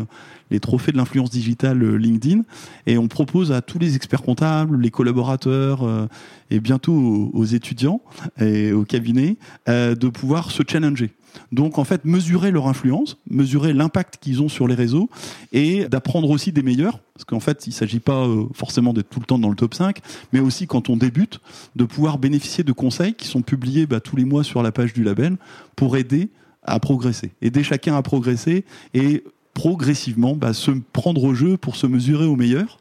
les 0.52 0.60
trophées 0.60 0.92
de 0.92 0.98
l'influence 0.98 1.30
digitale 1.30 1.96
LinkedIn. 1.96 2.42
Et 2.86 2.98
on 2.98 3.08
propose 3.08 3.52
à 3.52 3.62
tous 3.62 3.80
les 3.80 3.96
experts 3.96 4.22
comptables, 4.22 4.80
les 4.80 4.92
collaborateurs, 4.92 5.84
euh, 5.84 6.08
et 6.52 6.60
bientôt 6.60 7.30
aux, 7.34 7.46
étudiants 7.46 8.02
et 8.40 8.72
aux 8.72 8.84
cabinets 8.84 9.38
euh, 9.68 9.96
de 9.96 10.08
pouvoir 10.08 10.52
se 10.52 10.64
challenger. 10.68 11.12
Donc 11.52 11.78
en 11.78 11.84
fait, 11.84 12.06
mesurer 12.06 12.52
leur 12.52 12.68
influence, 12.68 13.18
mesurer 13.30 13.74
l'impact 13.74 14.18
qu'ils 14.20 14.42
ont 14.42 14.50
sur 14.50 14.68
les 14.68 14.76
réseaux 14.76 15.10
et 15.52 15.88
d'apprendre 15.88 16.30
aussi 16.30 16.52
des 16.52 16.64
meilleurs, 16.64 17.00
parce 17.14 17.26
qu'en 17.26 17.40
fait, 17.40 17.68
il 17.68 17.70
ne 17.70 17.76
s'agit 17.76 18.00
pas 18.00 18.26
euh, 18.26 18.46
forcément 18.54 18.94
d'être 18.94 19.10
tout 19.10 19.20
le 19.20 19.26
temps 19.26 19.40
dans 19.40 19.50
le 19.50 19.56
top 19.56 19.74
5, 19.74 20.00
mais 20.34 20.40
aussi 20.40 20.68
quand 20.68 20.90
on 20.90 20.98
débute, 20.98 21.40
de 21.76 21.86
pouvoir 21.86 22.18
bénéficier 22.18 22.64
de 22.64 22.72
conseils 22.72 23.14
qui 23.14 23.28
sont 23.28 23.42
publiés 23.42 23.86
bah, 23.86 24.00
tous 24.00 24.16
les 24.16 24.26
mois 24.26 24.44
sur 24.44 24.64
la 24.64 24.72
page 24.72 24.94
du 24.94 25.04
label 25.04 25.38
pour 25.76 25.98
aider 25.98 26.30
à 26.64 26.80
progresser, 26.80 27.32
aider 27.42 27.64
chacun 27.64 27.96
à 27.96 28.02
progresser 28.02 28.66
et 28.94 29.24
progressivement 29.60 30.38
bah, 30.38 30.54
se 30.54 30.72
prendre 30.94 31.22
au 31.22 31.34
jeu 31.34 31.58
pour 31.58 31.76
se 31.76 31.86
mesurer 31.86 32.26
au 32.26 32.38
meilleur, 32.38 32.78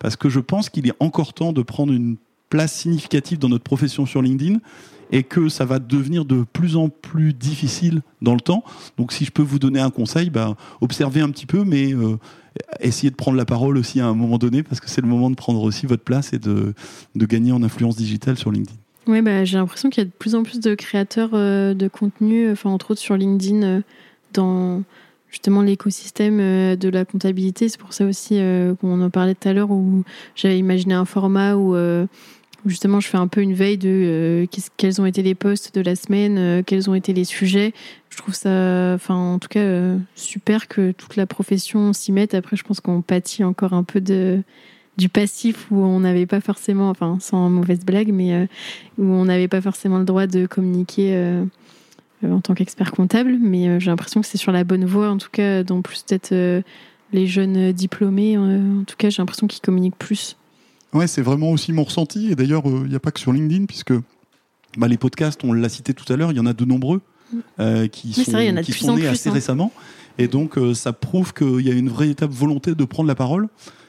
parce 0.00 0.16
que 0.16 0.28
je 0.28 0.40
pense 0.40 0.68
qu'il 0.70 0.88
est 0.88 0.94
encore 0.98 1.34
temps 1.34 1.52
de 1.52 1.62
prendre 1.62 1.92
une 1.92 2.16
place 2.50 2.74
significative 2.74 3.38
dans 3.38 3.48
notre 3.48 3.62
profession 3.62 4.06
sur 4.06 4.22
LinkedIn 4.22 4.58
et 5.12 5.22
que 5.22 5.48
ça 5.48 5.64
va 5.64 5.78
devenir 5.78 6.24
de 6.24 6.44
plus 6.52 6.74
en 6.74 6.88
plus 6.88 7.32
difficile 7.32 8.02
dans 8.22 8.34
le 8.34 8.40
temps. 8.40 8.64
Donc 8.98 9.12
si 9.12 9.24
je 9.24 9.30
peux 9.30 9.42
vous 9.42 9.60
donner 9.60 9.78
un 9.78 9.90
conseil, 9.90 10.30
bah, 10.30 10.56
observez 10.80 11.20
un 11.20 11.30
petit 11.30 11.46
peu, 11.46 11.62
mais 11.62 11.94
euh, 11.94 12.18
essayez 12.80 13.10
de 13.10 13.14
prendre 13.14 13.36
la 13.36 13.44
parole 13.44 13.78
aussi 13.78 14.00
à 14.00 14.06
un 14.08 14.14
moment 14.14 14.38
donné, 14.38 14.64
parce 14.64 14.80
que 14.80 14.90
c'est 14.90 15.02
le 15.02 15.06
moment 15.06 15.30
de 15.30 15.36
prendre 15.36 15.62
aussi 15.62 15.86
votre 15.86 16.02
place 16.02 16.32
et 16.32 16.40
de, 16.40 16.74
de 17.14 17.26
gagner 17.26 17.52
en 17.52 17.62
influence 17.62 17.94
digitale 17.94 18.36
sur 18.36 18.50
LinkedIn. 18.50 18.76
Oui, 19.06 19.22
bah, 19.22 19.44
j'ai 19.44 19.58
l'impression 19.58 19.90
qu'il 19.90 20.02
y 20.02 20.06
a 20.06 20.10
de 20.10 20.16
plus 20.18 20.34
en 20.34 20.42
plus 20.42 20.58
de 20.58 20.74
créateurs 20.74 21.30
euh, 21.34 21.72
de 21.72 21.86
contenu, 21.86 22.50
enfin 22.50 22.70
entre 22.70 22.90
autres 22.90 23.00
sur 23.00 23.16
LinkedIn, 23.16 23.62
euh, 23.62 23.80
dans 24.32 24.82
justement 25.36 25.60
l'écosystème 25.60 26.40
euh, 26.40 26.76
de 26.76 26.88
la 26.88 27.04
comptabilité. 27.04 27.68
C'est 27.68 27.78
pour 27.78 27.92
ça 27.92 28.06
aussi 28.06 28.38
euh, 28.38 28.74
qu'on 28.76 29.02
en 29.02 29.10
parlait 29.10 29.34
tout 29.34 29.46
à 29.46 29.52
l'heure 29.52 29.70
où 29.70 30.02
j'avais 30.34 30.58
imaginé 30.58 30.94
un 30.94 31.04
format 31.04 31.56
où, 31.56 31.74
euh, 31.74 32.06
justement 32.64 33.00
je 33.00 33.08
fais 33.08 33.18
un 33.18 33.28
peu 33.28 33.42
une 33.42 33.52
veille 33.52 33.76
de 33.76 34.48
quels 34.78 34.98
ont 34.98 35.04
été 35.04 35.22
les 35.22 35.34
posts 35.34 35.74
de 35.74 35.82
la 35.82 35.94
semaine, 35.94 36.64
quels 36.64 36.88
ont 36.88 36.94
été 36.94 37.12
les 37.12 37.24
sujets. 37.24 37.74
Je 38.08 38.16
trouve 38.16 38.34
ça, 38.34 38.94
enfin 38.94 39.14
en 39.14 39.38
tout 39.38 39.48
cas 39.48 39.94
super 40.14 40.68
que 40.68 40.92
toute 40.92 41.16
la 41.16 41.26
profession 41.26 41.92
s'y 41.92 42.12
mette. 42.12 42.34
Après, 42.34 42.56
je 42.56 42.64
pense 42.64 42.80
qu'on 42.80 43.02
pâtit 43.02 43.44
encore 43.44 43.74
un 43.74 43.84
peu 43.84 44.00
de 44.00 44.42
du 44.96 45.10
passif 45.10 45.70
où 45.70 45.76
on 45.76 46.00
n'avait 46.00 46.24
pas 46.24 46.40
forcément, 46.40 46.88
enfin 46.88 47.18
sans 47.20 47.50
mauvaise 47.50 47.84
blague, 47.84 48.10
mais 48.10 48.48
où 48.98 49.04
on 49.04 49.26
n'avait 49.26 49.48
pas 49.48 49.60
forcément 49.60 49.98
le 49.98 50.06
droit 50.06 50.26
de 50.26 50.46
communiquer 50.46 51.14
en 52.24 52.40
tant 52.40 52.54
qu'expert 52.54 52.92
comptable. 52.92 53.38
Mais 53.40 53.80
j'ai 53.80 53.90
l'impression 53.90 54.20
que 54.20 54.26
c'est 54.26 54.38
sur 54.38 54.52
la 54.52 54.64
bonne 54.64 54.84
voie, 54.84 55.10
en 55.10 55.18
tout 55.18 55.30
cas, 55.30 55.62
dans 55.62 55.82
plus 55.82 56.02
peut-être 56.02 56.62
les 57.12 57.26
jeunes 57.26 57.72
diplômés. 57.72 58.36
en 58.38 58.84
tout 58.86 58.96
cas, 58.96 59.10
j'ai 59.10 59.22
l'impression 59.22 59.46
qu'ils 59.46 59.62
communiquent 59.62 59.98
plus. 59.98 60.36
Ouais, 60.92 61.06
c'est 61.06 61.22
vraiment 61.22 61.50
aussi 61.50 61.72
mon 61.72 61.84
ressenti. 61.84 62.30
Et 62.30 62.34
d'ailleurs, 62.34 62.62
il 62.66 62.88
n'y 62.88 62.94
a 62.94 63.00
pas 63.00 63.10
que 63.10 63.20
sur 63.20 63.32
LinkedIn, 63.32 63.66
puisque 63.66 63.92
bah, 64.76 64.88
les 64.88 64.98
podcasts, 64.98 65.42
on 65.44 65.52
l'a 65.52 65.68
cité 65.68 65.94
tout 65.94 66.10
à 66.12 66.16
l'heure, 66.16 66.32
il 66.32 66.36
y 66.36 66.40
en 66.40 66.46
a 66.46 66.52
de 66.52 66.64
nombreux 66.64 67.00
euh, 67.60 67.88
qui 67.88 68.12
sont, 68.12 68.32
qui 68.62 68.72
sont 68.72 68.96
nés 68.96 69.06
assez 69.06 69.28
hein. 69.28 69.32
récemment. 69.32 69.72
Et 70.18 70.28
donc, 70.28 70.56
euh, 70.58 70.74
ça 70.74 70.92
prouve 70.92 71.34
qu'il 71.34 71.60
y 71.60 71.70
a 71.70 71.74
une 71.74 71.90
véritable 71.90 72.32
volonté 72.32 72.74
de 72.74 72.84
prendre 72.84 73.08
la 73.08 73.14
parole. 73.14 73.48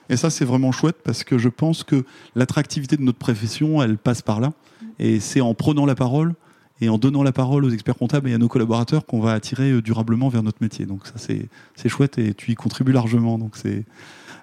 Et 0.10 0.18
ça, 0.18 0.30
c'est 0.30 0.46
vraiment 0.46 0.72
chouette 0.72 0.98
parce 1.04 1.24
que 1.24 1.38
je 1.38 1.50
pense 1.50 1.84
que 1.84 2.06
l'attractivité 2.36 2.98
de 2.98 3.04
notre 3.04 3.18
profession, 3.18 3.82
elle 3.82 3.98
passe 3.98 4.22
par 4.22 4.40
là. 4.40 4.54
Et 5.00 5.20
c'est 5.20 5.42
en 5.42 5.54
prenant 5.54 5.86
la 5.86 5.96
parole 5.96 6.34
et 6.82 6.90
en 6.90 6.98
donnant 6.98 7.24
la 7.24 7.32
parole 7.32 7.66
aux 7.66 7.70
experts 7.70 7.96
comptables 7.96 8.30
et 8.30 8.34
à 8.34 8.38
nos 8.38 8.48
collaborateurs 8.48 9.06
qu'on 9.06 9.20
va 9.20 9.34
attirer 9.34 9.72
euh, 9.72 9.82
durablement 9.82 10.30
vers 10.30 10.44
notre 10.44 10.62
métier. 10.62 10.86
Donc 10.86 11.08
ça, 11.08 11.13
c'est 11.18 11.90
chouette 11.90 12.18
et 12.18 12.34
tu 12.34 12.52
y 12.52 12.56
contribues 12.56 12.92
largement. 12.92 13.38
Donc 13.38 13.56
c'est 13.56 13.86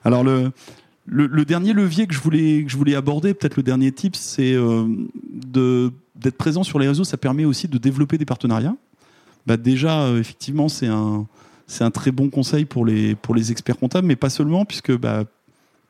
alors 0.05 0.25
le 0.25 0.53
le, 1.07 1.45
dernier 1.45 1.73
levier 1.73 2.07
que 2.07 2.15
je 2.15 2.21
voulais, 2.21 2.65
que 2.65 2.71
je 2.71 2.77
voulais 2.77 2.95
aborder, 2.95 3.35
peut-être 3.35 3.57
le 3.57 3.63
dernier 3.63 3.93
tip, 3.93 4.17
c'est 4.17 4.55
euh, 4.55 4.87
d'être 6.17 6.37
présent 6.37 6.63
sur 6.63 6.79
les 6.79 6.89
réseaux. 6.89 7.05
Ça 7.05 7.17
permet 7.17 7.45
aussi 7.45 7.69
de 7.69 7.79
développer 7.79 8.19
des 8.19 8.25
partenariats. 8.25 8.77
Bah 9.47 9.57
déjà, 9.57 10.05
euh, 10.05 10.21
effectivement, 10.21 10.69
c'est 10.69 10.87
un, 10.87 11.27
un 11.81 11.91
très 11.91 12.11
bon 12.11 12.31
conseil 12.31 12.65
pour 12.65 12.87
les, 12.87 13.15
pour 13.15 13.35
les 13.35 13.53
experts 13.53 13.79
comptables, 13.79 14.07
mais 14.07 14.17
pas 14.17 14.31
seulement, 14.31 14.65
puisque 14.65 14.97
bah, 14.97 15.25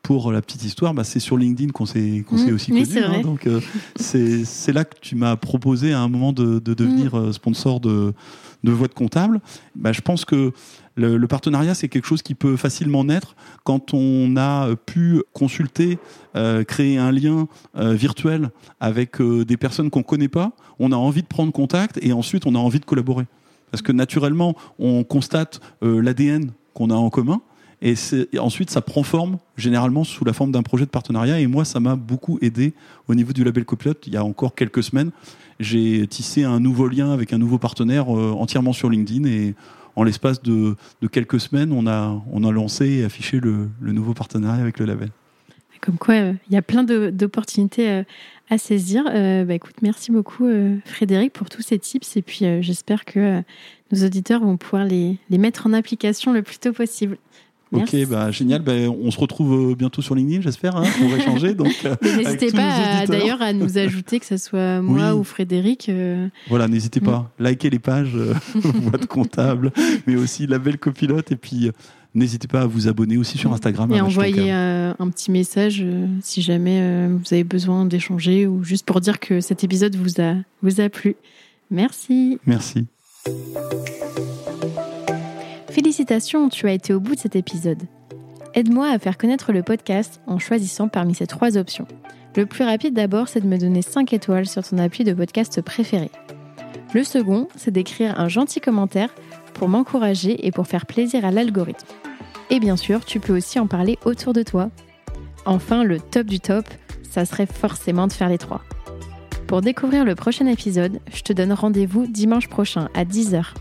pour 0.05 0.31
la 0.31 0.41
petite 0.41 0.65
histoire, 0.65 0.95
bah, 0.95 1.03
c'est 1.03 1.19
sur 1.19 1.37
LinkedIn 1.37 1.73
qu'on 1.73 1.87
s'est, 1.87 2.25
s'est 2.37 2.51
mmh. 2.51 2.55
aussi 2.55 2.73
oui, 2.73 2.87
connu. 2.87 3.03
Hein, 3.03 3.21
donc, 3.23 3.49
euh, 3.49 3.61
c'est, 3.97 4.73
là 4.73 4.85
que 4.85 4.95
tu 5.01 5.17
m'as 5.17 5.35
proposé 5.35 5.93
à 5.93 6.01
un 6.01 6.09
moment 6.09 6.33
de, 6.33 6.61
de 6.61 6.75
devenir 6.75 7.17
mmh. 7.17 7.33
sponsor 7.33 7.81
de, 7.81 8.15
de 8.65 8.73
Voix 8.73 8.87
de 8.87 8.95
Comptable. 8.95 9.41
Bah, 9.75 9.93
je 9.93 10.01
pense 10.01 10.25
que 10.25 10.53
le, 10.97 11.27
partenariat, 11.27 11.75
c'est 11.75 11.89
quelque 11.89 12.07
chose 12.07 12.23
qui 12.23 12.35
peut 12.35 12.57
facilement 12.57 13.05
naître 13.05 13.37
quand 13.65 13.95
on 13.95 14.37
a 14.37 14.75
pu 14.87 15.23
consulter, 15.33 15.99
euh, 16.37 16.65
créer 16.65 16.99
un 16.99 17.11
lien 17.13 17.49
euh, 17.77 17.95
virtuel 17.95 18.51
avec 18.81 19.21
euh, 19.21 19.45
des 19.45 19.57
personnes 19.57 19.91
qu'on 19.91 20.03
connaît 20.03 20.29
pas. 20.29 20.53
On 20.79 20.93
a 20.93 20.97
envie 20.97 21.23
de 21.23 21.27
prendre 21.27 21.53
contact 21.53 21.99
et 22.03 22.13
ensuite 22.13 22.47
on 22.47 22.55
a 22.55 22.59
envie 22.59 22.81
de 22.81 22.85
collaborer. 22.85 23.27
Parce 23.71 23.83
que 23.83 23.93
naturellement, 23.93 24.55
on 24.79 25.03
constate 25.03 25.61
l'ADN 25.83 26.53
qu'on 26.75 26.91
a 26.91 26.95
en 26.95 27.11
commun. 27.11 27.41
Et, 27.83 27.95
ensuite, 28.39 28.71
ça 28.71 28.81
prend 28.81 29.03
forme, 29.03 29.39
généralement 29.57 30.05
sous 30.05 30.25
la 30.25 30.33
forme 30.33 30.53
d'un 30.53 30.63
projet 30.63 30.85
de 30.85 30.91
partenariat. 30.91 31.41
Et 31.41 31.47
moi, 31.47 31.65
ça 31.65 31.81
m'a 31.81 31.97
beaucoup 31.97 32.39
aidé 32.41 32.73
au 33.09 33.15
niveau 33.15 33.33
du 33.33 33.45
label 33.45 33.65
Copilote. 33.65 34.07
Il 34.07 34.15
y 34.15 34.17
a 34.17 34.25
encore 34.25 34.55
quelques 34.55 34.83
semaines, 34.83 35.11
j'ai 35.61 36.07
tissé 36.07 36.45
un 36.45 36.61
nouveau 36.61 36.89
lien 36.89 37.13
avec 37.13 37.33
un 37.33 37.39
nouveau 37.39 37.59
partenaire 37.59 38.09
entièrement 38.09 38.73
sur 38.73 38.91
LinkedIn. 38.91 39.25
Et 39.29 39.55
en 39.97 40.05
l'espace 40.05 40.43
de, 40.43 40.77
quelques 41.11 41.41
semaines, 41.41 41.73
on 41.73 41.87
a, 41.87 42.21
on 42.33 42.45
a 42.45 42.53
lancé 42.53 42.89
et 42.89 43.05
affiché 43.05 43.41
le, 43.41 43.69
nouveau 43.81 44.15
partenariat 44.15 44.61
avec 44.61 44.79
le 44.79 44.87
label. 44.87 45.11
Comme 45.81 45.99
quoi, 45.99 46.15
euh, 46.15 46.33
il 46.49 46.55
y 46.55 46.57
a 46.57 46.63
plein 46.63 46.83
d'opportunités 46.83 47.91
euh, 47.91 48.03
à 48.49 48.57
saisir. 48.57 49.05
Euh, 49.07 49.45
bah, 49.45 49.55
écoute, 49.55 49.77
merci 49.83 50.11
beaucoup 50.13 50.49
Frédéric 50.87 51.33
pour 51.33 51.51
tous 51.51 51.63
ces 51.63 51.79
tips 51.79 52.17
et 52.17 52.23
puis 52.23 52.47
j'espère 52.61 53.05
que 53.05 53.43
nos 53.93 54.07
auditeurs 54.07 54.41
vont 54.41 54.57
pouvoir 54.57 54.85
les, 54.85 55.19
les 55.29 55.39
mettre 55.39 55.67
en 55.67 55.73
application 55.73 56.33
le 56.33 56.43
plus 56.43 56.59
tôt 56.59 56.73
possible. 56.73 57.19
Ok, 57.75 58.09
bah, 58.09 58.31
génial. 58.31 58.63
Bah, 58.63 58.73
on 58.73 59.11
se 59.11 59.19
retrouve 59.19 59.73
euh, 59.73 59.75
bientôt 59.75 60.03
sur 60.03 60.15
LinkedIn, 60.15 60.41
j'espère, 60.43 60.77
hein, 60.77 60.85
pour 60.99 61.15
échanger. 61.15 61.55
Donc, 61.55 61.75
euh, 61.85 61.95
n'hésitez 62.03 62.53
pas 62.53 63.07
d'ailleurs 63.07 63.43
à 63.43 63.53
nous 63.53 63.79
ajouter, 63.79 64.21
que 64.21 64.27
ce 64.27 64.37
soit 64.37 64.81
moi 64.83 65.15
ou 65.15 65.25
Frédéric. 65.25 65.89
Euh. 65.89 66.29
Voilà, 66.49 66.69
n'hésitez 66.69 67.01
pas. 67.01 67.31
Mm. 67.39 67.45
Likez 67.45 67.71
les 67.71 67.79
pages, 67.79 68.17
boîte 68.55 69.07
comptable, 69.07 69.73
mais 70.07 70.17
aussi 70.17 70.47
la 70.47 70.59
belle 70.59 70.79
copilote. 70.79 71.33
Et 71.33 71.37
puis, 71.37 71.71
n'hésitez 72.15 72.49
pas 72.49 72.63
à 72.63 72.67
vous 72.67 72.89
abonner 72.89 73.17
aussi 73.17 73.39
sur 73.39 73.53
Instagram. 73.53 73.93
Et 73.93 74.01
envoyer 74.01 74.51
un 74.51 75.09
petit 75.11 75.31
message 75.31 75.85
si 76.23 76.43
jamais 76.43 77.09
vous 77.09 77.33
avez 77.33 77.45
besoin 77.45 77.85
d'échanger 77.85 78.47
ou 78.47 78.63
juste 78.63 78.87
pour 78.87 79.01
dire 79.01 79.21
que 79.21 79.41
cet 79.41 79.65
épisode 79.65 79.97
vous 79.97 80.21
a, 80.21 80.35
vous 80.63 80.81
a 80.81 80.89
plu. 80.89 81.17
Merci. 81.71 82.39
Merci. 82.47 82.87
Félicitations, 85.75 86.49
tu 86.51 86.69
as 86.69 86.73
été 86.73 86.95
au 86.95 87.01
bout 87.01 87.17
de 87.17 87.21
cet 87.21 87.35
épisode. 87.35 87.83
Aide-moi 88.55 88.89
à 88.89 88.99
faire 89.01 89.19
connaître 89.19 89.53
le 89.53 89.65
podcast 89.65 90.21
en 90.29 90.39
choisissant 90.39 90.87
parmi 90.87 91.17
ces 91.17 91.27
trois 91.27 91.59
options. 91.59 91.89
Le 92.37 92.47
plus 92.47 92.63
rapide 92.63 92.95
d'abord, 92.95 93.27
c'est 93.27 93.41
de 93.41 93.49
me 93.49 93.59
donner 93.59 93.83
5 93.83 94.13
étoiles 94.13 94.47
sur 94.47 94.63
ton 94.63 94.79
appui 94.79 95.03
de 95.03 95.13
podcast 95.13 95.61
préféré. 95.63 96.13
Le 96.95 97.03
second, 97.03 97.49
c'est 97.57 97.73
d'écrire 97.73 98.21
un 98.21 98.29
gentil 98.29 98.61
commentaire 98.61 99.13
pour 99.53 99.69
m'encourager 99.69 100.47
et 100.47 100.53
pour 100.53 100.69
faire 100.69 100.87
plaisir 100.87 101.25
à 101.25 101.33
l'algorithme. 101.33 101.89
Et 102.51 102.61
bien 102.61 102.77
sûr, 102.77 103.05
tu 103.05 103.19
peux 103.19 103.37
aussi 103.37 103.59
en 103.59 103.67
parler 103.67 103.99
autour 104.05 104.33
de 104.33 104.45
toi. 104.45 104.71
Enfin, 105.45 105.83
le 105.83 105.99
top 105.99 106.29
du 106.29 106.39
top, 106.39 106.67
ça 107.03 107.25
serait 107.25 107.47
forcément 107.47 108.07
de 108.07 108.13
faire 108.13 108.29
les 108.29 108.39
trois. 108.39 108.63
Pour 109.49 109.61
découvrir 109.61 110.05
le 110.05 110.15
prochain 110.15 110.47
épisode, 110.47 111.01
je 111.13 111.23
te 111.23 111.33
donne 111.33 111.53
rendez-vous 111.53 112.07
dimanche 112.07 112.49
prochain 112.49 112.91
à 112.95 113.05
10h 113.05 113.55